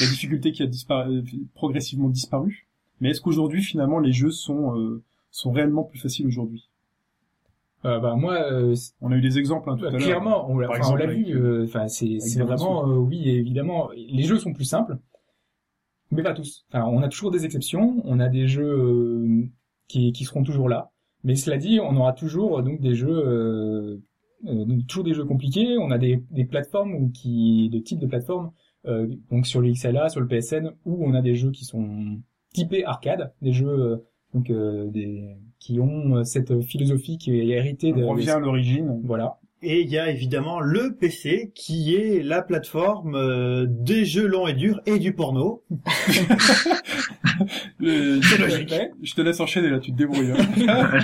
[0.00, 1.22] la difficulté qui a disparu, euh,
[1.54, 2.66] progressivement disparu.
[3.00, 6.68] Mais est-ce qu'aujourd'hui, finalement, les jeux sont euh, sont réellement plus faciles aujourd'hui?
[7.86, 10.00] Euh, bah moi, euh, On a eu des exemples hein, tout à Euh, l'heure.
[10.00, 11.34] Clairement, on l'a enfin, vu.
[11.34, 14.98] euh, Enfin, c'est vraiment euh, oui, évidemment, les jeux sont plus simples,
[16.10, 16.66] mais pas tous.
[16.68, 18.02] Enfin, on a toujours des exceptions.
[18.04, 19.44] On a des jeux euh,
[19.88, 20.90] qui qui seront toujours là,
[21.24, 24.02] mais cela dit, on aura toujours donc des jeux
[24.42, 25.76] donc, toujours des jeux compliqués.
[25.78, 28.52] On a des des plateformes ou qui de type de plateforme
[28.86, 32.20] euh, donc sur le XLA, sur le PSN, où on a des jeux qui sont
[32.52, 33.96] typés arcade, des jeux euh,
[34.34, 38.38] donc euh, des qui ont euh, cette philosophie qui est héritée de on revient à
[38.38, 39.00] l'origine.
[39.04, 39.38] voilà.
[39.62, 44.46] Et il y a évidemment le PC qui est la plateforme euh, des jeux longs
[44.46, 45.62] et durs et du porno.
[47.78, 48.70] Le- C'est logique.
[48.70, 48.90] Ouais.
[49.02, 50.32] Je te laisse enchaîner là, tu te débrouilles.
[50.32, 51.00] hein.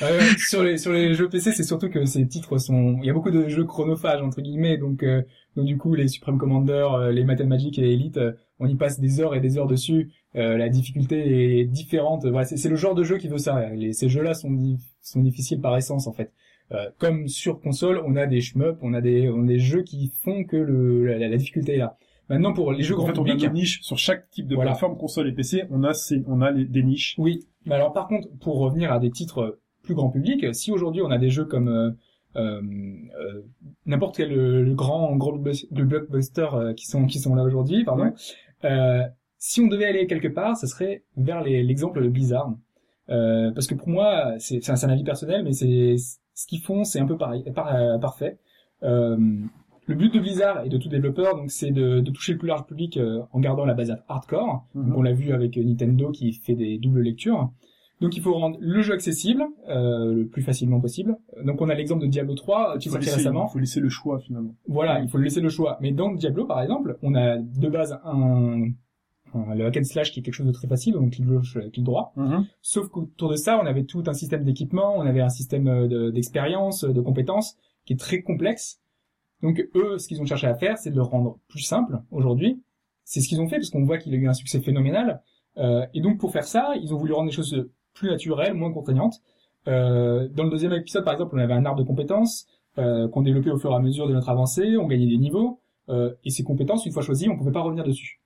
[0.38, 2.98] Sur les sur les jeux PC, c'est surtout que ces titres sont.
[3.02, 5.22] Il y a beaucoup de jeux chronophages entre guillemets, donc euh,
[5.56, 8.32] donc du coup les Supreme Commander, euh, les Math and Magic et les Elite, euh,
[8.60, 10.12] on y passe des heures et des heures dessus.
[10.36, 12.24] Euh, la difficulté est différente.
[12.26, 13.70] Voilà, c'est c'est le genre de jeu qui veut ça.
[13.70, 16.32] Les, ces jeux-là sont di- sont difficiles par essence en fait.
[16.72, 19.82] Euh, comme sur console, on a des shmup, on a des on a des jeux
[19.82, 21.96] qui font que le la, la difficulté est là.
[22.28, 24.46] Maintenant, pour les jeux En grand fait, on a public, des niches sur chaque type
[24.46, 24.72] de Voilà.
[24.72, 25.64] plateforme, console et PC.
[25.70, 27.14] On a ces, on a les, des niches.
[27.16, 31.00] Oui, mais alors par contre, pour revenir à des titres plus grand public, si aujourd'hui
[31.00, 31.90] on a des jeux comme euh,
[32.36, 32.60] euh,
[33.18, 33.42] euh,
[33.86, 35.38] n'importe quel euh, le grand gros
[35.70, 38.12] blockbuster euh, qui sont qui sont là aujourd'hui, pardon, Ouais.
[38.64, 39.02] euh,
[39.38, 42.52] si on devait aller quelque part, ce serait vers l'exemple de Blizzard,
[43.10, 45.96] Euh, parce que pour moi, c'est un, c'est un avis personnel, mais c'est
[46.38, 48.38] ce qu'ils font, c'est un peu pareil, par- euh, parfait.
[48.84, 49.16] Euh,
[49.86, 52.46] le but de Blizzard et de tout développeur, donc, c'est de, de toucher le plus
[52.48, 54.64] large public euh, en gardant la base hardcore.
[54.74, 54.94] Mhm.
[54.96, 57.50] On l'a vu avec Nintendo qui fait des doubles lectures.
[58.00, 61.16] Donc il faut rendre le jeu accessible euh, le plus facilement possible.
[61.44, 63.46] Donc on a l'exemple de Diablo 3 euh, qui sorti récemment.
[63.48, 64.54] il faut laisser le choix finalement.
[64.68, 65.78] Voilà, il faut laisser le choix.
[65.80, 68.66] Mais dans Diablo par exemple, on a de base un-
[69.34, 71.84] le hack and slash qui est quelque chose de très facile, donc clic gauche, clic
[71.84, 72.12] droit.
[72.62, 75.86] Sauf qu'autour de ça, on avait tout un système d'équipement, on avait un système euh,
[75.88, 78.80] de- d'expérience, euh, de compétences qui est très complexe.
[79.42, 82.60] Donc eux, ce qu'ils ont cherché à faire, c'est de le rendre plus simple aujourd'hui.
[83.04, 85.22] C'est ce qu'ils ont fait parce qu'on voit qu'il a eu un succès phénoménal.
[85.56, 88.72] Euh, et donc pour faire ça, ils ont voulu rendre les choses plus naturelles, moins
[88.72, 89.20] contraignantes.
[89.66, 92.46] Euh, dans le deuxième épisode, par exemple, on avait un arbre de compétences
[92.78, 95.60] euh, qu'on développait au fur et à mesure de notre avancée, on gagnait des niveaux,
[95.88, 98.17] euh, et ces compétences, une fois choisies, on pouvait pas revenir dessus.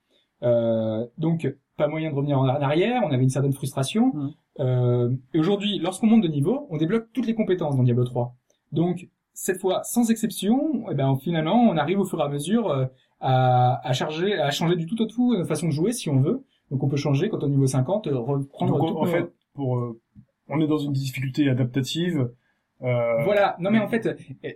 [0.42, 4.12] Euh, donc pas moyen de revenir en arrière, on avait une certaine frustration.
[4.14, 4.30] Mhm.
[4.60, 8.34] Euh, et aujourd'hui, lorsqu'on monte de niveau, on débloque toutes les compétences dans Diablo 3.
[8.72, 12.68] Donc cette fois, sans exception, eh ben finalement, on arrive au fur et à mesure
[12.70, 12.84] euh,
[13.20, 16.20] à, à charger, à changer du tout au tout notre façon de jouer si on
[16.20, 16.44] veut.
[16.70, 19.32] Donc on peut changer quand au niveau 50, euh, reprendre Donc, en, en nos- fait,
[19.54, 19.98] pour, euh,
[20.48, 22.30] on est dans une difficulté adaptative.
[22.82, 23.56] Euh, Voilà.
[23.60, 24.08] Non mais en fait,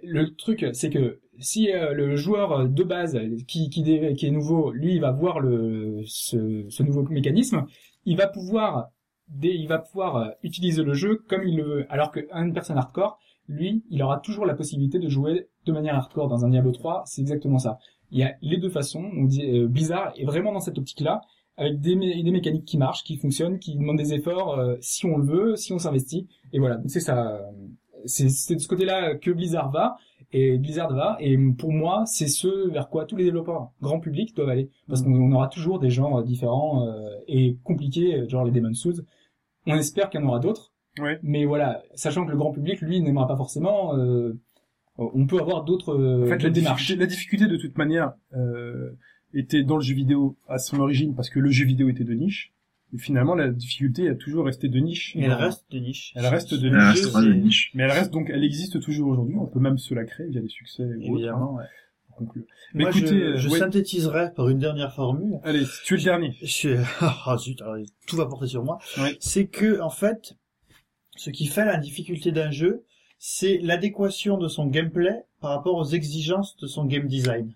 [0.02, 3.82] le truc, c'est que si euh, le joueur de base qui, qui,
[4.16, 7.66] qui est nouveau, lui, il va voir le ce, ce nouveau mécanisme,
[8.04, 8.88] il va pouvoir
[9.42, 11.86] il va pouvoir euh, utiliser le jeu comme il le veut.
[11.88, 16.28] Alors qu'une personne hardcore, lui, il aura toujours la possibilité de jouer de manière hardcore
[16.28, 17.02] dans un Diablo 3.
[17.06, 17.78] C'est exactement ça.
[18.12, 19.04] Il y a les deux façons.
[19.16, 21.20] On dit euh, Blizzard est vraiment dans cette optique-là,
[21.56, 25.06] avec des, mé- des mécaniques qui marchent, qui fonctionnent, qui demandent des efforts euh, si
[25.06, 26.28] on le veut, si on s'investit.
[26.52, 26.78] Et voilà.
[26.86, 27.26] C'est ça.
[27.36, 27.40] euh,
[28.06, 29.96] c'est de ce côté-là que Blizzard va
[30.32, 34.34] et Blizzard va et pour moi c'est ce vers quoi tous les développeurs grand public
[34.34, 34.70] doivent aller.
[34.88, 39.04] Parce qu'on on aura toujours des genres différents euh, et compliqués genre les Demon's Souls.
[39.66, 40.72] On espère qu'il y en aura d'autres.
[40.98, 41.18] Ouais.
[41.22, 44.32] mais voilà sachant que le grand public lui n'aimera pas forcément euh,
[44.98, 46.86] on peut avoir d'autres euh, En fait, la démarches.
[46.86, 48.92] difficulté, la difficulté de toute manière euh,
[49.34, 52.14] était dans le jeu vidéo à son origine parce que le jeu vidéo était de
[52.14, 52.52] niche.
[52.96, 55.14] Et finalement, la difficulté a toujours resté de niche.
[55.16, 56.12] Et elle reste de niche.
[56.16, 56.80] Elle reste de Elle niche.
[56.82, 57.70] jeu, restera de c'est- niche.
[57.74, 59.36] Mais elle reste donc, elle existe toujours aujourd'hui.
[59.38, 60.82] On peut même se la créer via des succès.
[60.82, 61.64] ou autres, hein, Évidemment, ouais.
[62.16, 62.44] conclure.
[62.74, 63.58] Mais Moi, écoutez, je, euh, je ouais.
[63.58, 65.38] synthétiserai par une dernière formule.
[65.44, 66.34] allez, tu es le dernier.
[66.40, 66.68] Je suis...
[67.00, 68.78] Ah, zut, alors, tout va porter sur moi.
[68.98, 69.16] Ouais.
[69.20, 70.34] C'est que, en fait,
[71.16, 72.84] ce qui fait la difficulté d'un jeu,
[73.18, 77.52] c'est l'adéquation de son gameplay par rapport aux exigences de son game design.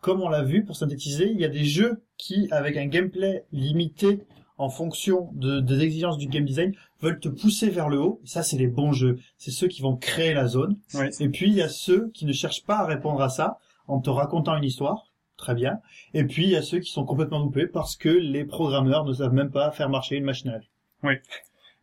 [0.00, 3.44] Comme on l'a vu, pour synthétiser, il y a des jeux qui, avec un gameplay
[3.52, 4.20] limité
[4.60, 8.20] en fonction de, des exigences du game design, veulent te pousser vers le haut.
[8.22, 9.18] Et ça, c'est les bons jeux.
[9.38, 10.76] C'est ceux qui vont créer la zone.
[10.92, 11.08] Ouais.
[11.18, 13.58] Et puis, il y a ceux qui ne cherchent pas à répondre à ça
[13.88, 15.06] en te racontant une histoire.
[15.38, 15.80] Très bien.
[16.12, 19.14] Et puis, il y a ceux qui sont complètement loupés parce que les programmeurs ne
[19.14, 20.68] savent même pas faire marcher une machine à laver.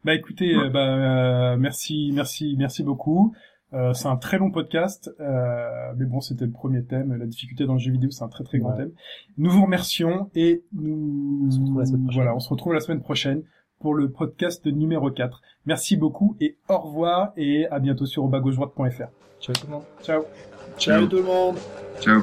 [0.05, 3.33] Bah écoutez, euh, bah, euh, merci, merci, merci beaucoup.
[3.73, 7.13] Euh, c'est un très long podcast, euh, mais bon, c'était le premier thème.
[7.15, 8.77] La difficulté dans le jeu vidéo, c'est un très très grand Ouais.
[8.77, 8.91] thème.
[9.37, 12.21] Nous vous remercions et nous, se retrouve la semaine prochaine.
[12.23, 13.43] voilà, on se retrouve la semaine prochaine
[13.79, 15.41] pour le podcast numéro 4.
[15.65, 19.09] Merci beaucoup et au revoir et à bientôt sur obagaugedroite.fr.
[19.39, 20.23] Ciao tout le monde Ciao.
[20.79, 21.57] Ciao tout le monde
[21.99, 22.21] Ciao.